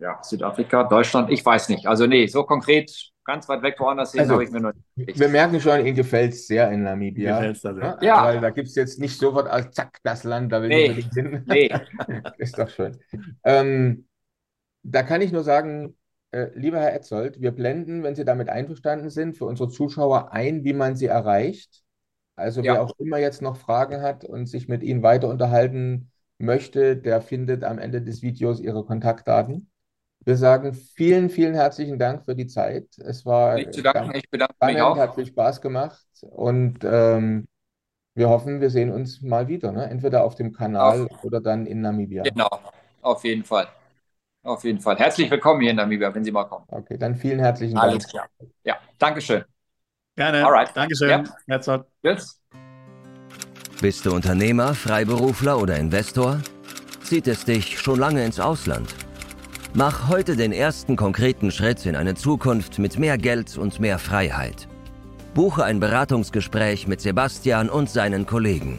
ja, 0.00 0.20
Südafrika, 0.20 0.82
Deutschland, 0.82 1.30
ich 1.30 1.46
weiß 1.46 1.68
nicht. 1.68 1.86
Also 1.86 2.06
nee, 2.06 2.26
so 2.26 2.42
konkret 2.42 3.12
ganz 3.24 3.48
weit 3.48 3.62
weg 3.62 3.76
woanders 3.78 4.10
hin 4.10 4.22
also, 4.22 4.34
habe 4.34 4.44
ich 4.44 4.50
mir 4.50 4.60
noch 4.60 4.72
nicht. 4.96 5.18
Wir 5.18 5.28
merken 5.28 5.60
schon, 5.60 5.86
Ihnen 5.86 5.94
gefällt 5.94 6.32
es 6.32 6.48
sehr 6.48 6.72
in 6.72 6.82
Namibia. 6.82 7.36
Gefällt's 7.36 7.62
das, 7.62 7.76
ja. 7.76 7.98
ja. 8.02 8.24
Weil 8.24 8.40
da 8.40 8.50
gibt 8.50 8.66
es 8.66 8.74
jetzt 8.74 8.98
nicht 8.98 9.16
sofort 9.16 9.46
als 9.46 9.70
zack, 9.70 9.98
das 10.02 10.24
Land, 10.24 10.52
da 10.52 10.60
will 10.60 10.70
nee. 10.70 10.86
ich 10.86 11.06
unbedingt 11.06 11.14
hin. 11.14 11.44
Nee. 11.46 11.70
ist 12.38 12.58
doch 12.58 12.68
schön. 12.68 12.98
Ähm, 13.44 14.06
da 14.84 15.02
kann 15.02 15.22
ich 15.22 15.32
nur 15.32 15.42
sagen, 15.42 15.96
äh, 16.30 16.50
lieber 16.54 16.78
Herr 16.78 16.94
Etzold, 16.94 17.40
wir 17.40 17.52
blenden, 17.52 18.02
wenn 18.02 18.14
Sie 18.14 18.24
damit 18.24 18.48
einverstanden 18.48 19.10
sind, 19.10 19.36
für 19.36 19.46
unsere 19.46 19.68
Zuschauer 19.68 20.32
ein, 20.32 20.64
wie 20.64 20.72
man 20.72 20.94
sie 20.94 21.06
erreicht. 21.06 21.82
Also 22.36 22.60
ja. 22.60 22.74
wer 22.74 22.82
auch 22.82 22.92
immer 22.98 23.18
jetzt 23.18 23.42
noch 23.42 23.56
Fragen 23.56 24.02
hat 24.02 24.24
und 24.24 24.46
sich 24.46 24.68
mit 24.68 24.82
Ihnen 24.82 25.02
weiter 25.02 25.28
unterhalten 25.28 26.10
möchte, 26.38 26.96
der 26.96 27.20
findet 27.20 27.64
am 27.64 27.78
Ende 27.78 28.02
des 28.02 28.22
Videos 28.22 28.60
Ihre 28.60 28.84
Kontaktdaten. 28.84 29.70
Wir 30.24 30.36
sagen 30.36 30.72
vielen, 30.72 31.30
vielen 31.30 31.54
herzlichen 31.54 31.98
Dank 31.98 32.24
für 32.24 32.34
die 32.34 32.46
Zeit. 32.46 32.88
Es 32.98 33.24
war 33.24 33.54
Nicht 33.54 33.74
zu 33.74 33.82
danken, 33.82 34.14
ich 34.14 34.28
bedanke 34.30 34.54
mich 34.54 34.76
spannend, 34.76 34.80
auch. 34.80 34.96
hat 34.96 35.14
viel 35.14 35.26
Spaß 35.26 35.60
gemacht 35.60 36.06
und 36.22 36.78
ähm, 36.82 37.46
wir 38.14 38.28
hoffen, 38.28 38.60
wir 38.60 38.70
sehen 38.70 38.90
uns 38.90 39.22
mal 39.22 39.48
wieder, 39.48 39.72
ne? 39.72 39.88
Entweder 39.90 40.24
auf 40.24 40.34
dem 40.34 40.52
Kanal 40.52 41.08
oder 41.22 41.40
dann 41.40 41.66
in 41.66 41.80
Namibia. 41.80 42.22
Genau, 42.22 42.48
auf 43.02 43.24
jeden 43.24 43.44
Fall. 43.44 43.68
Auf 44.44 44.62
jeden 44.62 44.78
Fall. 44.78 44.96
Herzlich 44.98 45.30
willkommen 45.30 45.62
hier 45.62 45.70
in 45.70 45.76
Namibia, 45.76 46.14
wenn 46.14 46.22
Sie 46.22 46.30
mal 46.30 46.44
kommen. 46.44 46.66
Okay, 46.68 46.98
dann 46.98 47.16
vielen 47.16 47.38
herzlichen 47.38 47.78
Alles 47.78 48.04
Dank. 48.04 48.10
klar. 48.10 48.28
Ja, 48.62 48.76
Dankeschön. 48.98 49.42
Gerne. 50.16 50.44
Alright. 50.44 50.70
Dankeschön. 50.74 51.08
Ja. 51.08 51.24
Herzog. 51.48 51.86
Tschüss. 52.04 52.40
Bist 53.80 54.04
du 54.04 54.14
Unternehmer, 54.14 54.74
Freiberufler 54.74 55.58
oder 55.58 55.78
Investor? 55.78 56.40
Zieht 57.02 57.26
es 57.26 57.46
dich 57.46 57.80
schon 57.80 57.98
lange 57.98 58.22
ins 58.22 58.38
Ausland? 58.38 58.94
Mach 59.72 60.08
heute 60.08 60.36
den 60.36 60.52
ersten 60.52 60.94
konkreten 60.96 61.50
Schritt 61.50 61.84
in 61.86 61.96
eine 61.96 62.14
Zukunft 62.14 62.78
mit 62.78 62.98
mehr 62.98 63.16
Geld 63.16 63.56
und 63.56 63.80
mehr 63.80 63.98
Freiheit. 63.98 64.68
Buche 65.32 65.64
ein 65.64 65.80
Beratungsgespräch 65.80 66.86
mit 66.86 67.00
Sebastian 67.00 67.70
und 67.70 67.88
seinen 67.88 68.26
Kollegen. 68.26 68.78